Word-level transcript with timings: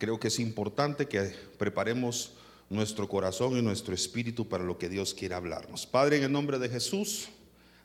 creo 0.00 0.18
que 0.18 0.28
es 0.28 0.40
importante 0.40 1.06
que 1.06 1.34
preparemos 1.58 2.32
nuestro 2.70 3.06
corazón 3.06 3.58
y 3.58 3.62
nuestro 3.62 3.92
espíritu 3.92 4.48
para 4.48 4.64
lo 4.64 4.78
que 4.78 4.88
Dios 4.88 5.12
quiere 5.12 5.34
hablarnos. 5.34 5.86
Padre, 5.86 6.16
en 6.16 6.24
el 6.24 6.32
nombre 6.32 6.58
de 6.58 6.70
Jesús, 6.70 7.28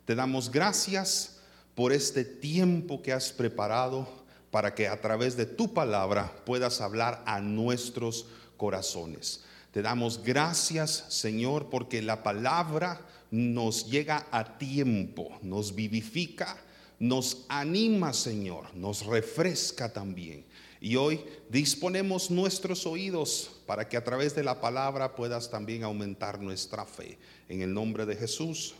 te 0.05 0.15
damos 0.15 0.49
gracias 0.49 1.41
por 1.75 1.91
este 1.91 2.23
tiempo 2.23 3.01
que 3.01 3.11
has 3.11 3.33
preparado 3.33 4.07
para 4.49 4.73
que 4.73 4.87
a 4.87 5.01
través 5.01 5.35
de 5.35 5.45
tu 5.45 5.73
palabra 5.73 6.33
puedas 6.45 6.79
hablar 6.79 7.21
a 7.25 7.41
nuestros 7.41 8.27
corazones. 8.55 9.43
Te 9.73 9.81
damos 9.81 10.23
gracias, 10.23 11.03
Señor, 11.09 11.69
porque 11.69 12.01
la 12.01 12.23
palabra 12.23 13.01
nos 13.29 13.91
llega 13.91 14.25
a 14.31 14.57
tiempo, 14.57 15.37
nos 15.41 15.75
vivifica, 15.75 16.55
nos 16.97 17.45
anima, 17.49 18.13
Señor, 18.13 18.73
nos 18.73 19.05
refresca 19.05 19.91
también. 19.91 20.45
Y 20.85 20.97
hoy 20.97 21.19
disponemos 21.49 22.29
nuestros 22.29 22.85
oídos 22.85 23.49
para 23.65 23.89
que 23.89 23.97
a 23.97 24.03
través 24.03 24.35
de 24.35 24.43
la 24.43 24.61
palabra 24.61 25.15
puedas 25.15 25.49
también 25.49 25.83
aumentar 25.83 26.39
nuestra 26.39 26.85
fe. 26.85 27.17
En 27.49 27.63
el 27.63 27.73
nombre 27.73 28.05
de 28.05 28.15
Jesús. 28.15 28.75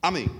Amén. 0.00 0.30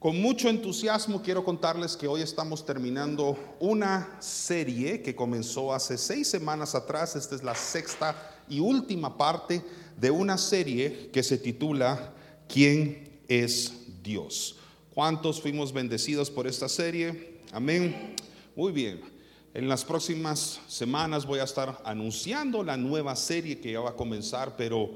Con 0.00 0.20
mucho 0.20 0.48
entusiasmo 0.48 1.22
quiero 1.22 1.44
contarles 1.44 1.96
que 1.96 2.08
hoy 2.08 2.20
estamos 2.20 2.66
terminando 2.66 3.38
una 3.60 4.16
serie 4.18 5.02
que 5.02 5.14
comenzó 5.14 5.72
hace 5.72 5.96
seis 5.96 6.26
semanas 6.26 6.74
atrás. 6.74 7.14
Esta 7.14 7.36
es 7.36 7.44
la 7.44 7.54
sexta 7.54 8.42
y 8.48 8.58
última 8.58 9.16
parte 9.16 9.62
de 9.96 10.10
una 10.10 10.36
serie 10.36 11.10
que 11.12 11.22
se 11.22 11.38
titula 11.38 12.12
¿Quién 12.48 13.20
es 13.28 13.72
Dios? 14.02 14.56
¿Cuántos 14.94 15.40
fuimos 15.40 15.72
bendecidos 15.72 16.28
por 16.28 16.48
esta 16.48 16.68
serie? 16.68 17.38
Amén. 17.52 18.16
Muy 18.56 18.72
bien. 18.72 19.11
En 19.54 19.68
las 19.68 19.84
próximas 19.84 20.60
semanas 20.66 21.26
voy 21.26 21.38
a 21.38 21.44
estar 21.44 21.82
anunciando 21.84 22.64
la 22.64 22.78
nueva 22.78 23.14
serie 23.14 23.60
que 23.60 23.72
ya 23.72 23.80
va 23.80 23.90
a 23.90 23.96
comenzar, 23.96 24.56
pero 24.56 24.88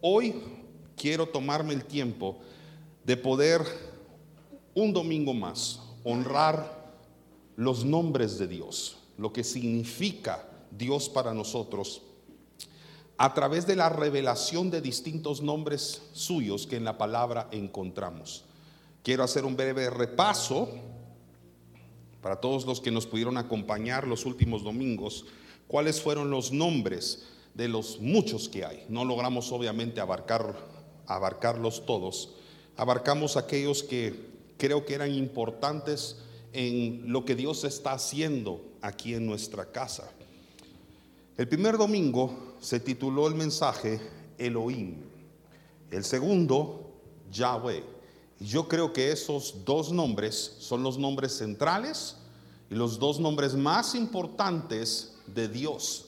hoy 0.00 0.34
quiero 0.96 1.28
tomarme 1.28 1.74
el 1.74 1.84
tiempo 1.84 2.38
de 3.04 3.16
poder 3.16 3.62
un 4.74 4.92
domingo 4.92 5.32
más 5.32 5.80
honrar 6.02 6.90
los 7.54 7.84
nombres 7.84 8.36
de 8.36 8.48
Dios, 8.48 8.98
lo 9.16 9.32
que 9.32 9.44
significa 9.44 10.44
Dios 10.72 11.08
para 11.08 11.32
nosotros, 11.32 12.02
a 13.16 13.32
través 13.32 13.64
de 13.64 13.76
la 13.76 13.90
revelación 13.90 14.72
de 14.72 14.80
distintos 14.80 15.40
nombres 15.40 16.02
suyos 16.14 16.66
que 16.66 16.74
en 16.74 16.84
la 16.84 16.98
palabra 16.98 17.48
encontramos. 17.52 18.44
Quiero 19.04 19.22
hacer 19.22 19.44
un 19.44 19.56
breve 19.56 19.88
repaso 19.88 20.68
para 22.22 22.40
todos 22.40 22.66
los 22.66 22.80
que 22.80 22.90
nos 22.90 23.06
pudieron 23.06 23.36
acompañar 23.36 24.06
los 24.06 24.26
últimos 24.26 24.62
domingos, 24.62 25.26
cuáles 25.66 26.00
fueron 26.00 26.30
los 26.30 26.52
nombres 26.52 27.24
de 27.54 27.68
los 27.68 28.00
muchos 28.00 28.48
que 28.48 28.64
hay. 28.64 28.84
No 28.88 29.04
logramos 29.04 29.50
obviamente 29.52 30.00
abarcar, 30.00 30.56
abarcarlos 31.06 31.86
todos. 31.86 32.34
Abarcamos 32.76 33.36
aquellos 33.36 33.82
que 33.82 34.30
creo 34.56 34.84
que 34.84 34.94
eran 34.94 35.12
importantes 35.12 36.18
en 36.52 37.12
lo 37.12 37.24
que 37.24 37.34
Dios 37.34 37.64
está 37.64 37.92
haciendo 37.92 38.62
aquí 38.82 39.14
en 39.14 39.26
nuestra 39.26 39.66
casa. 39.66 40.10
El 41.36 41.48
primer 41.48 41.78
domingo 41.78 42.56
se 42.60 42.80
tituló 42.80 43.26
el 43.26 43.34
mensaje 43.34 44.00
Elohim. 44.36 44.96
El 45.90 46.04
segundo, 46.04 46.92
Yahweh. 47.30 47.99
Yo 48.40 48.68
creo 48.68 48.94
que 48.94 49.12
esos 49.12 49.66
dos 49.66 49.92
nombres 49.92 50.56
son 50.58 50.82
los 50.82 50.96
nombres 50.96 51.36
centrales 51.36 52.16
y 52.70 52.74
los 52.74 52.98
dos 52.98 53.20
nombres 53.20 53.54
más 53.54 53.94
importantes 53.94 55.14
de 55.26 55.46
Dios. 55.46 56.06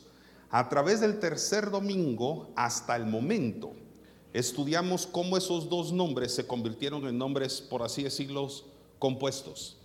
A 0.50 0.70
través 0.70 1.00
del 1.00 1.20
tercer 1.20 1.70
domingo 1.70 2.50
hasta 2.56 2.96
el 2.96 3.04
momento, 3.04 3.74
estudiamos 4.32 5.06
cómo 5.06 5.36
esos 5.36 5.68
dos 5.68 5.92
nombres 5.92 6.34
se 6.34 6.46
convirtieron 6.46 7.06
en 7.06 7.18
nombres, 7.18 7.60
por 7.60 7.82
así 7.82 8.02
decirlo, 8.02 8.48
compuestos. 8.98 9.76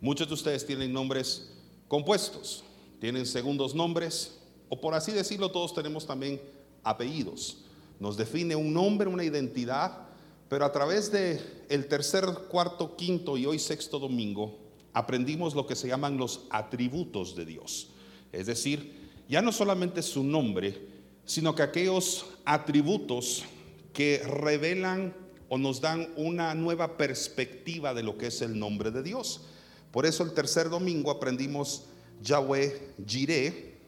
Muchos 0.00 0.28
de 0.28 0.34
ustedes 0.34 0.64
tienen 0.64 0.92
nombres 0.92 1.50
compuestos, 1.88 2.62
tienen 3.00 3.26
segundos 3.26 3.74
nombres, 3.74 4.38
o 4.68 4.80
por 4.80 4.94
así 4.94 5.10
decirlo, 5.10 5.50
todos 5.50 5.74
tenemos 5.74 6.06
también 6.06 6.40
apellidos. 6.84 7.58
Nos 7.98 8.16
define 8.16 8.54
un 8.54 8.72
nombre, 8.72 9.08
una 9.08 9.24
identidad 9.24 10.05
pero 10.48 10.64
a 10.64 10.72
través 10.72 11.10
de 11.10 11.40
el 11.68 11.88
tercer, 11.88 12.24
cuarto, 12.48 12.96
quinto 12.96 13.36
y 13.36 13.46
hoy 13.46 13.58
sexto 13.58 13.98
domingo 13.98 14.58
aprendimos 14.92 15.54
lo 15.54 15.66
que 15.66 15.76
se 15.76 15.88
llaman 15.88 16.16
los 16.16 16.46
atributos 16.50 17.34
de 17.36 17.44
Dios. 17.44 17.90
Es 18.32 18.46
decir, 18.46 19.10
ya 19.28 19.42
no 19.42 19.52
solamente 19.52 20.02
su 20.02 20.22
nombre, 20.22 20.78
sino 21.24 21.54
que 21.54 21.62
aquellos 21.62 22.26
atributos 22.44 23.44
que 23.92 24.22
revelan 24.24 25.14
o 25.48 25.58
nos 25.58 25.80
dan 25.80 26.12
una 26.16 26.54
nueva 26.54 26.96
perspectiva 26.96 27.94
de 27.94 28.02
lo 28.02 28.16
que 28.16 28.28
es 28.28 28.40
el 28.42 28.58
nombre 28.58 28.90
de 28.90 29.02
Dios. 29.02 29.42
Por 29.90 30.06
eso 30.06 30.22
el 30.22 30.32
tercer 30.32 30.70
domingo 30.70 31.10
aprendimos 31.10 31.86
Yahweh 32.22 32.94
Jireh, 33.06 33.78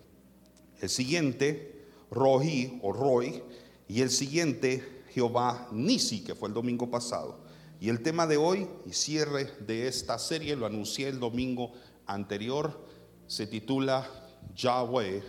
el 0.80 0.88
siguiente 0.88 1.84
Rohi 2.10 2.78
o 2.82 2.92
Roy 2.92 3.42
y 3.88 4.00
el 4.00 4.10
siguiente 4.10 4.97
Jehová 5.10 5.68
Nisi, 5.72 6.22
que 6.22 6.34
fue 6.34 6.48
el 6.48 6.54
domingo 6.54 6.90
pasado. 6.90 7.38
Y 7.80 7.88
el 7.88 8.02
tema 8.02 8.26
de 8.26 8.36
hoy 8.36 8.68
y 8.86 8.92
cierre 8.92 9.52
de 9.66 9.86
esta 9.86 10.18
serie, 10.18 10.56
lo 10.56 10.66
anuncié 10.66 11.08
el 11.08 11.20
domingo 11.20 11.72
anterior, 12.06 12.86
se 13.26 13.46
titula 13.46 14.08
Yahweh 14.56 15.22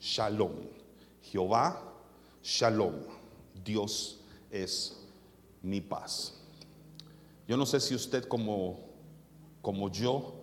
Shalom. 0.00 0.52
Jehová 1.22 1.82
Shalom. 2.42 2.94
Dios 3.64 4.20
es 4.50 4.96
mi 5.62 5.80
paz. 5.80 6.34
Yo 7.46 7.56
no 7.56 7.66
sé 7.66 7.80
si 7.80 7.94
usted 7.94 8.24
como, 8.24 8.78
como 9.62 9.90
yo 9.90 10.34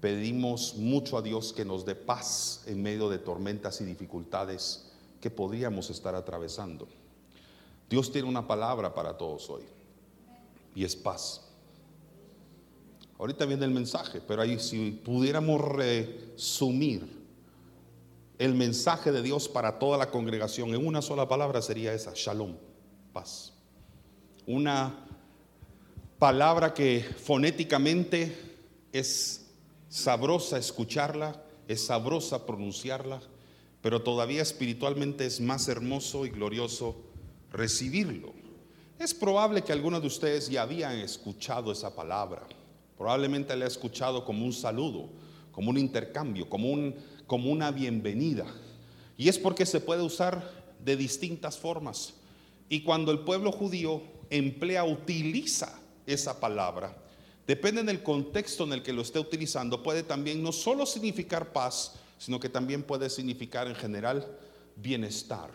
pedimos 0.00 0.74
mucho 0.76 1.16
a 1.16 1.22
Dios 1.22 1.52
que 1.52 1.64
nos 1.64 1.84
dé 1.84 1.94
paz 1.94 2.62
en 2.66 2.82
medio 2.82 3.08
de 3.08 3.18
tormentas 3.18 3.80
y 3.80 3.84
dificultades 3.84 4.90
que 5.20 5.30
podríamos 5.30 5.90
estar 5.90 6.14
atravesando. 6.14 6.88
Dios 7.88 8.10
tiene 8.10 8.28
una 8.28 8.46
palabra 8.46 8.94
para 8.94 9.16
todos 9.16 9.48
hoy 9.50 9.62
y 10.74 10.84
es 10.84 10.96
paz. 10.96 11.42
Ahorita 13.18 13.46
viene 13.46 13.64
el 13.64 13.70
mensaje, 13.70 14.20
pero 14.20 14.42
ahí 14.42 14.58
si 14.58 14.90
pudiéramos 14.90 15.60
resumir 15.60 17.24
el 18.38 18.54
mensaje 18.54 19.12
de 19.12 19.22
Dios 19.22 19.48
para 19.48 19.78
toda 19.78 19.96
la 19.96 20.10
congregación 20.10 20.70
en 20.70 20.84
una 20.84 21.00
sola 21.00 21.28
palabra 21.28 21.62
sería 21.62 21.94
esa, 21.94 22.12
shalom, 22.14 22.56
paz. 23.12 23.52
Una 24.46 25.06
palabra 26.18 26.74
que 26.74 27.00
fonéticamente 27.02 28.56
es 28.92 29.46
sabrosa 29.88 30.58
escucharla, 30.58 31.40
es 31.68 31.86
sabrosa 31.86 32.44
pronunciarla, 32.44 33.20
pero 33.80 34.02
todavía 34.02 34.42
espiritualmente 34.42 35.24
es 35.26 35.40
más 35.40 35.68
hermoso 35.68 36.26
y 36.26 36.30
glorioso 36.30 36.96
recibirlo. 37.54 38.34
Es 38.98 39.14
probable 39.14 39.62
que 39.62 39.72
algunos 39.72 40.00
de 40.02 40.08
ustedes 40.08 40.48
ya 40.50 40.62
habían 40.62 40.98
escuchado 40.98 41.72
esa 41.72 41.94
palabra. 41.94 42.42
Probablemente 42.98 43.56
la 43.56 43.64
ha 43.64 43.68
escuchado 43.68 44.24
como 44.24 44.44
un 44.44 44.52
saludo, 44.52 45.08
como 45.52 45.70
un 45.70 45.78
intercambio, 45.78 46.48
como, 46.48 46.70
un, 46.70 46.94
como 47.26 47.50
una 47.50 47.70
bienvenida. 47.70 48.44
Y 49.16 49.28
es 49.28 49.38
porque 49.38 49.66
se 49.66 49.80
puede 49.80 50.02
usar 50.02 50.50
de 50.84 50.96
distintas 50.96 51.56
formas. 51.56 52.14
Y 52.68 52.82
cuando 52.82 53.12
el 53.12 53.20
pueblo 53.20 53.52
judío 53.52 54.02
emplea, 54.30 54.84
utiliza 54.84 55.78
esa 56.06 56.40
palabra, 56.40 56.96
depende 57.46 57.84
del 57.84 58.02
contexto 58.02 58.64
en 58.64 58.72
el 58.72 58.82
que 58.82 58.92
lo 58.92 59.02
esté 59.02 59.18
utilizando, 59.20 59.82
puede 59.82 60.02
también 60.02 60.42
no 60.42 60.50
solo 60.50 60.86
significar 60.86 61.52
paz, 61.52 61.94
sino 62.18 62.40
que 62.40 62.48
también 62.48 62.82
puede 62.82 63.10
significar 63.10 63.68
en 63.68 63.74
general 63.76 64.26
bienestar. 64.76 65.50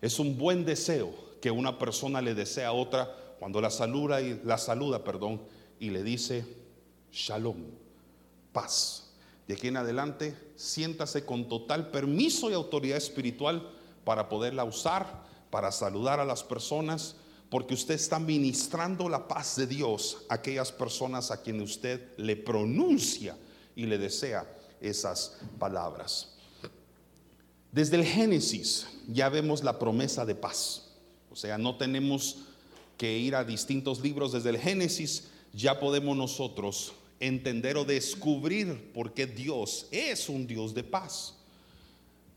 Es 0.00 0.18
un 0.18 0.38
buen 0.38 0.64
deseo 0.64 1.27
que 1.40 1.50
una 1.50 1.78
persona 1.78 2.20
le 2.20 2.34
desea 2.34 2.68
a 2.68 2.72
otra 2.72 3.14
cuando 3.38 3.60
la 3.60 3.70
saluda 3.70 4.20
y 4.20 4.40
la 4.44 4.58
saluda, 4.58 5.04
perdón, 5.04 5.42
y 5.78 5.90
le 5.90 6.02
dice 6.02 6.44
shalom, 7.12 7.56
paz. 8.52 9.12
De 9.46 9.54
aquí 9.54 9.68
en 9.68 9.76
adelante, 9.76 10.36
siéntase 10.56 11.24
con 11.24 11.48
total 11.48 11.90
permiso 11.90 12.50
y 12.50 12.54
autoridad 12.54 12.98
espiritual 12.98 13.70
para 14.04 14.28
poderla 14.28 14.64
usar, 14.64 15.24
para 15.50 15.72
saludar 15.72 16.20
a 16.20 16.24
las 16.24 16.42
personas, 16.42 17.16
porque 17.48 17.74
usted 17.74 17.94
está 17.94 18.18
ministrando 18.18 19.08
la 19.08 19.26
paz 19.26 19.56
de 19.56 19.66
Dios 19.66 20.18
a 20.28 20.34
aquellas 20.34 20.70
personas 20.70 21.30
a 21.30 21.40
quienes 21.40 21.70
usted 21.70 22.16
le 22.18 22.36
pronuncia 22.36 23.36
y 23.74 23.86
le 23.86 23.96
desea 23.96 24.46
esas 24.80 25.38
palabras. 25.58 26.34
Desde 27.72 27.96
el 27.96 28.04
Génesis 28.04 28.86
ya 29.08 29.28
vemos 29.28 29.62
la 29.62 29.78
promesa 29.78 30.26
de 30.26 30.34
paz. 30.34 30.87
O 31.30 31.36
sea, 31.36 31.58
no 31.58 31.76
tenemos 31.76 32.38
que 32.96 33.16
ir 33.18 33.34
a 33.34 33.44
distintos 33.44 34.00
libros 34.00 34.32
desde 34.32 34.50
el 34.50 34.58
Génesis, 34.58 35.28
ya 35.52 35.78
podemos 35.78 36.16
nosotros 36.16 36.92
entender 37.20 37.76
o 37.76 37.84
descubrir 37.84 38.92
por 38.92 39.12
qué 39.12 39.26
Dios 39.26 39.86
es 39.90 40.28
un 40.28 40.46
Dios 40.46 40.74
de 40.74 40.84
paz. 40.84 41.36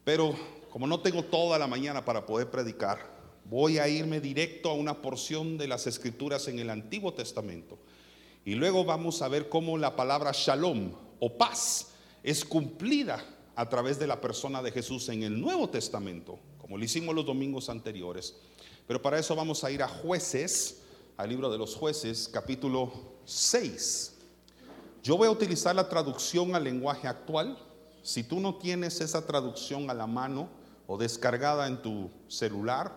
Pero 0.04 0.36
como 0.70 0.88
no 0.88 1.00
tengo 1.02 1.24
toda 1.24 1.60
la 1.60 1.68
mañana 1.68 2.06
para 2.06 2.26
poder 2.26 2.50
predicar, 2.50 3.00
voy 3.46 3.78
a 3.78 3.88
irme 3.88 4.22
directo 4.22 4.70
a 4.70 4.74
una 4.74 5.02
porción 5.02 5.58
de 5.58 5.68
las 5.68 5.88
escrituras 5.88 6.48
en 6.48 6.60
el 6.60 6.70
Antiguo 6.70 7.14
Testamento. 7.14 7.78
Y 8.46 8.56
luego 8.56 8.86
vamos 8.86 9.22
a 9.22 9.28
ver 9.28 9.50
cómo 9.50 9.78
la 9.78 9.96
palabra 9.96 10.32
shalom 10.34 10.94
o 11.20 11.38
paz 11.38 11.90
es 12.24 12.46
cumplida 12.46 13.24
a 13.56 13.70
través 13.70 14.00
de 14.00 14.08
la 14.08 14.22
persona 14.22 14.62
de 14.64 14.72
Jesús 14.72 15.10
en 15.10 15.24
el 15.24 15.40
Nuevo 15.40 15.70
Testamento, 15.70 16.40
como 16.58 16.78
lo 16.78 16.84
hicimos 16.84 17.14
los 17.14 17.26
domingos 17.26 17.70
anteriores. 17.70 18.36
Pero 18.92 19.02
para 19.02 19.18
eso 19.18 19.34
vamos 19.38 19.64
a 19.64 19.72
ir 19.72 19.82
a 19.82 19.88
jueces, 19.88 20.82
al 21.16 21.30
libro 21.30 21.50
de 21.50 21.58
los 21.58 21.76
jueces, 21.76 22.28
capítulo 22.28 22.92
6. 23.24 24.16
Yo 25.02 25.16
voy 25.16 25.30
a 25.30 25.32
utilizar 25.32 25.74
la 25.74 25.88
traducción 25.88 26.54
al 26.56 26.66
lenguaje 26.66 27.08
actual. 27.08 27.58
Si 28.04 28.22
tú 28.22 28.42
no 28.42 28.56
tienes 28.56 29.00
esa 29.00 29.26
traducción 29.26 29.90
a 29.90 29.94
la 29.94 30.08
mano 30.08 30.50
o 30.88 30.98
descargada 30.98 31.68
en 31.68 31.82
tu 31.82 32.10
celular, 32.28 32.92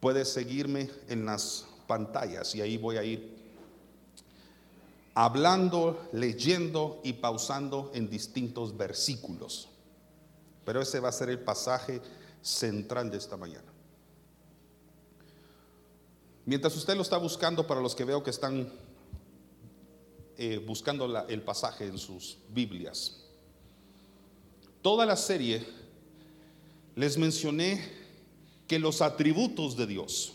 puedes 0.00 0.28
seguirme 0.28 0.90
en 1.08 1.24
las 1.24 1.64
pantallas 1.86 2.54
y 2.54 2.60
ahí 2.60 2.76
voy 2.76 2.98
a 2.98 3.04
ir 3.04 3.38
hablando, 5.14 6.10
leyendo 6.12 7.00
y 7.02 7.14
pausando 7.14 7.90
en 7.94 8.10
distintos 8.10 8.76
versículos. 8.76 9.70
Pero 10.66 10.82
ese 10.82 11.00
va 11.00 11.08
a 11.08 11.12
ser 11.12 11.30
el 11.30 11.38
pasaje 11.38 12.02
central 12.42 13.10
de 13.10 13.16
esta 13.16 13.38
mañana. 13.38 13.75
Mientras 16.46 16.76
usted 16.76 16.94
lo 16.94 17.02
está 17.02 17.18
buscando, 17.18 17.66
para 17.66 17.80
los 17.80 17.96
que 17.96 18.04
veo 18.04 18.22
que 18.22 18.30
están 18.30 18.72
eh, 20.38 20.62
buscando 20.64 21.26
el 21.26 21.42
pasaje 21.42 21.86
en 21.86 21.98
sus 21.98 22.38
Biblias, 22.50 23.24
toda 24.80 25.04
la 25.04 25.16
serie 25.16 25.66
les 26.94 27.18
mencioné 27.18 27.84
que 28.68 28.78
los 28.78 29.02
atributos 29.02 29.76
de 29.76 29.88
Dios, 29.88 30.34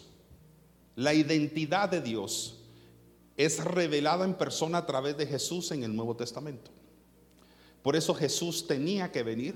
la 0.98 1.14
identidad 1.14 1.88
de 1.88 2.02
Dios, 2.02 2.58
es 3.38 3.64
revelada 3.64 4.26
en 4.26 4.34
persona 4.34 4.80
a 4.80 4.86
través 4.86 5.16
de 5.18 5.26
Jesús 5.26 5.72
en 5.72 5.84
el 5.84 5.96
Nuevo 5.96 6.18
Testamento. 6.18 6.72
Por 7.82 7.96
eso 7.96 8.14
Jesús 8.14 8.68
tenía 8.68 9.14
que 9.14 9.24
venir, 9.24 9.56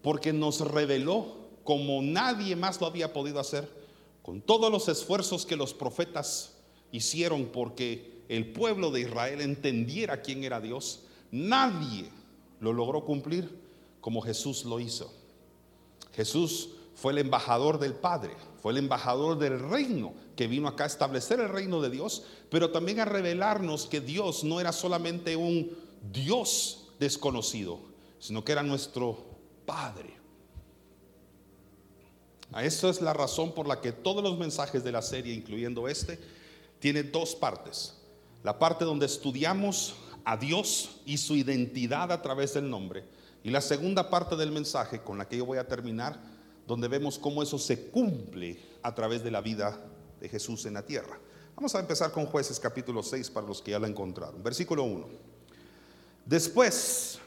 porque 0.00 0.32
nos 0.32 0.62
reveló 0.62 1.50
como 1.62 2.00
nadie 2.00 2.56
más 2.56 2.80
lo 2.80 2.86
había 2.86 3.12
podido 3.12 3.38
hacer, 3.38 3.79
con 4.22 4.40
todos 4.42 4.70
los 4.70 4.88
esfuerzos 4.88 5.46
que 5.46 5.56
los 5.56 5.74
profetas 5.74 6.58
hicieron 6.92 7.46
porque 7.46 8.22
el 8.28 8.52
pueblo 8.52 8.90
de 8.90 9.00
Israel 9.00 9.40
entendiera 9.40 10.22
quién 10.22 10.44
era 10.44 10.60
Dios, 10.60 11.04
nadie 11.30 12.10
lo 12.60 12.72
logró 12.72 13.04
cumplir 13.04 13.58
como 14.00 14.20
Jesús 14.20 14.64
lo 14.64 14.80
hizo. 14.80 15.12
Jesús 16.12 16.70
fue 16.94 17.12
el 17.12 17.18
embajador 17.18 17.78
del 17.78 17.94
Padre, 17.94 18.36
fue 18.60 18.72
el 18.72 18.78
embajador 18.78 19.38
del 19.38 19.58
reino 19.58 20.12
que 20.36 20.46
vino 20.46 20.68
acá 20.68 20.84
a 20.84 20.88
establecer 20.88 21.40
el 21.40 21.48
reino 21.48 21.80
de 21.80 21.90
Dios, 21.90 22.24
pero 22.50 22.70
también 22.70 23.00
a 23.00 23.04
revelarnos 23.04 23.86
que 23.86 24.00
Dios 24.00 24.44
no 24.44 24.60
era 24.60 24.72
solamente 24.72 25.36
un 25.36 25.76
Dios 26.12 26.92
desconocido, 26.98 27.80
sino 28.18 28.44
que 28.44 28.52
era 28.52 28.62
nuestro 28.62 29.18
Padre. 29.66 30.19
A 32.52 32.64
eso 32.64 32.90
es 32.90 33.00
la 33.00 33.12
razón 33.12 33.52
por 33.52 33.68
la 33.68 33.80
que 33.80 33.92
todos 33.92 34.22
los 34.22 34.38
mensajes 34.38 34.82
de 34.82 34.92
la 34.92 35.02
serie, 35.02 35.34
incluyendo 35.34 35.88
este, 35.88 36.18
tienen 36.78 37.12
dos 37.12 37.34
partes. 37.34 37.94
La 38.42 38.58
parte 38.58 38.84
donde 38.84 39.06
estudiamos 39.06 39.94
a 40.24 40.36
Dios 40.36 41.00
y 41.06 41.18
su 41.18 41.36
identidad 41.36 42.10
a 42.12 42.22
través 42.22 42.54
del 42.54 42.68
nombre. 42.68 43.04
Y 43.42 43.50
la 43.50 43.60
segunda 43.60 44.10
parte 44.10 44.36
del 44.36 44.52
mensaje, 44.52 45.00
con 45.00 45.18
la 45.18 45.28
que 45.28 45.36
yo 45.36 45.46
voy 45.46 45.58
a 45.58 45.68
terminar, 45.68 46.20
donde 46.66 46.88
vemos 46.88 47.18
cómo 47.18 47.42
eso 47.42 47.58
se 47.58 47.88
cumple 47.90 48.58
a 48.82 48.94
través 48.94 49.24
de 49.24 49.30
la 49.30 49.40
vida 49.40 49.78
de 50.20 50.28
Jesús 50.28 50.66
en 50.66 50.74
la 50.74 50.84
tierra. 50.84 51.18
Vamos 51.56 51.74
a 51.74 51.80
empezar 51.80 52.10
con 52.12 52.26
jueces 52.26 52.58
capítulo 52.58 53.02
6 53.02 53.30
para 53.30 53.46
los 53.46 53.60
que 53.60 53.72
ya 53.72 53.78
la 53.78 53.88
encontraron. 53.88 54.42
Versículo 54.42 54.84
1. 54.84 55.08
Después 56.26 57.18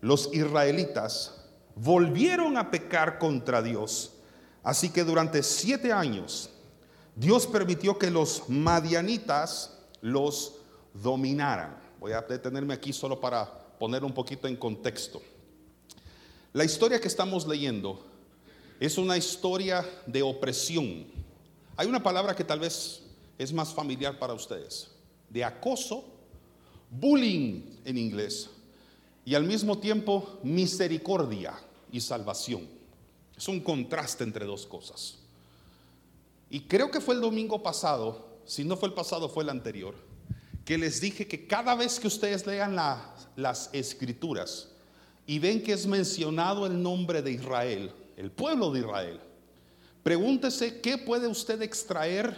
los 0.00 0.32
israelitas 0.32 1.34
volvieron 1.74 2.56
a 2.56 2.70
pecar 2.70 3.18
contra 3.18 3.62
Dios, 3.62 4.14
así 4.62 4.90
que 4.90 5.04
durante 5.04 5.42
siete 5.42 5.92
años 5.92 6.50
Dios 7.14 7.46
permitió 7.46 7.98
que 7.98 8.10
los 8.10 8.48
madianitas 8.48 9.76
los 10.00 10.54
dominaran. 10.94 11.76
Voy 11.98 12.12
a 12.12 12.20
detenerme 12.22 12.74
aquí 12.74 12.92
solo 12.92 13.20
para 13.20 13.46
poner 13.78 14.04
un 14.04 14.12
poquito 14.12 14.46
en 14.46 14.56
contexto. 14.56 15.20
La 16.52 16.64
historia 16.64 17.00
que 17.00 17.08
estamos 17.08 17.46
leyendo 17.46 18.04
es 18.80 18.98
una 18.98 19.16
historia 19.16 19.84
de 20.06 20.22
opresión. 20.22 21.06
Hay 21.76 21.88
una 21.88 22.02
palabra 22.02 22.34
que 22.34 22.44
tal 22.44 22.60
vez 22.60 23.02
es 23.36 23.52
más 23.52 23.74
familiar 23.74 24.18
para 24.18 24.34
ustedes, 24.34 24.88
de 25.28 25.44
acoso, 25.44 26.04
bullying 26.90 27.62
en 27.84 27.98
inglés, 27.98 28.50
y 29.24 29.34
al 29.34 29.44
mismo 29.44 29.78
tiempo 29.78 30.38
misericordia 30.42 31.54
y 31.92 32.00
salvación. 32.00 32.77
Es 33.38 33.46
un 33.46 33.60
contraste 33.60 34.24
entre 34.24 34.44
dos 34.44 34.66
cosas. 34.66 35.16
Y 36.50 36.62
creo 36.62 36.90
que 36.90 37.00
fue 37.00 37.14
el 37.14 37.20
domingo 37.20 37.62
pasado, 37.62 38.40
si 38.44 38.64
no 38.64 38.76
fue 38.76 38.88
el 38.88 38.94
pasado, 38.94 39.28
fue 39.28 39.44
el 39.44 39.50
anterior, 39.50 39.94
que 40.64 40.76
les 40.76 41.00
dije 41.00 41.28
que 41.28 41.46
cada 41.46 41.76
vez 41.76 42.00
que 42.00 42.08
ustedes 42.08 42.44
lean 42.46 42.74
las 43.36 43.70
escrituras 43.72 44.70
y 45.24 45.38
ven 45.38 45.62
que 45.62 45.72
es 45.72 45.86
mencionado 45.86 46.66
el 46.66 46.82
nombre 46.82 47.22
de 47.22 47.30
Israel, 47.30 47.92
el 48.16 48.32
pueblo 48.32 48.72
de 48.72 48.80
Israel. 48.80 49.20
Pregúntese 50.02 50.80
qué 50.80 50.98
puede 50.98 51.28
usted 51.28 51.62
extraer 51.62 52.36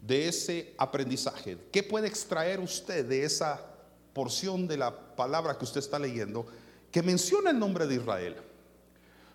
de 0.00 0.28
ese 0.28 0.74
aprendizaje, 0.78 1.58
qué 1.72 1.82
puede 1.82 2.06
extraer 2.06 2.60
usted 2.60 3.04
de 3.04 3.24
esa 3.24 3.60
porción 4.12 4.68
de 4.68 4.76
la 4.76 5.16
palabra 5.16 5.58
que 5.58 5.64
usted 5.64 5.80
está 5.80 5.98
leyendo 5.98 6.46
que 6.92 7.02
menciona 7.02 7.50
el 7.50 7.58
nombre 7.58 7.86
de 7.86 7.96
Israel. 7.96 8.36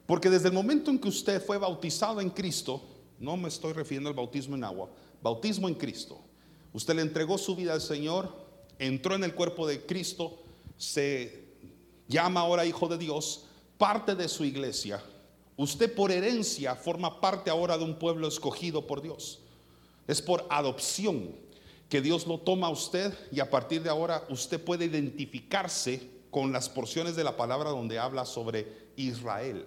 Porque 0.06 0.30
desde 0.30 0.50
el 0.50 0.54
momento 0.54 0.92
en 0.92 1.00
que 1.00 1.08
usted 1.08 1.44
fue 1.44 1.58
bautizado 1.58 2.22
en 2.22 2.30
Cristo, 2.30 2.82
no 3.20 3.38
me 3.38 3.48
estoy 3.48 3.74
refiriendo 3.74 4.10
al 4.10 4.16
bautismo 4.16 4.56
en 4.56 4.64
agua, 4.64 4.90
bautismo 5.22 5.68
en 5.68 5.76
Cristo. 5.76 6.20
Usted 6.74 6.96
le 6.96 7.02
entregó 7.02 7.38
su 7.38 7.56
vida 7.56 7.74
al 7.74 7.82
Señor, 7.82 8.30
entró 8.78 9.16
en 9.16 9.24
el 9.24 9.34
cuerpo 9.34 9.66
de 9.66 9.86
Cristo, 9.86 10.44
se 10.78 11.46
llama 12.08 12.42
ahora 12.42 12.66
hijo 12.66 12.88
de 12.88 12.98
Dios, 12.98 13.46
parte 13.78 14.16
de 14.16 14.28
su 14.28 14.44
iglesia, 14.44 15.02
Usted 15.58 15.94
por 15.94 16.12
herencia 16.12 16.76
forma 16.76 17.22
parte 17.22 17.50
ahora 17.50 17.78
de 17.78 17.86
un 17.86 17.98
pueblo 17.98 18.28
escogido 18.28 18.86
por 18.86 19.02
Dios. 19.02 19.40
Es 20.08 20.22
por 20.22 20.46
adopción 20.50 21.34
que 21.88 22.02
Dios 22.02 22.28
lo 22.28 22.40
toma 22.40 22.68
a 22.68 22.72
usted 22.72 23.14
y 23.32 23.40
a 23.40 23.50
partir 23.50 23.82
de 23.82 23.90
ahora 23.90 24.26
usted 24.30 24.62
puede 24.62 24.86
identificarse 24.86 26.10
con 26.30 26.52
las 26.52 26.68
porciones 26.68 27.16
de 27.16 27.24
la 27.24 27.38
palabra 27.38 27.70
donde 27.70 28.00
habla 28.00 28.26
sobre 28.26 28.68
Israel. 28.98 29.66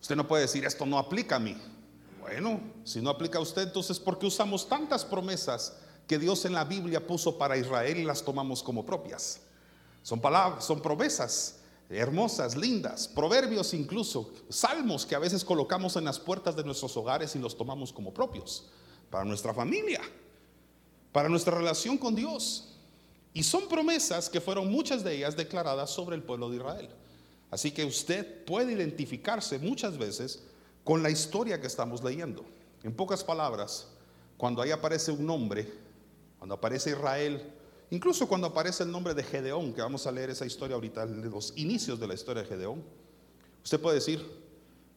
Usted 0.00 0.16
no 0.16 0.26
puede 0.26 0.42
decir, 0.42 0.64
esto 0.64 0.86
no 0.86 0.98
aplica 0.98 1.36
a 1.36 1.40
mí. 1.40 1.56
Bueno, 2.20 2.60
si 2.84 3.00
no 3.00 3.10
aplica 3.10 3.38
a 3.38 3.42
usted, 3.42 3.62
entonces 3.62 3.98
porque 3.98 4.26
usamos 4.26 4.68
tantas 4.68 5.04
promesas 5.04 5.76
que 6.06 6.18
Dios 6.18 6.44
en 6.44 6.52
la 6.52 6.64
Biblia 6.64 7.06
puso 7.06 7.38
para 7.38 7.56
Israel 7.56 7.98
y 7.98 8.04
las 8.04 8.22
tomamos 8.22 8.62
como 8.62 8.84
propias. 8.84 9.40
Son 10.02 10.20
palabras, 10.20 10.64
son 10.64 10.80
promesas 10.80 11.60
hermosas, 11.90 12.56
lindas, 12.56 13.08
proverbios 13.08 13.74
incluso, 13.74 14.30
salmos 14.48 15.04
que 15.04 15.16
a 15.16 15.18
veces 15.18 15.44
colocamos 15.44 15.96
en 15.96 16.04
las 16.04 16.20
puertas 16.20 16.54
de 16.54 16.62
nuestros 16.62 16.96
hogares 16.96 17.34
y 17.34 17.40
los 17.40 17.56
tomamos 17.56 17.92
como 17.92 18.14
propios, 18.14 18.70
para 19.10 19.24
nuestra 19.24 19.52
familia, 19.52 20.00
para 21.10 21.28
nuestra 21.28 21.56
relación 21.56 21.98
con 21.98 22.14
Dios. 22.14 22.76
Y 23.32 23.42
son 23.42 23.68
promesas 23.68 24.28
que 24.28 24.40
fueron 24.40 24.70
muchas 24.70 25.02
de 25.02 25.16
ellas 25.16 25.36
declaradas 25.36 25.90
sobre 25.90 26.16
el 26.16 26.22
pueblo 26.22 26.48
de 26.50 26.56
Israel. 26.56 26.88
Así 27.50 27.72
que 27.72 27.84
usted 27.84 28.44
puede 28.44 28.72
identificarse 28.72 29.58
muchas 29.58 29.98
veces 29.98 30.42
con 30.84 31.02
la 31.02 31.10
historia 31.10 31.60
que 31.60 31.66
estamos 31.66 32.02
leyendo. 32.02 32.44
En 32.82 32.94
pocas 32.94 33.24
palabras, 33.24 33.88
cuando 34.36 34.62
ahí 34.62 34.70
aparece 34.70 35.10
un 35.12 35.26
nombre, 35.26 35.70
cuando 36.38 36.54
aparece 36.54 36.90
Israel, 36.90 37.54
Incluso 37.90 38.28
cuando 38.28 38.46
aparece 38.46 38.84
el 38.84 38.92
nombre 38.92 39.14
de 39.14 39.24
Gedeón, 39.24 39.72
que 39.72 39.82
vamos 39.82 40.06
a 40.06 40.12
leer 40.12 40.30
esa 40.30 40.46
historia 40.46 40.76
ahorita, 40.76 41.04
los 41.06 41.52
inicios 41.56 41.98
de 41.98 42.06
la 42.06 42.14
historia 42.14 42.42
de 42.42 42.48
Gedeón, 42.48 42.84
usted 43.64 43.80
puede 43.80 43.96
decir, 43.96 44.24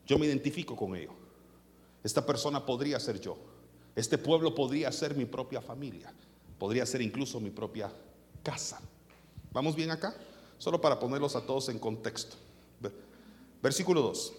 yo 0.05 0.19
me 0.19 0.27
identifico 0.27 0.75
con 0.75 0.95
ello. 0.95 1.11
Esta 2.03 2.23
persona 2.23 2.63
podría 2.63 2.99
ser 2.99 3.19
yo. 3.19 3.35
Este 3.95 4.17
pueblo 4.17 4.53
podría 4.53 4.91
ser 4.91 5.15
mi 5.15 5.25
propia 5.25 5.59
familia. 5.59 6.13
Podría 6.59 6.85
ser 6.85 7.01
incluso 7.01 7.39
mi 7.39 7.49
propia 7.49 7.91
casa. 8.43 8.79
¿Vamos 9.51 9.75
bien 9.75 9.89
acá? 9.89 10.15
Solo 10.59 10.79
para 10.79 10.99
ponerlos 10.99 11.35
a 11.35 11.45
todos 11.45 11.69
en 11.69 11.79
contexto. 11.79 12.35
Versículo 13.61 14.01
2. 14.01 14.33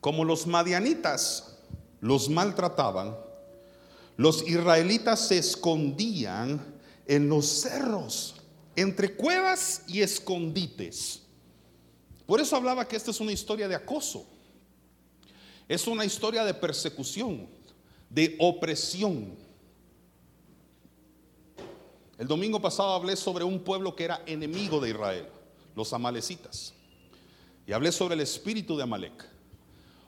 Como 0.00 0.24
los 0.24 0.46
madianitas 0.46 1.58
los 2.00 2.28
maltrataban, 2.28 3.16
los 4.16 4.46
israelitas 4.46 5.28
se 5.28 5.38
escondían 5.38 6.60
en 7.06 7.28
los 7.28 7.46
cerros, 7.46 8.36
entre 8.76 9.14
cuevas 9.14 9.82
y 9.86 10.00
escondites. 10.00 11.22
Por 12.26 12.40
eso 12.40 12.56
hablaba 12.56 12.86
que 12.86 12.96
esta 12.96 13.10
es 13.10 13.20
una 13.20 13.32
historia 13.32 13.66
de 13.66 13.74
acoso. 13.74 14.26
Es 15.68 15.86
una 15.86 16.04
historia 16.04 16.44
de 16.44 16.54
persecución, 16.54 17.48
de 18.08 18.36
opresión. 18.38 19.36
El 22.18 22.26
domingo 22.26 22.60
pasado 22.60 22.92
hablé 22.92 23.16
sobre 23.16 23.44
un 23.44 23.60
pueblo 23.60 23.96
que 23.96 24.04
era 24.04 24.22
enemigo 24.26 24.80
de 24.80 24.90
Israel, 24.90 25.26
los 25.74 25.92
amalecitas. 25.92 26.74
Y 27.70 27.72
hablé 27.72 27.92
sobre 27.92 28.16
el 28.16 28.20
espíritu 28.20 28.76
de 28.76 28.82
Amalek. 28.82 29.24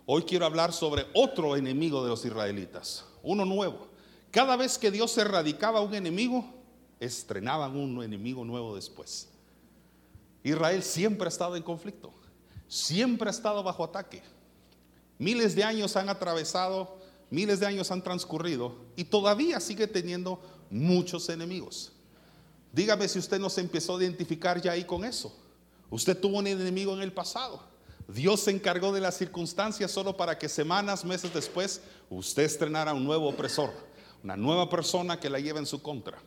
Hoy 0.04 0.23
quiero 0.23 0.47
hablar 0.47 0.73
sobre 0.73 1.07
otro 1.14 1.54
enemigo 1.54 2.02
de 2.02 2.11
los 2.11 2.25
israelitas, 2.25 3.04
uno 3.23 3.45
nuevo. 3.45 3.87
Cada 4.33 4.57
vez 4.57 4.76
que 4.78 4.90
Dios 4.90 5.16
erradicaba 5.16 5.81
un 5.81 5.95
enemigo, 5.95 6.45
estrenaban 6.99 7.76
un 7.76 8.02
enemigo 8.02 8.45
nuevo 8.45 8.75
después. 8.75 9.28
Israel 10.42 10.83
siempre 10.83 11.26
ha 11.26 11.28
estado 11.28 11.54
en 11.54 11.62
conflicto, 11.62 12.12
siempre 12.66 13.28
ha 13.28 13.31
estado 13.31 13.62
bajo 13.62 13.85
ataque. 13.85 14.25
Miles 15.21 15.54
de 15.54 15.62
años 15.62 15.95
han 15.95 16.09
atravesado, 16.09 16.99
miles 17.31 17.61
de 17.61 17.66
años 17.66 17.92
han 17.92 18.02
transcurrido 18.02 18.75
y 18.97 19.04
todavía 19.04 19.61
sigue 19.61 19.87
teniendo 19.87 20.40
muchos 20.69 21.28
enemigos. 21.28 21.92
Dígame 22.73 23.07
si 23.07 23.21
usted 23.21 23.38
no 23.38 23.49
se 23.49 23.61
empezó 23.61 23.97
a 23.97 24.02
identificar 24.02 24.61
ya 24.61 24.73
ahí 24.73 24.83
con 24.83 25.04
eso. 25.04 25.42
Usted 25.93 26.19
tuvo 26.19 26.39
un 26.39 26.47
enemigo 26.47 26.95
en 26.95 27.03
el 27.03 27.13
pasado. 27.13 27.63
Dios 28.09 28.41
se 28.41 28.51
encargó 28.51 28.93
de 28.93 29.01
las 29.03 29.19
circunstancias 29.19 29.91
solo 29.91 30.17
para 30.17 30.39
que 30.39 30.49
semanas, 30.49 31.05
meses 31.05 31.35
después, 31.35 31.83
usted 32.09 32.45
estrenara 32.45 32.95
un 32.95 33.05
nuevo 33.05 33.29
opresor, 33.29 33.75
una 34.25 34.35
nueva 34.35 34.71
persona 34.71 35.21
que 35.21 35.29
la 35.29 35.39
lleva 35.39 35.59
en 35.59 35.67
su 35.67 35.83
contra. 35.83 36.19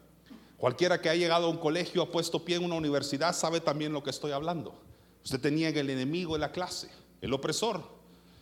Cualquiera 0.58 1.02
que 1.02 1.10
ha 1.10 1.16
llegado 1.16 1.48
a 1.48 1.50
un 1.50 1.58
colegio, 1.58 2.04
ha 2.04 2.12
puesto 2.12 2.46
pie 2.46 2.58
en 2.58 2.64
una 2.64 2.76
universidad, 2.76 3.34
sabe 3.34 3.60
también 3.60 3.92
lo 3.92 4.04
que 4.04 4.12
estoy 4.12 4.34
hablando. 4.34 4.76
Usted 5.24 5.42
tenía 5.42 5.70
el 5.70 5.90
enemigo 5.90 6.36
en 6.36 6.42
la 6.42 6.52
clase, 6.52 6.92
el 7.20 7.34
opresor, 7.34 7.82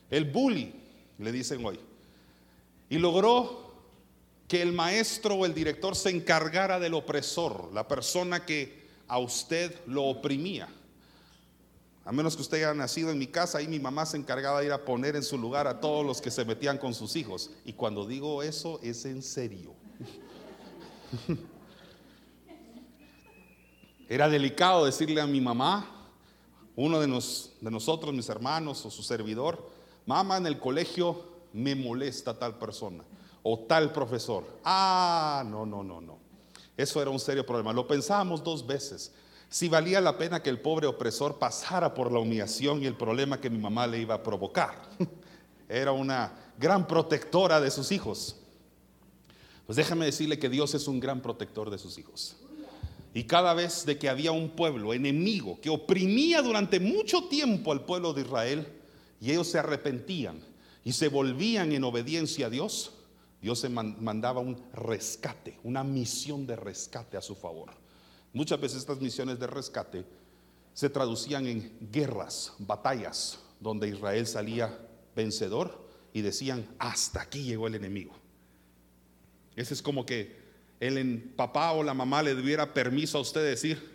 el 0.10 0.26
bully, 0.26 0.76
le 1.20 1.32
dicen 1.32 1.66
hoy. 1.66 1.80
Y 2.90 2.98
logró 2.98 3.72
que 4.50 4.62
el 4.62 4.74
maestro 4.74 5.36
o 5.36 5.46
el 5.46 5.54
director 5.54 5.96
se 5.96 6.10
encargara 6.10 6.82
del 6.82 6.94
opresor, 6.94 7.72
la 7.74 7.88
persona 7.88 8.46
que 8.46 8.84
a 9.08 9.20
usted 9.20 9.74
lo 9.88 10.04
oprimía. 10.04 10.68
A 12.06 12.12
menos 12.12 12.36
que 12.36 12.42
usted 12.42 12.58
haya 12.58 12.74
nacido 12.74 13.12
en 13.12 13.18
mi 13.18 13.28
casa, 13.28 13.60
ahí 13.60 13.68
mi 13.68 13.80
mamá 13.80 14.06
se 14.06 14.18
encargaba 14.18 14.60
de 14.60 14.66
ir 14.66 14.74
a 14.74 14.84
poner 14.84 15.16
en 15.16 15.24
su 15.24 15.38
lugar 15.38 15.68
a 15.68 15.80
todos 15.80 16.06
los 16.06 16.20
que 16.20 16.32
se 16.32 16.44
metían 16.44 16.78
con 16.78 16.94
sus 16.94 17.16
hijos. 17.16 17.52
Y 17.64 17.74
cuando 17.74 18.06
digo 18.06 18.44
eso, 18.44 18.80
es 18.84 19.06
en 19.06 19.22
serio. 19.22 19.74
Era 24.10 24.28
delicado 24.28 24.84
decirle 24.84 25.22
a 25.22 25.28
mi 25.28 25.40
mamá, 25.40 25.90
uno 26.76 27.00
de, 27.00 27.08
de 27.08 27.72
nosotros, 27.72 28.14
mis 28.14 28.28
hermanos 28.28 28.86
o 28.86 28.92
su 28.92 29.02
servidor, 29.02 29.72
mamá 30.06 30.38
en 30.38 30.48
el 30.48 30.60
colegio 30.60 31.32
me 31.54 31.74
molesta 31.74 32.38
tal 32.38 32.58
persona 32.58 33.06
o 33.44 33.60
tal 33.60 33.94
profesor. 33.94 34.60
Ah, 34.64 35.44
no, 35.46 35.66
no, 35.66 35.84
no, 35.84 36.02
no. 36.02 36.18
Eso 36.76 37.02
era 37.02 37.12
un 37.12 37.20
serio 37.20 37.46
problema. 37.46 37.72
Lo 37.72 37.88
pensábamos 37.88 38.44
dos 38.44 38.66
veces. 38.66 39.14
Si 39.54 39.70
valía 39.70 40.02
la 40.02 40.18
pena 40.18 40.42
que 40.42 40.50
el 40.50 40.60
pobre 40.60 40.88
opresor 40.88 41.38
pasara 41.38 41.94
por 41.94 42.12
la 42.12 42.18
humillación 42.18 42.82
y 42.82 42.88
el 42.88 42.96
problema 42.96 43.40
que 43.40 43.52
mi 43.52 43.60
mamá 43.60 43.86
le 43.86 44.00
iba 44.00 44.16
a 44.16 44.24
provocar. 44.24 44.90
Era 45.70 45.92
una 45.92 46.34
gran 46.58 46.88
protectora 46.88 47.62
de 47.62 47.70
sus 47.70 47.92
hijos. 47.92 48.36
Pues 49.68 49.76
déjame 49.76 50.06
decirle 50.06 50.40
que 50.40 50.50
Dios 50.50 50.74
es 50.74 50.88
un 50.88 51.00
gran 51.00 51.22
protector 51.22 51.70
de 51.70 51.78
sus 51.78 52.00
hijos. 52.00 52.36
Y 53.14 53.26
cada 53.26 53.54
vez 53.54 53.86
de 53.86 54.00
que 54.00 54.10
había 54.10 54.32
un 54.32 54.50
pueblo 54.50 54.92
enemigo 54.92 55.62
que 55.62 55.70
oprimía 55.70 56.42
durante 56.42 56.80
mucho 56.80 57.26
tiempo 57.26 57.72
al 57.72 57.86
pueblo 57.86 58.12
de 58.12 58.22
Israel 58.22 58.68
y 59.22 59.30
ellos 59.30 59.46
se 59.46 59.60
arrepentían 59.60 60.40
y 60.84 60.94
se 60.94 61.10
volvían 61.10 61.74
en 61.74 61.84
obediencia 61.84 62.48
a 62.48 62.50
Dios, 62.50 62.94
Dios 63.40 63.60
se 63.60 63.70
mandaba 63.70 64.40
un 64.40 64.60
rescate, 64.74 65.60
una 65.64 65.84
misión 65.84 66.48
de 66.48 66.56
rescate 66.56 67.18
a 67.18 67.22
su 67.22 67.36
favor. 67.36 67.83
Muchas 68.34 68.60
veces 68.60 68.80
estas 68.80 69.00
misiones 69.00 69.40
de 69.40 69.48
rescate 69.48 70.06
se 70.74 70.90
traducían 70.90 71.46
en 71.46 71.78
guerras, 71.92 72.54
batallas, 72.58 73.40
donde 73.60 73.88
Israel 73.88 74.26
salía 74.26 74.76
vencedor 75.16 75.88
y 76.14 76.22
decían, 76.22 76.68
hasta 76.80 77.22
aquí 77.22 77.44
llegó 77.44 77.68
el 77.68 77.76
enemigo. 77.76 78.14
Ese 79.56 79.76
es 79.76 79.82
como 79.82 80.06
que 80.06 80.36
el 80.80 81.24
papá 81.36 81.72
o 81.74 81.84
la 81.84 81.94
mamá 81.94 82.24
le 82.24 82.36
diera 82.36 82.74
permiso 82.74 83.20
a 83.20 83.22
usted 83.22 83.42
de 83.42 83.50
decir, 83.50 83.94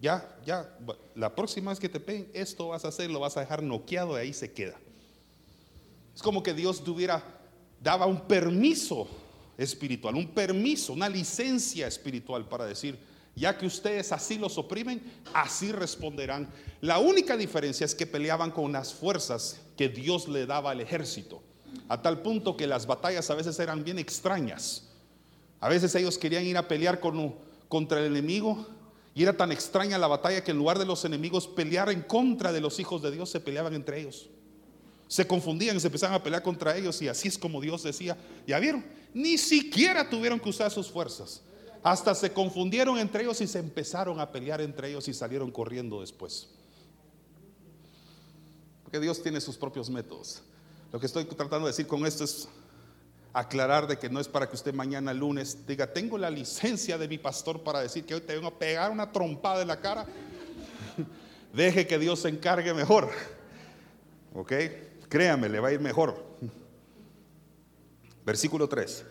ya, 0.00 0.36
ya, 0.46 0.76
la 1.14 1.34
próxima 1.34 1.70
vez 1.70 1.78
que 1.78 1.88
te 1.88 2.00
peguen, 2.00 2.28
esto 2.34 2.68
vas 2.68 2.84
a 2.84 2.88
hacer, 2.88 3.10
lo 3.10 3.20
vas 3.20 3.36
a 3.36 3.40
dejar 3.40 3.62
noqueado 3.62 4.16
y 4.16 4.20
ahí 4.20 4.32
se 4.32 4.52
queda. 4.52 4.76
Es 6.14 6.22
como 6.22 6.42
que 6.42 6.54
Dios 6.54 6.82
tuviera, 6.84 7.22
daba 7.82 8.06
un 8.06 8.20
permiso 8.22 9.08
espiritual, 9.58 10.14
un 10.14 10.28
permiso, 10.28 10.92
una 10.92 11.08
licencia 11.08 11.86
espiritual 11.86 12.48
para 12.48 12.64
decir, 12.64 12.98
ya 13.34 13.56
que 13.56 13.66
ustedes 13.66 14.12
así 14.12 14.38
los 14.38 14.58
oprimen, 14.58 15.02
así 15.32 15.72
responderán. 15.72 16.48
La 16.80 16.98
única 16.98 17.36
diferencia 17.36 17.84
es 17.84 17.94
que 17.94 18.06
peleaban 18.06 18.50
con 18.50 18.72
las 18.72 18.92
fuerzas 18.92 19.60
que 19.76 19.88
Dios 19.88 20.28
le 20.28 20.46
daba 20.46 20.70
al 20.70 20.80
ejército, 20.80 21.42
a 21.88 22.02
tal 22.02 22.20
punto 22.22 22.56
que 22.56 22.66
las 22.66 22.86
batallas 22.86 23.30
a 23.30 23.34
veces 23.34 23.58
eran 23.58 23.84
bien 23.84 23.98
extrañas. 23.98 24.88
A 25.60 25.68
veces 25.68 25.94
ellos 25.94 26.18
querían 26.18 26.44
ir 26.44 26.56
a 26.56 26.68
pelear 26.68 27.00
con, 27.00 27.34
contra 27.68 28.00
el 28.00 28.06
enemigo 28.06 28.66
y 29.14 29.22
era 29.22 29.36
tan 29.36 29.52
extraña 29.52 29.98
la 29.98 30.06
batalla 30.08 30.42
que 30.42 30.50
en 30.50 30.58
lugar 30.58 30.78
de 30.78 30.86
los 30.86 31.04
enemigos 31.04 31.46
pelear 31.46 31.90
en 31.90 32.02
contra 32.02 32.52
de 32.52 32.60
los 32.60 32.78
hijos 32.80 33.02
de 33.02 33.10
Dios, 33.10 33.30
se 33.30 33.40
peleaban 33.40 33.74
entre 33.74 34.00
ellos. 34.00 34.28
Se 35.06 35.26
confundían 35.26 35.76
y 35.76 35.80
se 35.80 35.88
empezaban 35.88 36.16
a 36.16 36.22
pelear 36.22 36.42
contra 36.42 36.76
ellos 36.76 37.00
y 37.02 37.08
así 37.08 37.28
es 37.28 37.38
como 37.38 37.60
Dios 37.60 37.82
decía, 37.82 38.16
ya 38.46 38.58
vieron, 38.58 38.84
ni 39.12 39.36
siquiera 39.38 40.08
tuvieron 40.08 40.40
que 40.40 40.48
usar 40.48 40.70
sus 40.70 40.90
fuerzas. 40.90 41.42
Hasta 41.82 42.14
se 42.14 42.32
confundieron 42.32 42.98
entre 42.98 43.24
ellos 43.24 43.40
y 43.40 43.46
se 43.46 43.58
empezaron 43.58 44.20
a 44.20 44.30
pelear 44.30 44.60
entre 44.60 44.90
ellos 44.90 45.08
y 45.08 45.14
salieron 45.14 45.50
corriendo 45.50 46.00
después. 46.00 46.48
Porque 48.84 49.00
Dios 49.00 49.22
tiene 49.22 49.40
sus 49.40 49.56
propios 49.56 49.90
métodos. 49.90 50.42
Lo 50.92 51.00
que 51.00 51.06
estoy 51.06 51.24
tratando 51.24 51.66
de 51.66 51.72
decir 51.72 51.86
con 51.86 52.06
esto 52.06 52.24
es 52.24 52.48
aclarar 53.32 53.86
de 53.86 53.98
que 53.98 54.10
no 54.10 54.20
es 54.20 54.28
para 54.28 54.48
que 54.48 54.54
usted 54.54 54.74
mañana 54.74 55.14
lunes 55.14 55.66
diga, 55.66 55.92
tengo 55.92 56.18
la 56.18 56.30
licencia 56.30 56.98
de 56.98 57.08
mi 57.08 57.18
pastor 57.18 57.62
para 57.62 57.80
decir 57.80 58.04
que 58.04 58.14
hoy 58.14 58.20
te 58.20 58.34
vengo 58.34 58.48
a 58.48 58.58
pegar 58.58 58.90
una 58.90 59.10
trompada 59.10 59.62
en 59.62 59.68
la 59.68 59.80
cara. 59.80 60.06
Deje 61.52 61.86
que 61.86 61.98
Dios 61.98 62.20
se 62.20 62.28
encargue 62.28 62.74
mejor. 62.74 63.10
¿Ok? 64.34 64.52
Créame, 65.08 65.48
le 65.48 65.60
va 65.60 65.68
a 65.68 65.72
ir 65.72 65.80
mejor. 65.80 66.22
Versículo 68.24 68.68
3. 68.68 69.04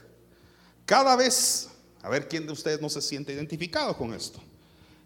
Cada 0.85 1.15
vez, 1.15 1.70
a 2.01 2.09
ver 2.09 2.27
quién 2.27 2.45
de 2.45 2.53
ustedes 2.53 2.81
no 2.81 2.89
se 2.89 3.01
siente 3.01 3.33
identificado 3.33 3.95
con 3.95 4.13
esto. 4.13 4.39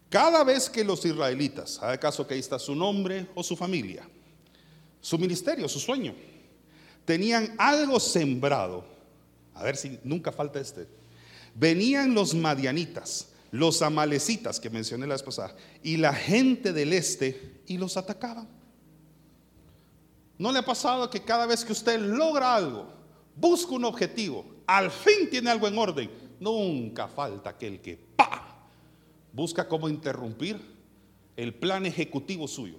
Cada 0.08 0.44
vez 0.44 0.70
que 0.70 0.84
los 0.84 1.04
israelitas, 1.04 1.82
haga 1.82 1.98
caso 1.98 2.26
que 2.26 2.34
ahí 2.34 2.40
está 2.40 2.58
su 2.58 2.74
nombre 2.74 3.26
o 3.34 3.42
su 3.42 3.56
familia, 3.56 4.08
su 5.00 5.18
ministerio, 5.18 5.68
su 5.68 5.80
sueño, 5.80 6.14
tenían 7.04 7.54
algo 7.58 7.98
sembrado 8.00 8.96
a 9.56 9.64
ver 9.64 9.76
si 9.76 9.98
nunca 10.04 10.30
falta 10.30 10.60
este. 10.60 10.86
Venían 11.54 12.14
los 12.14 12.34
madianitas, 12.34 13.28
los 13.50 13.80
amalecitas 13.82 14.60
que 14.60 14.70
mencioné 14.70 15.06
la 15.06 15.14
vez 15.14 15.22
pasada, 15.22 15.56
y 15.82 15.96
la 15.96 16.12
gente 16.12 16.72
del 16.72 16.92
este 16.92 17.62
y 17.66 17.78
los 17.78 17.96
atacaban. 17.96 18.46
¿No 20.38 20.52
le 20.52 20.58
ha 20.58 20.64
pasado 20.64 21.08
que 21.08 21.24
cada 21.24 21.46
vez 21.46 21.64
que 21.64 21.72
usted 21.72 21.98
logra 21.98 22.54
algo, 22.54 22.92
busca 23.34 23.72
un 23.72 23.86
objetivo, 23.86 24.44
al 24.66 24.90
fin 24.90 25.30
tiene 25.30 25.50
algo 25.50 25.66
en 25.66 25.78
orden, 25.78 26.10
nunca 26.40 27.08
falta 27.08 27.50
aquel 27.50 27.80
que 27.80 27.96
¡pa! 28.16 28.68
busca 29.32 29.68
cómo 29.68 29.88
interrumpir 29.88 30.60
el 31.36 31.54
plan 31.54 31.86
ejecutivo 31.86 32.48
suyo? 32.48 32.78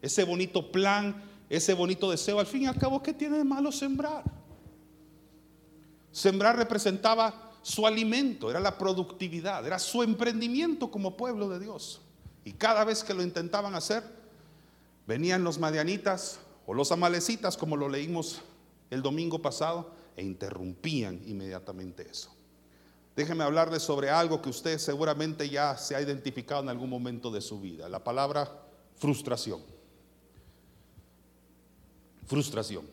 Ese 0.00 0.24
bonito 0.24 0.72
plan, 0.72 1.22
ese 1.48 1.74
bonito 1.74 2.10
deseo, 2.10 2.40
al 2.40 2.46
fin 2.46 2.62
y 2.62 2.66
al 2.66 2.78
cabo, 2.78 3.02
¿qué 3.02 3.12
tiene 3.12 3.38
de 3.38 3.44
malo 3.44 3.70
sembrar? 3.70 4.24
Sembrar 6.10 6.56
representaba 6.56 7.52
su 7.62 7.86
alimento, 7.86 8.50
era 8.50 8.60
la 8.60 8.76
productividad, 8.76 9.66
era 9.66 9.78
su 9.78 10.02
emprendimiento 10.02 10.90
como 10.90 11.16
pueblo 11.16 11.48
de 11.48 11.60
Dios. 11.60 12.00
Y 12.44 12.52
cada 12.52 12.84
vez 12.84 13.04
que 13.04 13.14
lo 13.14 13.22
intentaban 13.22 13.74
hacer, 13.74 14.02
venían 15.06 15.44
los 15.44 15.58
madianitas 15.58 16.40
o 16.66 16.74
los 16.74 16.90
amalecitas, 16.90 17.56
como 17.56 17.76
lo 17.76 17.88
leímos 17.88 18.42
el 18.90 19.00
domingo 19.00 19.40
pasado, 19.40 19.94
e 20.16 20.24
interrumpían 20.24 21.20
inmediatamente 21.26 22.06
eso. 22.10 22.34
Déjeme 23.14 23.44
hablarles 23.44 23.82
sobre 23.82 24.08
algo 24.08 24.40
que 24.40 24.48
usted 24.48 24.78
seguramente 24.78 25.48
ya 25.48 25.76
se 25.76 25.94
ha 25.94 26.00
identificado 26.00 26.62
en 26.62 26.70
algún 26.70 26.88
momento 26.88 27.30
de 27.30 27.42
su 27.42 27.60
vida, 27.60 27.88
la 27.88 28.02
palabra 28.02 28.50
frustración. 28.96 29.60
Frustración. 32.26 32.86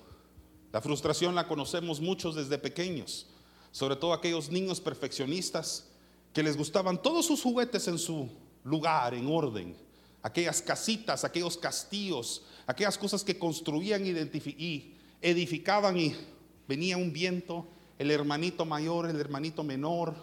La 0.74 0.82
frustración 0.82 1.36
la 1.36 1.48
conocemos 1.48 2.02
muchos 2.02 2.36
desde 2.36 2.58
pequeños, 2.58 3.28
sobre 3.72 3.96
todo 3.96 4.14
aquellos 4.14 4.50
niños 4.50 4.82
perfeccionistas 4.82 5.88
que 6.34 6.44
les 6.44 6.58
gustaban 6.58 7.02
todos 7.02 7.26
sus 7.26 7.42
juguetes 7.42 7.88
en 7.88 7.98
su 7.98 8.30
lugar, 8.64 9.14
en 9.14 9.28
orden. 9.28 9.76
aquellas 10.22 10.62
casitas, 10.62 11.24
aquellos 11.24 11.58
castillos, 11.58 12.44
aquellas 12.68 12.98
cosas 12.98 13.24
que 13.24 13.40
construían 13.40 14.06
y 14.06 14.94
edificaban 15.22 15.98
y 15.98 16.14
venía 16.68 16.98
un 16.98 17.14
viento, 17.14 17.66
el 18.00 18.12
hermanito 18.12 18.65
mayor, 18.65 19.10
el 19.10 19.20
hermanito 19.20 19.63
menor, 19.63 20.15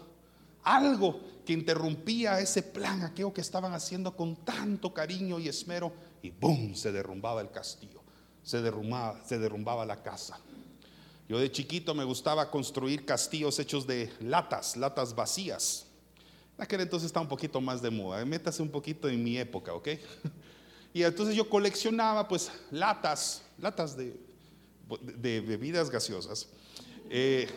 algo 0.64 1.20
que 1.44 1.52
interrumpía 1.52 2.40
ese 2.40 2.62
plan, 2.62 3.02
aquello 3.02 3.32
que 3.32 3.42
estaban 3.42 3.72
haciendo 3.74 4.16
con 4.16 4.34
tanto 4.34 4.92
cariño 4.92 5.38
y 5.38 5.48
esmero, 5.48 5.92
y 6.22 6.30
¡boom! 6.30 6.74
se 6.74 6.90
derrumbaba 6.90 7.42
el 7.42 7.50
castillo, 7.50 8.00
se 8.42 8.62
derrumbaba, 8.62 9.22
se 9.24 9.38
derrumbaba 9.38 9.86
la 9.86 10.02
casa. 10.02 10.40
Yo 11.28 11.38
de 11.38 11.52
chiquito 11.52 11.94
me 11.94 12.04
gustaba 12.04 12.50
construir 12.50 13.04
castillos 13.04 13.58
hechos 13.58 13.86
de 13.86 14.12
latas, 14.20 14.76
latas 14.76 15.14
vacías. 15.14 15.86
Aquel 16.56 16.80
entonces 16.80 17.08
está 17.08 17.20
un 17.20 17.28
poquito 17.28 17.60
más 17.60 17.82
de 17.82 17.90
moda, 17.90 18.24
métase 18.24 18.62
un 18.62 18.70
poquito 18.70 19.08
en 19.08 19.22
mi 19.22 19.36
época, 19.38 19.72
¿ok? 19.74 19.88
Y 20.94 21.02
entonces 21.02 21.36
yo 21.36 21.50
coleccionaba 21.50 22.26
pues 22.26 22.50
latas, 22.70 23.42
latas 23.58 23.98
de, 23.98 24.18
de 25.02 25.42
bebidas 25.42 25.90
gaseosas. 25.90 26.48
Eh, 27.10 27.48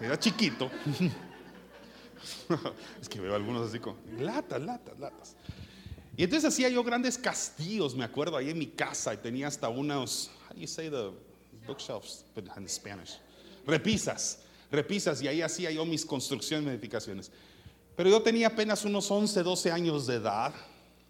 era 0.00 0.18
chiquito. 0.18 0.70
es 3.00 3.08
que 3.08 3.20
veo 3.20 3.34
algunos 3.34 3.68
así 3.68 3.78
con 3.78 3.96
latas, 4.18 4.62
latas, 4.62 4.98
latas. 4.98 5.36
Y 6.16 6.24
entonces 6.24 6.52
hacía 6.52 6.68
yo 6.68 6.84
grandes 6.84 7.16
castillos, 7.16 7.94
me 7.94 8.04
acuerdo, 8.04 8.36
ahí 8.36 8.50
en 8.50 8.58
mi 8.58 8.66
casa, 8.66 9.14
y 9.14 9.16
tenía 9.16 9.48
hasta 9.48 9.68
unos, 9.68 10.30
how 10.48 10.54
do 10.54 10.60
you 10.60 10.66
say 10.66 10.90
the 10.90 11.10
bookshelves 11.66 12.24
in 12.36 12.68
Spanish? 12.68 13.18
Repisas, 13.66 14.40
repisas, 14.70 15.22
y 15.22 15.28
ahí 15.28 15.40
hacía 15.40 15.70
yo 15.70 15.84
mis 15.86 16.04
construcciones 16.04 16.66
y 16.66 16.70
edificaciones. 16.70 17.30
Pero 17.96 18.10
yo 18.10 18.22
tenía 18.22 18.48
apenas 18.48 18.84
unos 18.84 19.10
11, 19.10 19.42
12 19.42 19.72
años 19.72 20.06
de 20.06 20.16
edad, 20.16 20.52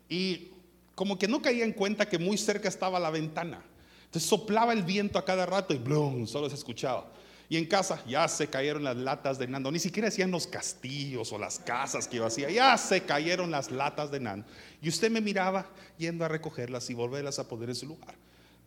y 0.09 0.51
como 0.95 1.19
que 1.19 1.27
no 1.27 1.43
caía 1.43 1.65
en 1.65 1.73
cuenta 1.73 2.09
que 2.09 2.19
muy 2.19 2.39
cerca 2.39 2.69
estaba 2.69 3.01
la 3.01 3.11
ventana. 3.11 3.65
Entonces 4.05 4.29
soplaba 4.29 4.73
el 4.73 4.83
viento 4.83 5.19
a 5.19 5.25
cada 5.25 5.47
rato 5.47 5.75
y 5.75 5.79
blum, 5.79 6.27
solo 6.27 6.49
se 6.49 6.55
escuchaba. 6.55 7.11
Y 7.53 7.59
en 7.59 7.67
casa 7.67 8.03
ya 8.07 8.27
se 8.29 8.47
cayeron 8.47 8.83
las 8.83 8.97
latas 8.97 9.39
de 9.39 9.47
Nando. 9.47 9.71
Ni 9.71 9.79
siquiera 9.79 10.09
decían 10.09 10.31
los 10.31 10.47
castillos 10.47 11.35
o 11.35 11.39
las 11.39 11.59
casas 11.59 12.09
que 12.09 12.17
yo 12.17 12.25
hacía. 12.25 12.49
Ya 12.49 12.79
se 12.79 13.03
cayeron 13.03 13.51
las 13.51 13.71
latas 13.71 14.11
de 14.11 14.21
Nando. 14.21 14.47
Y 14.81 14.89
usted 14.89 15.11
me 15.11 15.21
miraba 15.21 15.67
yendo 15.99 16.25
a 16.25 16.29
recogerlas 16.29 16.89
y 16.89 16.95
volverlas 16.95 17.39
a 17.39 17.47
poner 17.47 17.69
en 17.69 17.75
su 17.75 17.85
lugar. 17.85 18.15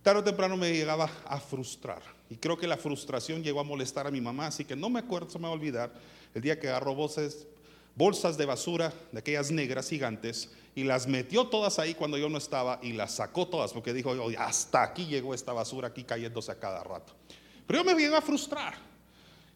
Tarde 0.04 0.20
o 0.20 0.24
temprano 0.24 0.56
me 0.56 0.72
llegaba 0.72 1.10
a 1.26 1.40
frustrar. 1.40 2.04
Y 2.30 2.36
creo 2.36 2.60
que 2.60 2.68
la 2.68 2.78
frustración 2.78 3.42
llegó 3.42 3.60
a 3.60 3.64
molestar 3.64 4.06
a 4.06 4.12
mi 4.12 4.22
mamá. 4.22 4.46
Así 4.46 4.66
que 4.66 4.76
no 4.76 4.88
me 4.92 5.00
acuerdo, 5.00 5.32
se 5.32 5.40
me 5.40 5.46
va 5.46 5.50
a 5.50 5.54
olvidar, 5.54 5.92
el 6.36 6.44
día 6.44 6.60
que 6.60 6.68
agarró 6.68 6.94
bolsas, 6.94 7.48
bolsas 7.96 8.38
de 8.38 8.46
basura 8.46 8.94
de 9.12 9.18
aquellas 9.18 9.50
negras 9.50 9.90
gigantes 9.90 10.52
y 10.76 10.84
las 10.84 11.08
metió 11.08 11.48
todas 11.48 11.80
ahí 11.80 11.96
cuando 11.96 12.20
yo 12.20 12.30
no 12.30 12.38
estaba 12.38 12.80
y 12.84 12.94
las 12.94 13.16
sacó 13.16 13.48
todas 13.48 13.74
porque 13.74 13.94
dijo, 13.94 14.14
hasta 14.38 14.84
aquí 14.84 15.08
llegó 15.08 15.34
esta 15.34 15.54
basura 15.54 15.88
aquí 15.88 16.04
cayéndose 16.04 16.52
a 16.52 16.60
cada 16.60 16.84
rato. 16.84 17.14
Pero 17.68 17.80
yo 17.80 17.86
me 17.86 17.94
llegué 17.94 18.16
a 18.16 18.22
frustrar. 18.22 18.76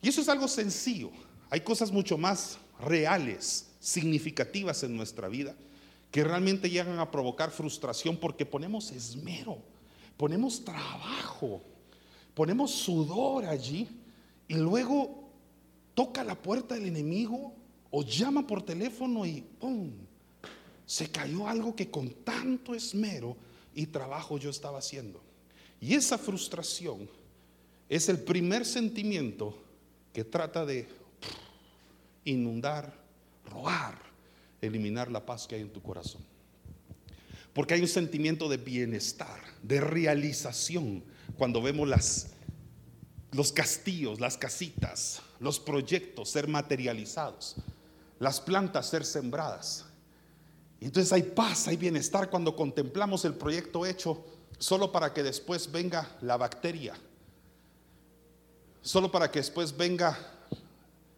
Y 0.01 0.09
eso 0.09 0.21
es 0.21 0.29
algo 0.29 0.47
sencillo. 0.47 1.11
Hay 1.49 1.61
cosas 1.61 1.91
mucho 1.91 2.17
más 2.17 2.57
reales, 2.79 3.67
significativas 3.79 4.83
en 4.83 4.95
nuestra 4.95 5.27
vida, 5.27 5.55
que 6.11 6.23
realmente 6.23 6.69
llegan 6.69 6.99
a 6.99 7.11
provocar 7.11 7.51
frustración 7.51 8.17
porque 8.17 8.45
ponemos 8.45 8.91
esmero, 8.91 9.59
ponemos 10.17 10.63
trabajo, 10.63 11.61
ponemos 12.33 12.71
sudor 12.71 13.45
allí 13.45 13.87
y 14.47 14.55
luego 14.55 15.29
toca 15.93 16.23
la 16.23 16.35
puerta 16.35 16.75
del 16.75 16.87
enemigo 16.87 17.53
o 17.91 18.03
llama 18.03 18.45
por 18.45 18.63
teléfono 18.63 19.25
y 19.25 19.41
¡pum! 19.41 19.91
Se 20.85 21.11
cayó 21.11 21.47
algo 21.47 21.75
que 21.75 21.91
con 21.91 22.09
tanto 22.23 22.73
esmero 22.73 23.37
y 23.75 23.85
trabajo 23.85 24.37
yo 24.37 24.49
estaba 24.49 24.79
haciendo. 24.79 25.21
Y 25.79 25.93
esa 25.93 26.17
frustración 26.17 27.07
es 27.89 28.07
el 28.07 28.19
primer 28.19 28.65
sentimiento 28.65 29.57
que 30.13 30.23
trata 30.23 30.63
de 30.63 30.87
inundar, 32.23 32.93
robar, 33.45 33.97
eliminar 34.61 35.11
la 35.11 35.25
paz 35.25 35.47
que 35.47 35.55
hay 35.55 35.61
en 35.61 35.73
tu 35.73 35.81
corazón. 35.81 36.21
Porque 37.51 37.73
hay 37.73 37.81
un 37.81 37.87
sentimiento 37.87 38.47
de 38.47 38.57
bienestar, 38.57 39.41
de 39.63 39.81
realización, 39.81 41.03
cuando 41.35 41.63
vemos 41.63 41.89
los 43.31 43.51
castillos, 43.51 44.19
las 44.19 44.37
casitas, 44.37 45.21
los 45.39 45.59
proyectos 45.59 46.29
ser 46.29 46.47
materializados, 46.47 47.55
las 48.19 48.39
plantas 48.39 48.87
ser 48.87 49.03
sembradas. 49.03 49.85
Entonces 50.79 51.11
hay 51.11 51.23
paz, 51.23 51.67
hay 51.67 51.75
bienestar 51.75 52.29
cuando 52.29 52.55
contemplamos 52.55 53.25
el 53.25 53.33
proyecto 53.33 53.85
hecho 53.85 54.23
solo 54.59 54.91
para 54.91 55.11
que 55.13 55.23
después 55.23 55.71
venga 55.71 56.17
la 56.21 56.37
bacteria 56.37 56.93
solo 58.81 59.11
para 59.11 59.31
que 59.31 59.39
después 59.39 59.75
venga 59.75 60.17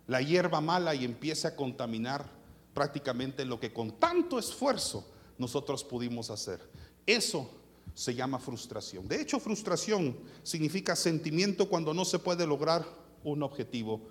la 0.08 0.22
hierba 0.22 0.62
mala 0.62 0.94
y 0.96 1.06
empiece 1.06 1.48
a 1.48 1.56
contaminar 1.56 2.30
prácticamente 2.74 3.46
lo 3.46 3.60
que 3.60 3.72
con 3.74 3.92
tanto 4.00 4.40
esfuerzo 4.40 5.06
nosotros 5.38 5.84
pudimos 5.84 6.30
hacer. 6.30 6.62
Eso 7.06 7.50
se 7.94 8.16
llama 8.16 8.40
frustración. 8.40 9.08
De 9.08 9.22
hecho, 9.22 9.40
frustración 9.40 10.18
significa 10.44 10.96
sentimiento 10.96 11.68
cuando 11.68 11.94
no 11.94 12.06
se 12.06 12.20
puede 12.20 12.48
lograr 12.48 12.86
un 13.24 13.44
objetivo 13.44 14.02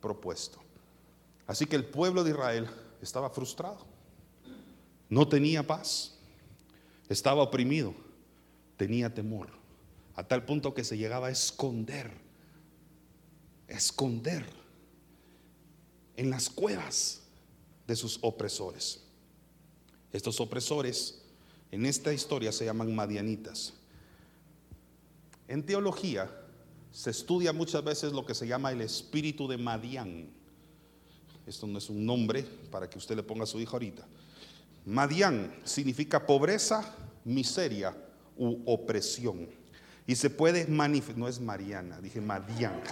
propuesto. 0.00 0.58
Así 1.46 1.66
que 1.66 1.76
el 1.76 1.84
pueblo 1.84 2.24
de 2.24 2.30
Israel 2.30 2.68
estaba 3.00 3.30
frustrado, 3.30 3.86
no 5.08 5.26
tenía 5.26 5.66
paz, 5.66 6.16
estaba 7.08 7.42
oprimido, 7.42 7.94
tenía 8.76 9.12
temor, 9.12 9.48
a 10.14 10.22
tal 10.22 10.44
punto 10.44 10.74
que 10.74 10.84
se 10.84 10.96
llegaba 10.96 11.28
a 11.28 11.30
esconder 11.30 12.29
esconder 13.70 14.44
en 16.16 16.30
las 16.30 16.50
cuevas 16.50 17.22
de 17.86 17.96
sus 17.96 18.18
opresores. 18.22 19.00
Estos 20.12 20.40
opresores 20.40 21.22
en 21.70 21.86
esta 21.86 22.12
historia 22.12 22.52
se 22.52 22.64
llaman 22.64 22.94
madianitas. 22.94 23.72
En 25.48 25.64
teología 25.64 26.30
se 26.92 27.10
estudia 27.10 27.52
muchas 27.52 27.82
veces 27.84 28.12
lo 28.12 28.26
que 28.26 28.34
se 28.34 28.46
llama 28.46 28.72
el 28.72 28.80
espíritu 28.80 29.48
de 29.48 29.56
Madián. 29.56 30.28
Esto 31.46 31.66
no 31.66 31.78
es 31.78 31.88
un 31.88 32.04
nombre 32.04 32.42
para 32.70 32.88
que 32.90 32.98
usted 32.98 33.16
le 33.16 33.22
ponga 33.22 33.44
a 33.44 33.46
su 33.46 33.60
hijo 33.60 33.72
ahorita. 33.72 34.06
Madián 34.84 35.54
significa 35.64 36.26
pobreza, 36.26 36.94
miseria 37.24 37.96
u 38.36 38.62
opresión. 38.66 39.48
Y 40.10 40.16
se 40.16 40.28
puede 40.28 40.66
manifestar, 40.66 41.18
no 41.18 41.28
es 41.28 41.38
Mariana, 41.38 42.00
dije 42.00 42.20
Madian. 42.20 42.82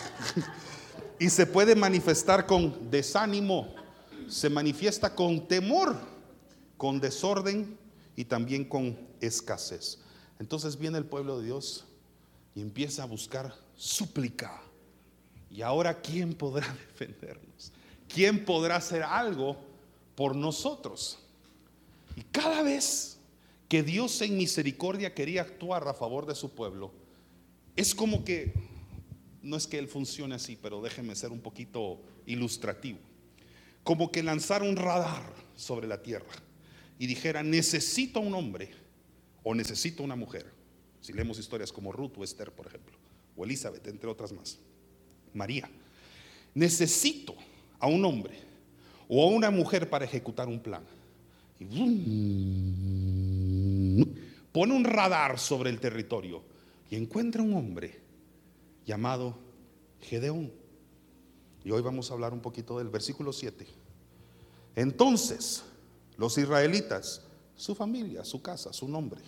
y 1.18 1.28
se 1.30 1.46
puede 1.46 1.74
manifestar 1.74 2.46
con 2.46 2.92
desánimo, 2.92 3.74
se 4.28 4.48
manifiesta 4.48 5.16
con 5.16 5.48
temor, 5.48 5.96
con 6.76 7.00
desorden 7.00 7.76
y 8.14 8.24
también 8.24 8.64
con 8.64 8.96
escasez. 9.20 9.98
Entonces 10.38 10.78
viene 10.78 10.96
el 10.96 11.06
pueblo 11.06 11.40
de 11.40 11.46
Dios 11.46 11.86
y 12.54 12.60
empieza 12.60 13.02
a 13.02 13.06
buscar 13.06 13.52
súplica. 13.74 14.62
Y 15.50 15.62
ahora, 15.62 16.00
¿quién 16.00 16.34
podrá 16.34 16.72
defendernos? 16.88 17.72
¿Quién 18.06 18.44
podrá 18.44 18.76
hacer 18.76 19.02
algo 19.02 19.56
por 20.14 20.36
nosotros? 20.36 21.18
Y 22.14 22.22
cada 22.22 22.62
vez 22.62 23.18
que 23.68 23.82
Dios 23.82 24.22
en 24.22 24.36
misericordia 24.36 25.16
quería 25.16 25.42
actuar 25.42 25.88
a 25.88 25.94
favor 25.94 26.24
de 26.24 26.36
su 26.36 26.50
pueblo, 26.50 26.92
es 27.78 27.94
como 27.94 28.24
que, 28.24 28.52
no 29.40 29.56
es 29.56 29.68
que 29.68 29.78
Él 29.78 29.86
funcione 29.86 30.34
así, 30.34 30.58
pero 30.60 30.82
déjeme 30.82 31.14
ser 31.14 31.30
un 31.30 31.38
poquito 31.40 32.02
ilustrativo, 32.26 32.98
como 33.84 34.10
que 34.10 34.24
lanzar 34.24 34.64
un 34.64 34.74
radar 34.74 35.32
sobre 35.54 35.86
la 35.86 36.02
tierra 36.02 36.26
y 36.98 37.06
dijera, 37.06 37.44
necesito 37.44 38.18
un 38.18 38.34
hombre 38.34 38.70
o 39.44 39.54
necesito 39.54 40.02
una 40.02 40.16
mujer. 40.16 40.52
Si 41.00 41.12
leemos 41.12 41.38
historias 41.38 41.70
como 41.70 41.92
Ruth 41.92 42.18
o 42.18 42.24
Esther, 42.24 42.50
por 42.50 42.66
ejemplo, 42.66 42.96
o 43.36 43.44
Elizabeth, 43.44 43.86
entre 43.86 44.10
otras 44.10 44.32
más, 44.32 44.58
María, 45.32 45.70
necesito 46.54 47.36
a 47.78 47.86
un 47.86 48.04
hombre 48.04 48.40
o 49.06 49.22
a 49.22 49.28
una 49.28 49.52
mujer 49.52 49.88
para 49.88 50.04
ejecutar 50.04 50.48
un 50.48 50.58
plan. 50.58 50.82
Y 51.60 51.64
pone 54.50 54.74
un 54.74 54.82
radar 54.82 55.38
sobre 55.38 55.70
el 55.70 55.78
territorio 55.78 56.57
y 56.90 56.96
encuentra 56.96 57.42
un 57.42 57.54
hombre 57.54 58.00
llamado 58.84 59.36
Gedeón. 60.00 60.52
Y 61.64 61.70
hoy 61.70 61.82
vamos 61.82 62.10
a 62.10 62.14
hablar 62.14 62.32
un 62.32 62.40
poquito 62.40 62.78
del 62.78 62.88
versículo 62.88 63.32
7. 63.32 63.66
Entonces, 64.76 65.62
los 66.16 66.38
israelitas, 66.38 67.22
su 67.56 67.74
familia, 67.74 68.24
su 68.24 68.40
casa, 68.40 68.72
su 68.72 68.88
nombre, 68.88 69.20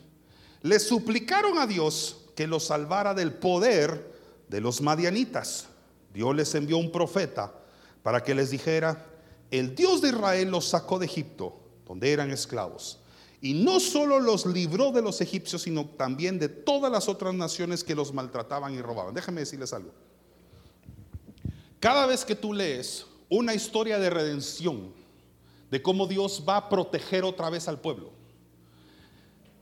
le 0.63 0.79
suplicaron 0.79 1.59
a 1.59 1.67
Dios 1.67 2.27
que 2.35 2.47
los 2.47 2.65
salvara 2.65 3.15
del 3.15 3.35
poder 3.35 4.13
de 4.49 4.61
los 4.61 4.81
madianitas. 4.81 5.67
Dios 6.15 6.35
les 6.35 6.55
envió 6.55 6.79
un 6.79 6.91
profeta 6.91 7.53
para 8.03 8.23
que 8.23 8.35
les 8.35 8.51
dijera, 8.51 9.07
el 9.51 9.75
Dios 9.75 10.01
de 10.01 10.11
Israel 10.11 10.51
los 10.51 10.67
sacó 10.67 10.99
de 10.99 11.07
Egipto, 11.07 11.61
donde 11.87 12.13
eran 12.13 12.31
esclavos 12.31 13.01
Y 13.43 13.55
no 13.55 13.81
solo 13.81 14.21
los 14.21 14.45
libró 14.45 14.93
de 14.93 15.01
los 15.01 15.21
egipcios, 15.21 15.63
sino 15.63 15.87
también 15.87 16.39
de 16.39 16.49
todas 16.49 16.93
las 16.93 17.09
otras 17.09 17.35
naciones 17.35 17.83
que 17.83 17.95
los 17.95 18.13
maltrataban 18.13 18.75
y 18.75 18.83
robaban. 18.83 19.15
Déjenme 19.15 19.41
decirles 19.41 19.73
algo. 19.73 19.93
Cada 21.79 22.05
vez 22.05 22.25
que 22.27 22.35
tú 22.35 22.53
lees 22.53 23.07
una 23.31 23.55
historia 23.55 23.99
de 23.99 24.11
redención, 24.11 24.93
de 25.71 25.81
cómo 25.81 26.07
Dios 26.07 26.45
va 26.47 26.57
a 26.59 26.69
proteger 26.69 27.25
otra 27.25 27.49
vez 27.49 27.69
al 27.69 27.81
pueblo, 27.81 28.11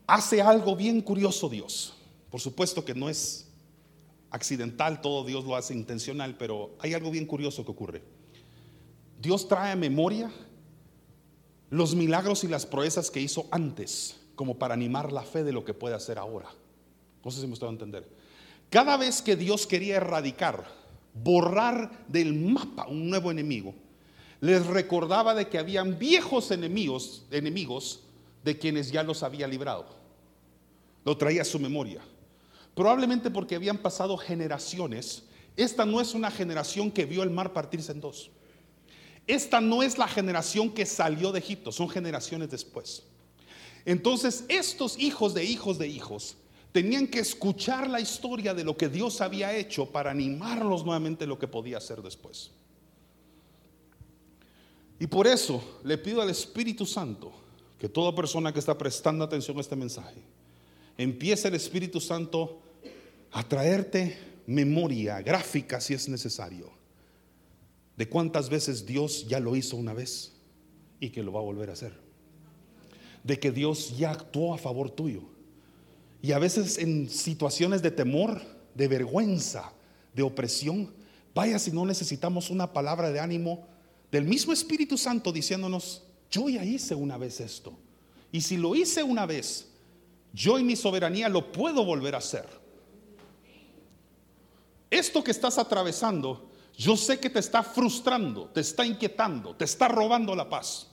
hace 0.07 0.41
algo 0.41 0.75
bien 0.75 1.01
curioso 1.01 1.47
Dios. 1.47 1.93
Por 2.29 2.41
supuesto 2.41 2.83
que 2.83 2.93
no 2.93 3.07
es 3.09 3.47
accidental, 4.31 5.01
todo 5.01 5.23
Dios 5.23 5.45
lo 5.45 5.55
hace 5.55 5.73
intencional, 5.73 6.35
pero 6.37 6.75
hay 6.79 6.93
algo 6.93 7.11
bien 7.11 7.25
curioso 7.25 7.63
que 7.63 7.71
ocurre. 7.71 8.03
Dios 9.21 9.47
trae 9.47 9.71
a 9.71 9.75
memoria 9.75 10.31
los 11.69 11.95
milagros 11.95 12.43
y 12.43 12.47
las 12.47 12.65
proezas 12.65 13.11
que 13.11 13.21
hizo 13.21 13.47
antes, 13.51 14.17
como 14.35 14.57
para 14.57 14.73
animar 14.73 15.11
la 15.11 15.23
fe 15.23 15.43
de 15.43 15.51
lo 15.51 15.63
que 15.63 15.73
puede 15.73 15.95
hacer 15.95 16.17
ahora. 16.17 16.49
No 17.23 17.31
sé 17.31 17.41
si 17.41 17.47
me 17.47 17.53
estoy 17.53 17.69
a 17.69 17.73
entender. 17.73 18.07
Cada 18.69 18.97
vez 18.97 19.21
que 19.21 19.35
Dios 19.35 19.67
quería 19.67 19.97
erradicar, 19.97 20.65
borrar 21.13 22.05
del 22.07 22.33
mapa 22.33 22.87
un 22.87 23.09
nuevo 23.09 23.31
enemigo, 23.31 23.73
les 24.41 24.65
recordaba 24.67 25.35
de 25.35 25.47
que 25.49 25.57
habían 25.57 25.99
viejos 25.99 26.51
enemigos, 26.51 27.25
enemigos 27.31 28.01
de 28.43 28.57
quienes 28.57 28.91
ya 28.91 29.03
los 29.03 29.21
había 29.23 29.47
librado. 29.47 29.85
Lo 31.03 31.17
traía 31.17 31.41
a 31.41 31.45
su 31.45 31.59
memoria. 31.59 32.01
Probablemente 32.73 33.29
porque 33.29 33.55
habían 33.55 33.77
pasado 33.77 34.17
generaciones. 34.17 35.23
Esta 35.57 35.85
no 35.85 35.99
es 35.99 36.13
una 36.13 36.31
generación 36.31 36.91
que 36.91 37.05
vio 37.05 37.23
el 37.23 37.29
mar 37.29 37.51
partirse 37.51 37.91
en 37.91 37.99
dos. 37.99 38.31
Esta 39.29 39.61
no 39.61 39.83
es 39.83 39.99
la 39.99 40.07
generación 40.07 40.71
que 40.71 40.87
salió 40.87 41.31
de 41.31 41.37
Egipto, 41.37 41.71
son 41.71 41.87
generaciones 41.87 42.49
después. 42.49 43.03
Entonces, 43.85 44.43
estos 44.49 44.97
hijos 44.97 45.35
de 45.35 45.45
hijos 45.45 45.77
de 45.77 45.87
hijos 45.87 46.35
tenían 46.71 47.05
que 47.05 47.19
escuchar 47.19 47.87
la 47.87 47.99
historia 47.99 48.55
de 48.55 48.63
lo 48.63 48.75
que 48.75 48.89
Dios 48.89 49.21
había 49.21 49.55
hecho 49.55 49.85
para 49.85 50.09
animarlos 50.09 50.83
nuevamente 50.83 51.27
lo 51.27 51.37
que 51.37 51.47
podía 51.47 51.77
hacer 51.77 52.01
después. 52.01 52.49
Y 54.99 55.05
por 55.05 55.27
eso 55.27 55.79
le 55.83 55.99
pido 55.99 56.23
al 56.23 56.31
Espíritu 56.31 56.87
Santo 56.87 57.31
que 57.77 57.87
toda 57.87 58.15
persona 58.15 58.51
que 58.51 58.57
está 58.57 58.75
prestando 58.75 59.23
atención 59.23 59.55
a 59.59 59.61
este 59.61 59.75
mensaje, 59.75 60.23
empiece 60.97 61.49
el 61.49 61.53
Espíritu 61.53 62.01
Santo 62.01 62.61
a 63.31 63.47
traerte 63.47 64.17
memoria 64.47 65.21
gráfica 65.21 65.79
si 65.79 65.93
es 65.93 66.09
necesario 66.09 66.78
de 67.99 68.07
cuántas 68.07 68.49
veces 68.49 68.85
Dios 68.85 69.27
ya 69.27 69.41
lo 69.41 69.57
hizo 69.57 69.75
una 69.75 69.93
vez 69.93 70.31
y 71.01 71.09
que 71.09 71.21
lo 71.21 71.33
va 71.33 71.41
a 71.41 71.43
volver 71.43 71.69
a 71.69 71.73
hacer. 71.73 71.99
De 73.25 73.37
que 73.37 73.51
Dios 73.51 73.97
ya 73.97 74.11
actuó 74.11 74.53
a 74.53 74.57
favor 74.57 74.89
tuyo. 74.89 75.23
Y 76.21 76.31
a 76.31 76.39
veces 76.39 76.77
en 76.77 77.09
situaciones 77.09 77.81
de 77.81 77.91
temor, 77.91 78.41
de 78.73 78.87
vergüenza, 78.87 79.73
de 80.13 80.23
opresión, 80.23 80.93
vaya 81.35 81.59
si 81.59 81.71
no 81.71 81.85
necesitamos 81.85 82.49
una 82.49 82.71
palabra 82.71 83.11
de 83.11 83.19
ánimo 83.19 83.67
del 84.13 84.23
mismo 84.23 84.53
Espíritu 84.53 84.97
Santo 84.97 85.33
diciéndonos, 85.33 86.03
yo 86.31 86.47
ya 86.47 86.63
hice 86.63 86.95
una 86.95 87.17
vez 87.17 87.41
esto. 87.41 87.73
Y 88.31 88.39
si 88.39 88.55
lo 88.55 88.75
hice 88.75 89.03
una 89.03 89.25
vez, 89.25 89.67
yo 90.31 90.57
y 90.57 90.63
mi 90.63 90.77
soberanía 90.77 91.27
lo 91.27 91.51
puedo 91.51 91.83
volver 91.83 92.15
a 92.15 92.19
hacer. 92.19 92.45
Esto 94.89 95.21
que 95.21 95.31
estás 95.31 95.57
atravesando 95.57 96.48
yo 96.79 96.95
sé 96.95 97.19
que 97.19 97.29
te 97.29 97.39
está 97.39 97.61
frustrando, 97.61 98.45
te 98.53 98.61
está 98.61 98.85
inquietando, 98.85 99.53
te 99.53 99.65
está 99.65 99.89
robando 99.89 100.33
la 100.33 100.47
paz. 100.47 100.87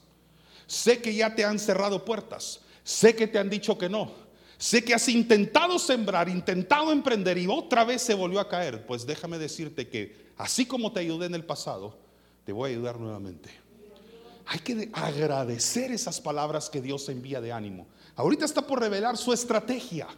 Sé 0.65 1.01
que 1.01 1.15
ya 1.15 1.33
te 1.33 1.45
han 1.45 1.57
cerrado 1.57 2.03
puertas. 2.03 2.59
Sé 2.83 3.15
que 3.15 3.25
te 3.25 3.39
han 3.39 3.49
dicho 3.49 3.77
que 3.77 3.87
no. 3.87 4.11
Sé 4.57 4.83
que 4.83 4.93
has 4.93 5.07
intentado 5.07 5.79
sembrar, 5.79 6.27
intentado 6.27 6.91
emprender 6.91 7.37
y 7.37 7.47
otra 7.47 7.85
vez 7.85 8.01
se 8.01 8.13
volvió 8.13 8.41
a 8.41 8.49
caer. 8.49 8.85
Pues 8.85 9.05
déjame 9.05 9.37
decirte 9.37 9.87
que 9.87 10.33
así 10.35 10.65
como 10.65 10.91
te 10.91 10.99
ayudé 10.99 11.27
en 11.27 11.35
el 11.35 11.45
pasado, 11.45 11.97
te 12.43 12.51
voy 12.51 12.69
a 12.69 12.73
ayudar 12.73 12.99
nuevamente. 12.99 13.49
Hay 14.47 14.59
que 14.59 14.89
agradecer 14.91 15.93
esas 15.93 16.19
palabras 16.19 16.69
que 16.69 16.81
Dios 16.81 17.07
envía 17.07 17.39
de 17.39 17.53
ánimo. 17.53 17.87
Ahorita 18.17 18.43
está 18.43 18.61
por 18.61 18.81
revelar 18.81 19.15
su 19.15 19.31
estrategia. 19.31 20.09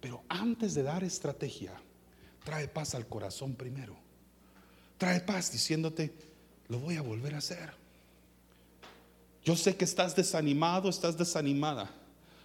Pero 0.00 0.22
antes 0.28 0.74
de 0.74 0.84
dar 0.84 1.02
estrategia, 1.02 1.72
trae 2.44 2.68
paz 2.68 2.94
al 2.94 3.08
corazón 3.08 3.56
primero 3.56 4.06
trae 4.98 5.20
paz 5.20 5.50
diciéndote, 5.50 6.12
lo 6.68 6.78
voy 6.78 6.96
a 6.96 7.02
volver 7.02 7.34
a 7.34 7.38
hacer. 7.38 7.70
Yo 9.44 9.56
sé 9.56 9.76
que 9.76 9.84
estás 9.84 10.14
desanimado, 10.14 10.90
estás 10.90 11.16
desanimada, 11.16 11.90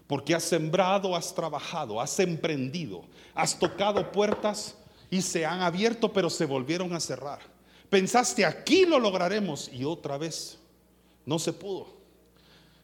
porque 0.07 0.33
has 0.33 0.43
sembrado, 0.43 1.15
has 1.15 1.33
trabajado, 1.35 1.99
has 1.99 2.17
emprendido, 2.19 3.03
has 3.33 3.57
tocado 3.57 4.11
puertas 4.11 4.75
y 5.09 5.21
se 5.21 5.45
han 5.45 5.61
abierto, 5.61 6.13
pero 6.13 6.29
se 6.29 6.45
volvieron 6.45 6.93
a 6.93 6.99
cerrar. 6.99 7.39
Pensaste, 7.89 8.45
aquí 8.45 8.85
lo 8.85 8.99
lograremos 8.99 9.69
y 9.71 9.83
otra 9.83 10.17
vez 10.17 10.57
no 11.25 11.37
se 11.39 11.51
pudo. 11.51 11.87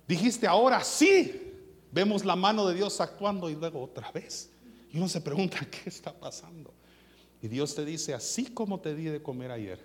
Dijiste, 0.08 0.47
ahora 0.47 0.84
sí, 0.84 1.53
vemos 1.91 2.25
la 2.25 2.36
mano 2.36 2.67
de 2.67 2.75
Dios 2.75 2.99
actuando 2.99 3.49
y 3.49 3.55
luego 3.55 3.82
otra 3.82 4.12
vez. 4.12 4.49
Y 4.91 4.97
uno 4.97 5.08
se 5.08 5.21
pregunta, 5.21 5.60
¿qué 5.71 5.89
está 5.89 6.12
pasando? 6.12 6.73
Y 7.41 7.47
Dios 7.47 7.75
te 7.75 7.86
dice, 7.86 8.13
así 8.13 8.45
como 8.45 8.80
te 8.80 8.95
di 8.95 9.06
de 9.06 9.21
comer 9.21 9.52
ayer, 9.52 9.80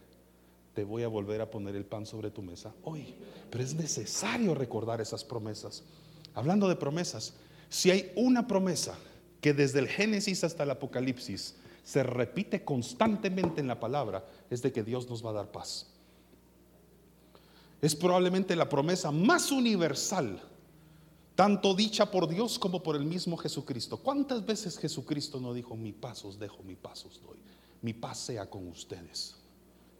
te 0.74 0.84
voy 0.84 1.04
a 1.04 1.08
volver 1.08 1.40
a 1.40 1.50
poner 1.50 1.76
el 1.76 1.84
pan 1.84 2.04
sobre 2.04 2.30
tu 2.30 2.42
mesa 2.42 2.74
hoy. 2.82 3.14
Pero 3.50 3.62
es 3.62 3.74
necesario 3.74 4.54
recordar 4.54 5.00
esas 5.00 5.24
promesas. 5.24 5.84
Hablando 6.34 6.68
de 6.68 6.76
promesas, 6.76 7.34
si 7.68 7.90
hay 7.90 8.12
una 8.16 8.46
promesa 8.46 8.96
que 9.40 9.54
desde 9.54 9.78
el 9.78 9.88
Génesis 9.88 10.42
hasta 10.42 10.64
el 10.64 10.70
Apocalipsis 10.70 11.54
se 11.84 12.02
repite 12.02 12.64
constantemente 12.64 13.60
en 13.60 13.68
la 13.68 13.78
palabra, 13.78 14.24
es 14.50 14.62
de 14.62 14.72
que 14.72 14.82
Dios 14.82 15.08
nos 15.08 15.24
va 15.24 15.30
a 15.30 15.34
dar 15.34 15.52
paz. 15.52 15.86
Es 17.80 17.94
probablemente 17.94 18.56
la 18.56 18.68
promesa 18.68 19.10
más 19.10 19.52
universal, 19.52 20.40
tanto 21.34 21.74
dicha 21.74 22.10
por 22.10 22.28
Dios 22.28 22.58
como 22.58 22.82
por 22.82 22.96
el 22.96 23.04
mismo 23.04 23.36
Jesucristo. 23.36 23.96
¿Cuántas 23.98 24.44
veces 24.44 24.78
Jesucristo 24.78 25.40
no 25.40 25.52
dijo, 25.54 25.76
mi 25.76 25.92
paz 25.92 26.24
os 26.24 26.38
dejo, 26.38 26.62
mi 26.62 26.76
paz 26.76 27.04
os 27.04 27.20
doy? 27.20 27.38
mi 27.84 27.92
paz 27.92 28.18
sea 28.18 28.48
con 28.48 28.66
ustedes. 28.68 29.34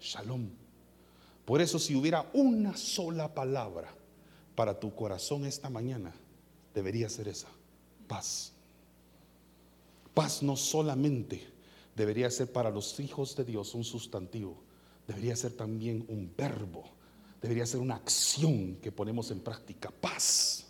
Shalom. 0.00 0.48
Por 1.44 1.60
eso 1.60 1.78
si 1.78 1.94
hubiera 1.94 2.30
una 2.32 2.74
sola 2.78 3.34
palabra 3.34 3.94
para 4.54 4.80
tu 4.80 4.94
corazón 4.94 5.44
esta 5.44 5.68
mañana, 5.68 6.14
debería 6.72 7.10
ser 7.10 7.28
esa, 7.28 7.48
paz. 8.08 8.52
Paz 10.14 10.42
no 10.42 10.56
solamente 10.56 11.46
debería 11.94 12.30
ser 12.30 12.50
para 12.50 12.70
los 12.70 12.98
hijos 13.00 13.36
de 13.36 13.44
Dios 13.44 13.74
un 13.74 13.84
sustantivo, 13.84 14.62
debería 15.06 15.36
ser 15.36 15.52
también 15.52 16.06
un 16.08 16.32
verbo, 16.34 16.84
debería 17.42 17.66
ser 17.66 17.80
una 17.80 17.96
acción 17.96 18.76
que 18.76 18.92
ponemos 18.92 19.30
en 19.30 19.40
práctica, 19.40 19.90
paz. 19.90 20.63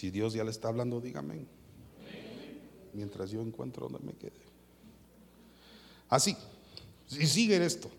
Si 0.00 0.10
Dios 0.10 0.32
ya 0.32 0.42
le 0.42 0.50
está 0.50 0.68
hablando, 0.68 0.98
dígame. 0.98 1.44
Mientras 2.94 3.30
yo 3.30 3.42
encuentro 3.42 3.86
donde 3.86 4.06
me 4.06 4.14
quede. 4.14 4.40
Así. 6.08 6.34
Y 7.10 7.26
sigue 7.26 7.62
esto. 7.62 7.90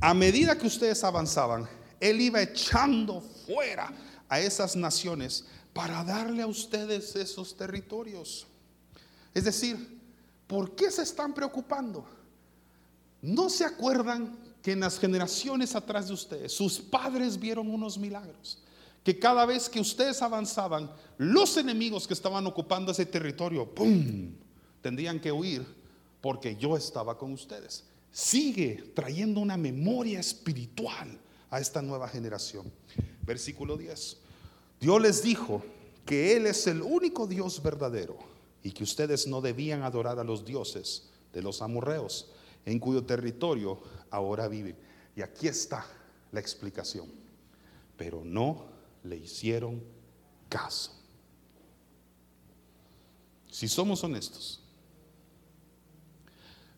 A 0.00 0.14
medida 0.14 0.58
que 0.58 0.66
ustedes 0.66 1.04
avanzaban, 1.04 1.68
Él 2.00 2.20
iba 2.20 2.42
echando 2.42 3.20
fuera 3.20 3.94
a 4.28 4.40
esas 4.40 4.74
naciones 4.74 5.44
para 5.72 6.02
darle 6.02 6.42
a 6.42 6.48
ustedes 6.48 7.14
esos 7.14 7.56
territorios. 7.56 8.48
Es 9.32 9.44
decir, 9.44 10.00
¿por 10.48 10.74
qué 10.74 10.90
se 10.90 11.02
están 11.02 11.32
preocupando? 11.32 12.04
¿No 13.22 13.48
se 13.48 13.64
acuerdan 13.64 14.36
que 14.60 14.72
en 14.72 14.80
las 14.80 14.98
generaciones 14.98 15.76
atrás 15.76 16.08
de 16.08 16.14
ustedes 16.14 16.52
sus 16.52 16.80
padres 16.80 17.38
vieron 17.38 17.70
unos 17.70 17.96
milagros? 17.96 18.63
Que 19.04 19.18
cada 19.18 19.44
vez 19.46 19.68
que 19.68 19.80
ustedes 19.80 20.20
avanzaban, 20.22 20.90
los 21.18 21.56
enemigos 21.56 22.08
que 22.08 22.14
estaban 22.14 22.46
ocupando 22.46 22.90
ese 22.90 23.06
territorio, 23.06 23.72
¡pum!, 23.72 24.32
tendrían 24.80 25.20
que 25.20 25.30
huir 25.30 25.64
porque 26.20 26.56
yo 26.56 26.76
estaba 26.76 27.18
con 27.18 27.32
ustedes. 27.32 27.84
Sigue 28.10 28.92
trayendo 28.94 29.40
una 29.40 29.58
memoria 29.58 30.20
espiritual 30.20 31.18
a 31.50 31.60
esta 31.60 31.82
nueva 31.82 32.08
generación. 32.08 32.72
Versículo 33.26 33.76
10. 33.76 34.16
Dios 34.80 35.02
les 35.02 35.22
dijo 35.22 35.62
que 36.06 36.36
Él 36.36 36.46
es 36.46 36.66
el 36.66 36.80
único 36.82 37.26
Dios 37.26 37.62
verdadero 37.62 38.18
y 38.62 38.72
que 38.72 38.84
ustedes 38.84 39.26
no 39.26 39.40
debían 39.40 39.82
adorar 39.82 40.18
a 40.18 40.24
los 40.24 40.44
dioses 40.44 41.10
de 41.32 41.42
los 41.42 41.60
amorreos 41.60 42.30
en 42.64 42.78
cuyo 42.78 43.04
territorio 43.04 43.80
ahora 44.10 44.48
viven. 44.48 44.76
Y 45.14 45.22
aquí 45.22 45.48
está 45.48 45.86
la 46.32 46.40
explicación. 46.40 47.06
Pero 47.96 48.22
no 48.24 48.73
le 49.04 49.16
hicieron 49.16 49.82
caso. 50.48 50.92
Si 53.50 53.68
somos 53.68 54.02
honestos, 54.02 54.60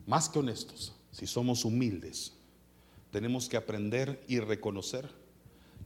más 0.07 0.29
que 0.29 0.39
honestos, 0.39 0.93
si 1.11 1.27
somos 1.27 1.65
humildes, 1.65 2.33
tenemos 3.11 3.49
que 3.49 3.57
aprender 3.57 4.23
y 4.29 4.41
reconocer 4.41 5.09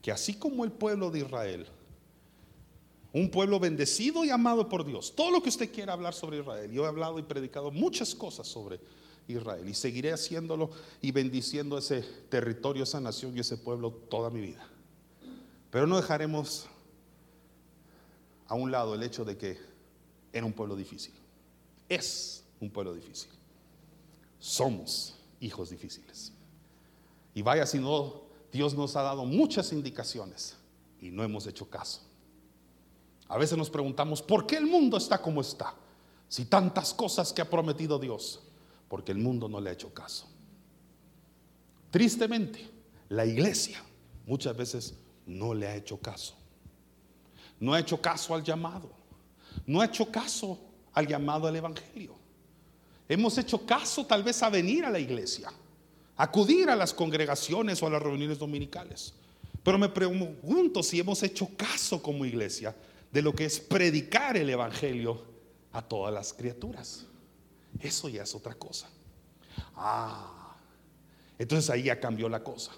que 0.01 0.11
así 0.11 0.33
como 0.33 0.65
el 0.65 0.71
pueblo 0.71 1.11
de 1.11 1.19
Israel 1.19 1.67
Un 3.13 3.29
pueblo 3.29 3.59
bendecido 3.59 4.23
y 4.23 4.29
amado 4.29 4.69
por 4.69 4.85
Dios. 4.85 5.13
Todo 5.15 5.31
lo 5.31 5.43
que 5.43 5.49
usted 5.49 5.71
quiera 5.71 5.93
hablar 5.93 6.13
sobre 6.13 6.39
Israel. 6.39 6.71
Yo 6.71 6.85
he 6.85 6.87
hablado 6.87 7.19
y 7.19 7.23
predicado 7.23 7.69
muchas 7.69 8.15
cosas 8.15 8.47
sobre 8.47 8.79
Israel 9.27 9.67
y 9.67 9.73
seguiré 9.73 10.13
haciéndolo 10.13 10.71
y 11.01 11.11
bendiciendo 11.11 11.77
ese 11.77 12.03
territorio, 12.29 12.83
esa 12.83 13.01
nación 13.01 13.35
y 13.35 13.41
ese 13.41 13.57
pueblo 13.57 13.91
toda 13.91 14.29
mi 14.29 14.39
vida. 14.39 14.70
Pero 15.71 15.87
no 15.87 15.95
dejaremos 15.95 16.67
a 18.47 18.55
un 18.55 18.69
lado 18.69 18.93
el 18.93 19.03
hecho 19.03 19.23
de 19.23 19.37
que 19.37 19.57
era 20.33 20.45
un 20.45 20.53
pueblo 20.53 20.75
difícil. 20.75 21.13
Es 21.87 22.43
un 22.59 22.69
pueblo 22.69 22.93
difícil. 22.93 23.31
Somos 24.39 25.15
hijos 25.39 25.69
difíciles. 25.69 26.33
Y 27.33 27.41
vaya 27.41 27.65
si 27.65 27.79
no, 27.79 28.23
Dios 28.51 28.75
nos 28.75 28.95
ha 28.97 29.01
dado 29.01 29.25
muchas 29.25 29.71
indicaciones 29.71 30.57
y 30.99 31.09
no 31.09 31.23
hemos 31.23 31.47
hecho 31.47 31.69
caso. 31.69 32.01
A 33.29 33.37
veces 33.37 33.57
nos 33.57 33.69
preguntamos, 33.69 34.21
¿por 34.21 34.45
qué 34.45 34.57
el 34.57 34.65
mundo 34.65 34.97
está 34.97 35.21
como 35.21 35.39
está? 35.39 35.73
Si 36.27 36.45
tantas 36.45 36.93
cosas 36.93 37.31
que 37.31 37.41
ha 37.41 37.49
prometido 37.49 37.97
Dios, 37.97 38.41
porque 38.89 39.13
el 39.13 39.19
mundo 39.19 39.47
no 39.47 39.61
le 39.61 39.69
ha 39.69 39.73
hecho 39.73 39.93
caso. 39.93 40.27
Tristemente, 41.91 42.69
la 43.07 43.25
iglesia 43.25 43.81
muchas 44.25 44.55
veces 44.55 44.95
no 45.25 45.53
le 45.53 45.67
ha 45.67 45.75
hecho 45.75 45.99
caso. 45.99 46.35
No 47.59 47.73
ha 47.73 47.79
hecho 47.79 48.01
caso 48.01 48.33
al 48.33 48.43
llamado. 48.43 48.91
No 49.65 49.81
ha 49.81 49.85
hecho 49.85 50.11
caso 50.11 50.59
al 50.93 51.07
llamado 51.07 51.47
al 51.47 51.55
Evangelio. 51.55 52.15
Hemos 53.07 53.37
hecho 53.37 53.65
caso 53.65 54.05
tal 54.05 54.23
vez 54.23 54.41
a 54.41 54.49
venir 54.49 54.85
a 54.85 54.89
la 54.89 54.99
iglesia, 54.99 55.51
acudir 56.15 56.69
a 56.69 56.75
las 56.75 56.93
congregaciones 56.93 57.81
o 57.83 57.87
a 57.87 57.89
las 57.89 58.01
reuniones 58.01 58.39
dominicales. 58.39 59.13
Pero 59.63 59.77
me 59.77 59.89
pregunto 59.89 60.81
si 60.81 60.99
hemos 60.99 61.21
hecho 61.21 61.49
caso 61.55 62.01
como 62.01 62.25
iglesia 62.25 62.75
de 63.11 63.21
lo 63.21 63.33
que 63.33 63.45
es 63.45 63.59
predicar 63.59 64.37
el 64.37 64.49
Evangelio 64.49 65.23
a 65.73 65.81
todas 65.81 66.13
las 66.13 66.33
criaturas. 66.33 67.05
Eso 67.79 68.09
ya 68.09 68.23
es 68.23 68.33
otra 68.33 68.55
cosa. 68.55 68.89
Ah, 69.75 70.55
entonces 71.37 71.69
ahí 71.69 71.83
ya 71.83 71.99
cambió 71.99 72.29
la 72.29 72.43
cosa. 72.43 72.71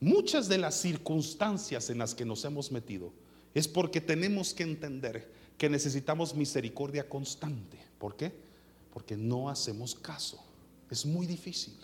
Muchas 0.00 0.48
de 0.48 0.56
las 0.56 0.76
circunstancias 0.76 1.90
en 1.90 1.98
las 1.98 2.14
que 2.14 2.24
nos 2.24 2.44
hemos 2.46 2.72
metido 2.72 3.12
es 3.52 3.68
porque 3.68 4.00
tenemos 4.00 4.54
que 4.54 4.62
entender 4.62 5.30
que 5.58 5.68
necesitamos 5.68 6.34
misericordia 6.34 7.06
constante. 7.06 7.78
¿Por 7.98 8.16
qué? 8.16 8.32
Porque 8.94 9.14
no 9.14 9.50
hacemos 9.50 9.94
caso. 9.94 10.42
Es 10.90 11.04
muy 11.04 11.26
difícil. 11.26 11.76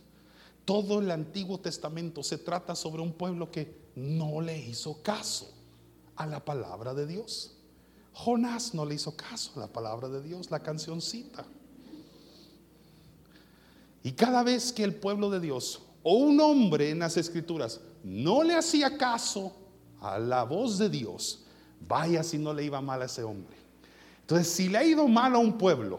Todo 0.64 1.00
el 1.00 1.10
Antiguo 1.10 1.60
Testamento 1.60 2.22
se 2.22 2.38
trata 2.38 2.74
sobre 2.74 3.02
un 3.02 3.12
pueblo 3.12 3.50
que 3.50 3.76
no 3.94 4.40
le 4.40 4.58
hizo 4.58 5.02
caso 5.02 5.52
a 6.16 6.26
la 6.26 6.42
palabra 6.42 6.94
de 6.94 7.06
Dios. 7.06 7.52
Jonás 8.14 8.72
no 8.72 8.86
le 8.86 8.94
hizo 8.94 9.14
caso 9.14 9.52
a 9.56 9.60
la 9.60 9.66
palabra 9.66 10.08
de 10.08 10.22
Dios, 10.22 10.50
la 10.50 10.62
cancioncita. 10.62 11.44
Y 14.02 14.12
cada 14.12 14.42
vez 14.42 14.72
que 14.72 14.84
el 14.84 14.94
pueblo 14.94 15.28
de 15.28 15.40
Dios 15.40 15.82
o 16.02 16.14
un 16.14 16.40
hombre 16.40 16.90
en 16.90 17.00
las 17.00 17.18
escrituras 17.18 17.80
no 18.06 18.44
le 18.44 18.54
hacía 18.54 18.96
caso 18.96 19.52
a 20.00 20.16
la 20.16 20.44
voz 20.44 20.78
de 20.78 20.88
Dios, 20.88 21.44
vaya 21.80 22.22
si 22.22 22.38
no 22.38 22.54
le 22.54 22.62
iba 22.62 22.80
mal 22.80 23.02
a 23.02 23.06
ese 23.06 23.24
hombre. 23.24 23.56
Entonces, 24.20 24.46
si 24.46 24.68
le 24.68 24.78
ha 24.78 24.84
ido 24.84 25.08
mal 25.08 25.34
a 25.34 25.38
un 25.38 25.58
pueblo, 25.58 25.98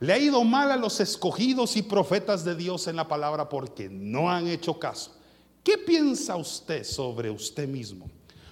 le 0.00 0.12
ha 0.12 0.18
ido 0.18 0.42
mal 0.42 0.72
a 0.72 0.76
los 0.76 0.98
escogidos 0.98 1.76
y 1.76 1.82
profetas 1.82 2.44
de 2.44 2.56
Dios 2.56 2.88
en 2.88 2.96
la 2.96 3.06
palabra 3.06 3.48
porque 3.48 3.88
no 3.88 4.28
han 4.28 4.48
hecho 4.48 4.80
caso. 4.80 5.16
¿Qué 5.62 5.78
piensa 5.78 6.34
usted 6.34 6.82
sobre 6.82 7.30
usted 7.30 7.68
mismo? 7.68 8.10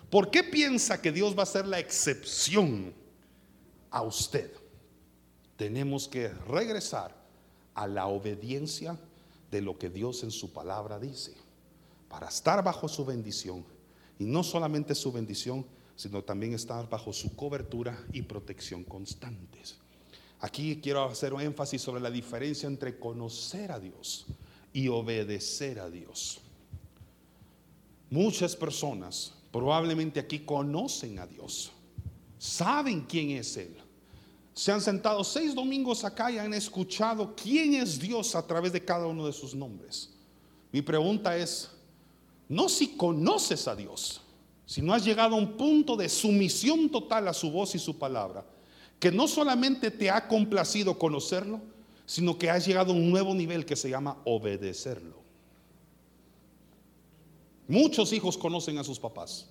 ¿Por 0.08 0.30
qué 0.30 0.44
piensa 0.44 1.02
que 1.02 1.10
Dios 1.10 1.36
va 1.36 1.42
a 1.42 1.46
ser 1.46 1.66
la 1.66 1.80
excepción 1.80 2.94
a 3.90 4.02
usted? 4.02 4.52
Tenemos 5.56 6.06
que 6.06 6.28
regresar 6.28 7.12
a 7.74 7.88
la 7.88 8.06
obediencia 8.06 8.96
de 9.50 9.62
lo 9.62 9.76
que 9.76 9.90
Dios 9.90 10.22
en 10.22 10.30
su 10.30 10.52
palabra 10.52 11.00
dice, 11.00 11.34
para 12.08 12.28
estar 12.28 12.62
bajo 12.62 12.88
su 12.88 13.04
bendición. 13.04 13.64
Y 14.18 14.24
no 14.24 14.42
solamente 14.42 14.94
su 14.94 15.12
bendición, 15.12 15.66
sino 15.94 16.22
también 16.22 16.54
estar 16.54 16.88
bajo 16.88 17.12
su 17.12 17.34
cobertura 17.34 17.98
y 18.12 18.22
protección 18.22 18.84
constantes. 18.84 19.78
Aquí 20.40 20.80
quiero 20.80 21.04
hacer 21.04 21.34
un 21.34 21.40
énfasis 21.40 21.82
sobre 21.82 22.00
la 22.00 22.10
diferencia 22.10 22.66
entre 22.66 22.98
conocer 22.98 23.72
a 23.72 23.80
Dios 23.80 24.26
y 24.72 24.88
obedecer 24.88 25.80
a 25.80 25.90
Dios. 25.90 26.40
Muchas 28.10 28.54
personas 28.54 29.34
probablemente 29.50 30.20
aquí 30.20 30.40
conocen 30.40 31.18
a 31.18 31.26
Dios, 31.26 31.72
saben 32.38 33.02
quién 33.02 33.30
es 33.30 33.56
Él, 33.56 33.76
se 34.58 34.72
han 34.72 34.80
sentado 34.80 35.22
seis 35.22 35.54
domingos 35.54 36.04
acá 36.04 36.30
y 36.30 36.38
han 36.38 36.52
escuchado 36.52 37.34
quién 37.36 37.74
es 37.74 37.98
Dios 37.98 38.34
a 38.34 38.46
través 38.46 38.72
de 38.72 38.84
cada 38.84 39.06
uno 39.06 39.26
de 39.26 39.32
sus 39.32 39.54
nombres. 39.54 40.10
Mi 40.72 40.82
pregunta 40.82 41.36
es, 41.36 41.70
no 42.48 42.68
si 42.68 42.96
conoces 42.96 43.68
a 43.68 43.76
Dios, 43.76 44.22
si 44.64 44.82
no 44.82 44.92
has 44.94 45.04
llegado 45.04 45.34
a 45.34 45.38
un 45.38 45.56
punto 45.56 45.96
de 45.96 46.08
sumisión 46.08 46.90
total 46.90 47.28
a 47.28 47.34
su 47.34 47.50
voz 47.50 47.74
y 47.74 47.78
su 47.78 47.98
palabra, 47.98 48.44
que 48.98 49.12
no 49.12 49.28
solamente 49.28 49.90
te 49.90 50.10
ha 50.10 50.26
complacido 50.26 50.98
conocerlo, 50.98 51.60
sino 52.06 52.38
que 52.38 52.50
has 52.50 52.66
llegado 52.66 52.92
a 52.92 52.96
un 52.96 53.10
nuevo 53.10 53.34
nivel 53.34 53.64
que 53.64 53.76
se 53.76 53.90
llama 53.90 54.18
obedecerlo. 54.24 55.18
Muchos 57.68 58.12
hijos 58.14 58.38
conocen 58.38 58.78
a 58.78 58.84
sus 58.84 58.98
papás, 58.98 59.46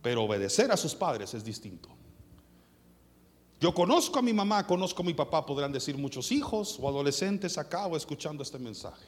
pero 0.00 0.24
obedecer 0.24 0.72
a 0.72 0.78
sus 0.78 0.94
padres 0.94 1.34
es 1.34 1.44
distinto. 1.44 1.90
Yo 3.60 3.72
conozco 3.74 4.18
a 4.18 4.22
mi 4.22 4.32
mamá, 4.32 4.66
conozco 4.66 5.02
a 5.02 5.06
mi 5.06 5.14
papá, 5.14 5.44
podrán 5.44 5.72
decir 5.72 5.96
muchos 5.96 6.32
hijos 6.32 6.78
o 6.80 6.88
adolescentes 6.88 7.56
acá 7.58 7.86
o 7.86 7.96
escuchando 7.96 8.42
este 8.42 8.58
mensaje. 8.58 9.06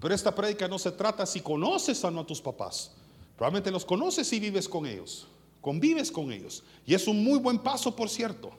Pero 0.00 0.14
esta 0.14 0.34
prédica 0.34 0.66
no 0.66 0.78
se 0.78 0.92
trata 0.92 1.26
si 1.26 1.40
conoces 1.40 2.02
o 2.02 2.10
no 2.10 2.20
a 2.20 2.26
tus 2.26 2.40
papás. 2.40 2.92
Probablemente 3.36 3.70
los 3.70 3.84
conoces 3.84 4.32
y 4.32 4.40
vives 4.40 4.68
con 4.68 4.86
ellos, 4.86 5.26
convives 5.60 6.10
con 6.10 6.32
ellos. 6.32 6.62
Y 6.86 6.94
es 6.94 7.06
un 7.06 7.22
muy 7.22 7.38
buen 7.38 7.58
paso, 7.58 7.94
por 7.94 8.08
cierto. 8.08 8.50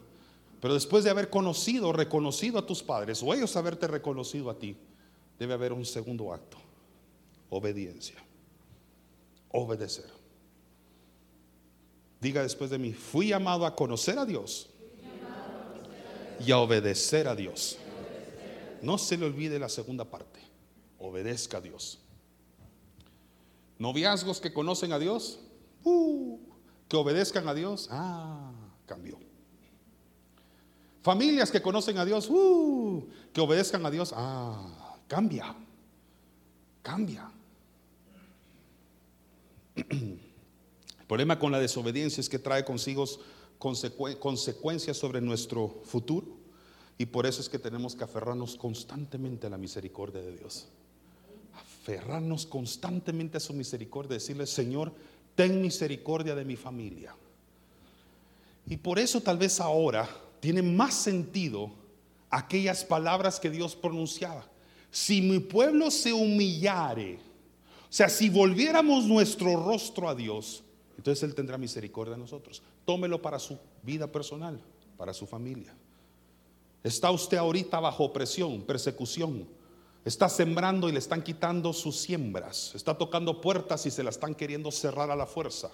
Pero 0.60 0.76
después 0.76 1.04
de 1.04 1.10
haber 1.10 1.30
conocido, 1.30 1.92
reconocido 1.92 2.60
a 2.60 2.66
tus 2.66 2.84
padres 2.84 3.22
o 3.24 3.34
ellos 3.34 3.56
haberte 3.56 3.88
reconocido 3.88 4.50
a 4.52 4.60
ti, 4.60 4.78
debe 5.40 5.54
haber 5.56 5.74
un 5.74 5.86
segundo 5.86 6.32
acto. 6.32 6.58
Obediencia. 7.50 8.24
Obedecer. 9.50 10.10
Diga 12.20 12.44
después 12.44 12.70
de 12.70 12.78
mí, 12.78 12.94
fui 12.94 13.30
llamado 13.30 13.66
a 13.66 13.76
conocer 13.76 14.20
a 14.20 14.26
Dios 14.26 14.70
y 16.46 16.52
a 16.52 16.60
obedecer 16.60 17.28
a 17.28 17.36
Dios. 17.36 17.78
No 18.84 19.00
se 19.00 19.18
le 19.18 19.26
olvide 19.26 19.58
la 19.58 19.70
segunda 19.70 20.06
parte. 20.06 20.41
Obedezca 21.02 21.58
a 21.58 21.62
Dios. 21.62 22.00
Noviazgos 23.80 24.40
que 24.40 24.54
conocen 24.54 24.94
a 24.94 25.00
Dios, 25.00 25.40
uh, 25.84 26.40
que 26.88 26.96
obedezcan 26.96 27.48
a 27.48 27.54
Dios, 27.56 27.88
ah, 27.90 28.52
cambió. 28.86 29.18
Familias 31.02 31.50
que 31.50 31.62
conocen 31.62 31.98
a 31.98 32.06
Dios, 32.06 32.30
uh, 32.30 33.04
que 33.34 33.42
obedezcan 33.42 33.84
a 33.84 33.90
Dios, 33.90 34.14
ah, 34.16 34.96
cambia, 35.08 35.56
cambia. 36.84 37.32
El 39.76 40.20
problema 41.08 41.40
con 41.40 41.52
la 41.52 41.60
desobediencia 41.60 42.22
es 42.22 42.30
que 42.30 42.38
trae 42.38 42.64
consigo 42.64 43.06
consecuencias 43.58 44.98
sobre 44.98 45.22
nuestro 45.22 45.82
futuro. 45.86 46.28
Y 47.00 47.08
por 47.08 47.26
eso 47.26 47.42
es 47.42 47.50
que 47.50 47.58
tenemos 47.58 47.96
que 47.96 48.04
aferrarnos 48.04 48.56
constantemente 48.56 49.48
a 49.48 49.50
la 49.50 49.58
misericordia 49.58 50.22
de 50.22 50.38
Dios. 50.38 50.68
Aferrarnos 51.82 52.46
constantemente 52.46 53.38
a 53.38 53.40
su 53.40 53.54
misericordia, 53.54 54.14
decirle, 54.14 54.46
Señor, 54.46 54.94
ten 55.34 55.60
misericordia 55.62 56.36
de 56.36 56.46
mi 56.46 56.56
familia. 56.56 57.16
Y 58.68 58.78
por 58.78 59.00
eso 59.00 59.22
tal 59.22 59.40
vez 59.40 59.60
ahora 59.60 60.08
tiene 60.40 60.62
más 60.62 60.94
sentido 60.94 61.72
aquellas 62.30 62.86
palabras 62.86 63.40
que 63.40 63.50
Dios 63.50 63.76
pronunciaba. 63.76 64.46
Si 64.92 65.22
mi 65.22 65.40
pueblo 65.40 65.90
se 65.90 66.14
humillare, 66.14 67.16
o 67.16 67.94
sea, 67.94 68.10
si 68.10 68.30
volviéramos 68.30 69.06
nuestro 69.06 69.56
rostro 69.56 70.08
a 70.08 70.14
Dios, 70.14 70.64
entonces 70.98 71.24
Él 71.24 71.34
tendrá 71.34 71.58
misericordia 71.58 72.14
de 72.14 72.20
nosotros. 72.20 72.62
Tómelo 72.86 73.22
para 73.22 73.40
su 73.40 73.58
vida 73.82 74.06
personal, 74.06 74.62
para 74.98 75.14
su 75.14 75.26
familia. 75.26 75.74
Está 76.84 77.10
usted 77.10 77.38
ahorita 77.38 77.80
bajo 77.80 78.14
presión, 78.14 78.62
persecución. 78.62 79.48
Está 80.04 80.30
sembrando 80.30 80.90
y 80.90 80.92
le 80.92 81.00
están 81.00 81.22
quitando 81.22 81.74
sus 81.74 81.98
siembras. 81.98 82.74
Está 82.74 82.98
tocando 82.98 83.40
puertas 83.40 83.86
y 83.86 83.92
se 83.92 84.04
la 84.04 84.10
están 84.10 84.34
queriendo 84.34 84.72
cerrar 84.72 85.12
a 85.12 85.16
la 85.16 85.26
fuerza. 85.26 85.70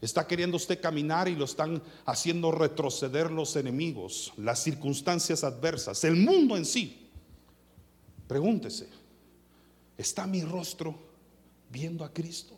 Está 0.00 0.26
queriendo 0.26 0.56
usted 0.56 0.80
caminar 0.80 1.28
y 1.28 1.36
lo 1.36 1.44
están 1.44 1.82
haciendo 2.06 2.50
retroceder 2.50 3.30
los 3.30 3.54
enemigos, 3.56 4.32
las 4.36 4.62
circunstancias 4.62 5.44
adversas, 5.44 6.02
el 6.04 6.16
mundo 6.16 6.56
en 6.56 6.64
sí. 6.64 7.10
Pregúntese, 8.26 8.88
¿está 9.98 10.26
mi 10.26 10.42
rostro 10.42 10.94
viendo 11.68 12.04
a 12.04 12.12
Cristo? 12.12 12.56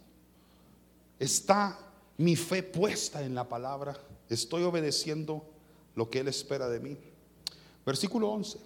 ¿Está 1.18 1.92
mi 2.18 2.36
fe 2.36 2.62
puesta 2.62 3.22
en 3.22 3.34
la 3.34 3.48
palabra, 3.48 3.96
estoy 4.28 4.62
obedeciendo 4.62 5.44
lo 5.94 6.10
que 6.10 6.20
Él 6.20 6.28
espera 6.28 6.68
de 6.68 6.80
mí. 6.80 6.96
Versículo 7.84 8.30
11. 8.30 8.58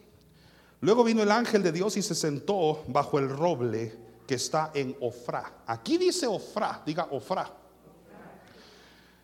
Luego 0.81 1.05
vino 1.05 1.23
el 1.23 1.31
ángel 1.31 1.63
de 1.63 1.73
Dios 1.73 1.97
y 1.97 2.03
se 2.03 2.15
sentó 2.15 2.85
bajo 2.89 3.19
el 3.19 3.29
roble 3.29 3.95
que 4.27 4.35
está 4.35 4.73
en 4.75 4.97
Ofra. 5.01 5.63
Aquí 5.67 5.97
dice 5.97 6.27
Ofra, 6.27 6.83
diga 6.85 7.09
Ofra. 7.11 7.51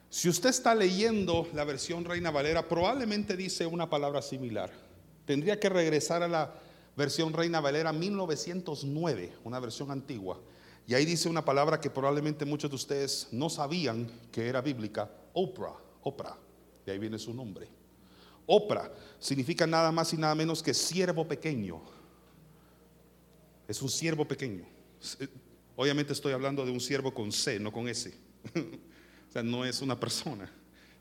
Si 0.08 0.28
usted 0.28 0.50
está 0.50 0.74
leyendo 0.74 1.48
la 1.54 1.64
versión 1.64 2.04
Reina 2.04 2.30
Valera, 2.30 2.68
probablemente 2.68 3.36
dice 3.36 3.66
una 3.66 3.88
palabra 3.88 4.22
similar. 4.22 4.70
Tendría 5.24 5.58
que 5.58 5.68
regresar 5.68 6.22
a 6.22 6.28
la 6.28 6.54
versión 6.96 7.32
Reina 7.32 7.60
Valera 7.60 7.92
1909, 7.92 9.32
una 9.44 9.60
versión 9.60 9.90
antigua. 9.90 10.38
Y 10.86 10.94
ahí 10.94 11.04
dice 11.04 11.28
una 11.28 11.44
palabra 11.44 11.80
que 11.80 11.90
probablemente 11.90 12.44
muchos 12.44 12.70
de 12.70 12.76
ustedes 12.76 13.28
no 13.30 13.48
sabían 13.48 14.10
que 14.30 14.48
era 14.48 14.60
bíblica, 14.60 15.10
Oprah, 15.32 15.76
Oprah. 16.02 16.36
De 16.84 16.92
ahí 16.92 16.98
viene 16.98 17.18
su 17.18 17.32
nombre. 17.32 17.81
Oprah 18.46 18.90
significa 19.18 19.66
nada 19.66 19.92
más 19.92 20.12
y 20.12 20.16
nada 20.16 20.34
menos 20.34 20.62
que 20.62 20.74
siervo 20.74 21.26
pequeño. 21.26 21.80
Es 23.68 23.80
un 23.80 23.88
siervo 23.88 24.26
pequeño. 24.26 24.64
Eh, 25.20 25.28
obviamente 25.76 26.12
estoy 26.12 26.32
hablando 26.32 26.64
de 26.64 26.72
un 26.72 26.80
siervo 26.80 27.14
con 27.14 27.32
C, 27.32 27.58
no 27.58 27.72
con 27.72 27.88
S. 27.88 28.12
o 28.54 29.32
sea, 29.32 29.42
no 29.42 29.64
es 29.64 29.80
una 29.80 29.98
persona, 29.98 30.50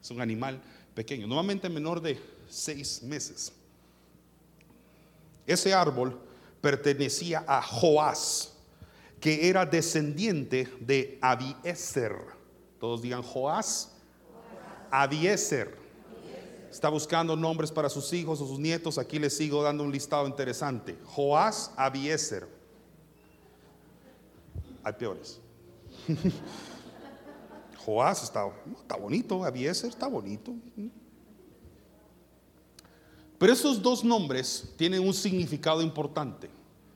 es 0.01 0.11
un 0.11 0.21
animal 0.21 0.61
pequeño, 0.93 1.27
normalmente 1.27 1.69
menor 1.69 2.01
de 2.01 2.19
seis 2.49 3.01
meses. 3.03 3.51
Ese 5.47 5.73
árbol 5.73 6.19
pertenecía 6.61 7.43
a 7.47 7.61
Joás, 7.61 8.53
que 9.19 9.49
era 9.49 9.65
descendiente 9.65 10.71
de 10.79 11.17
Abieser. 11.21 12.15
Todos 12.79 13.01
digan 13.01 13.21
Joás, 13.21 13.91
Abieser. 14.91 15.80
Está 16.71 16.87
buscando 16.87 17.35
nombres 17.35 17.69
para 17.69 17.89
sus 17.89 18.13
hijos 18.13 18.39
o 18.39 18.47
sus 18.47 18.57
nietos. 18.57 18.97
Aquí 18.97 19.19
les 19.19 19.35
sigo 19.35 19.61
dando 19.61 19.83
un 19.83 19.91
listado 19.91 20.25
interesante. 20.25 20.97
Joás, 21.03 21.69
Abieser. 21.75 22.47
Hay 24.81 24.93
peores. 24.93 25.39
Joás 27.85 28.23
está, 28.23 28.49
está 28.79 28.95
bonito, 28.95 29.43
Abieser 29.43 29.89
está 29.89 30.07
bonito. 30.07 30.53
Pero 33.37 33.51
esos 33.51 33.81
dos 33.81 34.03
nombres 34.03 34.73
tienen 34.77 35.05
un 35.05 35.13
significado 35.13 35.81
importante. 35.81 36.49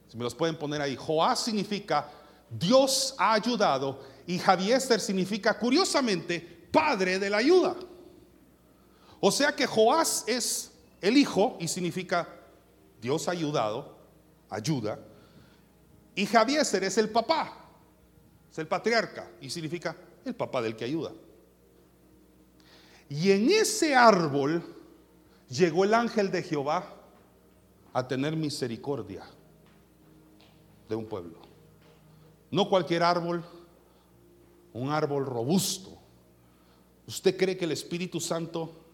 Si 0.08 0.16
me 0.16 0.24
los 0.24 0.34
pueden 0.34 0.58
poner 0.58 0.82
ahí. 0.82 0.96
Joás 0.96 1.42
significa 1.42 2.10
Dios 2.50 3.14
ha 3.18 3.34
ayudado 3.34 4.00
y 4.26 4.40
Javieser 4.40 5.02
significa, 5.02 5.60
curiosamente, 5.60 6.40
Padre 6.72 7.20
de 7.20 7.30
la 7.30 7.38
ayuda. 7.38 7.76
O 9.28 9.32
sea 9.32 9.56
que 9.56 9.66
Joás 9.66 10.24
es 10.28 10.72
el 11.02 11.18
hijo 11.18 11.58
y 11.60 11.68
significa 11.68 12.30
Dios 13.02 13.28
ayudado, 13.28 13.98
ayuda. 14.52 15.00
Y 16.14 16.28
Javieser 16.28 16.84
es 16.84 17.00
el 17.00 17.10
papá, 17.10 17.52
es 18.52 18.60
el 18.60 18.68
patriarca 18.68 19.28
y 19.42 19.50
significa 19.50 19.96
el 20.24 20.36
papá 20.36 20.62
del 20.62 20.76
que 20.76 20.86
ayuda. 20.86 21.12
Y 23.10 23.32
en 23.32 23.50
ese 23.50 23.96
árbol 23.96 24.64
llegó 25.50 25.86
el 25.86 25.96
ángel 25.96 26.30
de 26.30 26.44
Jehová 26.44 26.94
a 27.94 28.08
tener 28.08 28.36
misericordia 28.36 29.24
de 30.88 30.94
un 30.94 31.08
pueblo. 31.08 31.40
No 32.52 32.70
cualquier 32.70 33.02
árbol, 33.02 33.44
un 34.72 34.92
árbol 34.92 35.26
robusto. 35.26 35.98
¿Usted 37.08 37.36
cree 37.36 37.58
que 37.58 37.66
el 37.66 37.72
Espíritu 37.72 38.20
Santo 38.20 38.85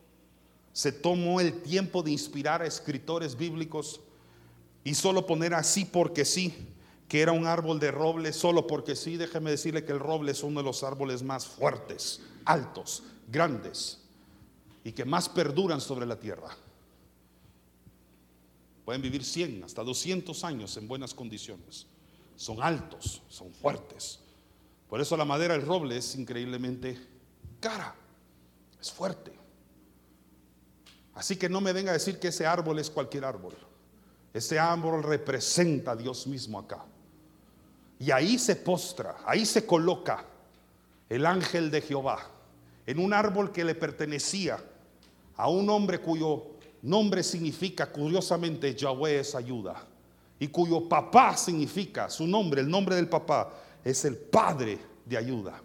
se 0.74 0.92
tomó 0.92 1.40
el 1.40 1.62
tiempo 1.62 2.04
de 2.04 2.12
inspirar 2.12 2.62
a 2.62 2.68
escritores 2.68 3.36
bíblicos 3.36 4.02
y 4.84 4.96
solo 4.96 5.26
poner 5.26 5.54
así 5.54 5.86
porque 5.86 6.26
sí, 6.26 6.54
que 7.08 7.22
era 7.22 7.34
un 7.34 7.46
árbol 7.46 7.80
de 7.80 7.92
roble, 7.92 8.32
solo 8.32 8.68
porque 8.68 8.96
sí? 8.96 9.18
Déjeme 9.18 9.52
decirle 9.52 9.84
que 9.84 9.92
el 9.92 10.00
roble 10.00 10.32
es 10.32 10.44
uno 10.44 10.62
de 10.62 10.66
los 10.66 10.84
árboles 10.84 11.24
más 11.24 11.46
fuertes, 11.46 12.22
altos, 12.46 13.04
grandes 13.28 14.00
y 14.84 14.94
que 14.94 15.06
más 15.06 15.28
perduran 15.28 15.82
sobre 15.82 16.06
la 16.06 16.20
tierra. 16.20 16.56
Pueden 18.86 19.02
vivir 19.02 19.24
100 19.24 19.64
hasta 19.64 19.84
200 19.84 20.44
años 20.44 20.76
en 20.78 20.88
buenas 20.88 21.14
condiciones. 21.14 21.86
Son 22.36 22.62
altos, 22.64 23.22
son 23.30 23.54
fuertes. 23.54 24.20
Por 24.90 25.00
eso 25.00 25.16
la 25.16 25.26
madera 25.26 25.54
del 25.54 25.66
roble 25.66 25.98
es 25.98 26.16
increíblemente 26.16 26.98
cara, 27.60 27.96
es 28.80 28.92
fuerte. 28.92 29.41
Así 31.14 31.36
que 31.36 31.50
no 31.50 31.62
me 31.62 31.74
venga 31.74 31.92
a 31.92 31.94
decir 31.94 32.20
que 32.20 32.30
ese 32.30 32.46
árbol 32.46 32.80
es 32.80 32.90
cualquier 32.90 33.26
árbol. 33.26 33.54
Ese 34.34 34.58
árbol 34.58 35.04
representa 35.04 35.92
a 35.92 35.96
Dios 35.96 36.26
mismo 36.26 36.58
acá. 36.58 36.86
Y 38.00 38.12
ahí 38.12 38.40
se 38.40 38.56
postra, 38.56 39.18
ahí 39.26 39.46
se 39.46 39.66
coloca 39.66 40.26
el 41.10 41.26
ángel 41.26 41.70
de 41.70 41.82
Jehová, 41.82 42.20
en 42.86 42.98
un 42.98 43.14
árbol 43.14 43.52
que 43.52 43.66
le 43.66 43.76
pertenecía 43.76 44.58
a 45.36 45.50
un 45.50 45.70
hombre 45.70 46.00
cuyo 46.00 46.52
nombre 46.82 47.22
significa, 47.22 47.92
curiosamente, 47.92 48.74
Yahweh 48.74 49.20
es 49.20 49.36
ayuda, 49.36 49.86
y 50.40 50.48
cuyo 50.48 50.88
papá 50.88 51.38
significa, 51.38 52.10
su 52.10 52.26
nombre, 52.26 52.62
el 52.62 52.70
nombre 52.70 52.96
del 52.96 53.08
papá, 53.08 53.54
es 53.84 54.04
el 54.06 54.18
padre 54.18 54.80
de 55.06 55.18
ayuda. 55.18 55.62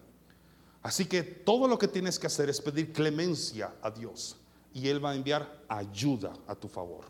Así 0.83 1.07
que 1.07 1.23
todo 1.23 1.67
lo 1.67 1.79
que 1.79 1.89
tienes 1.89 2.19
que 2.19 2.27
hacer 2.27 2.51
es 2.51 2.61
pedir 2.61 2.93
clemencia 2.93 3.73
a 3.81 3.91
Dios 3.91 4.37
y 4.77 4.89
Él 4.89 5.03
va 5.03 5.13
a 5.13 5.15
enviar 5.15 5.65
ayuda 5.69 6.35
a 6.47 6.55
tu 6.55 6.69
favor. 6.69 7.07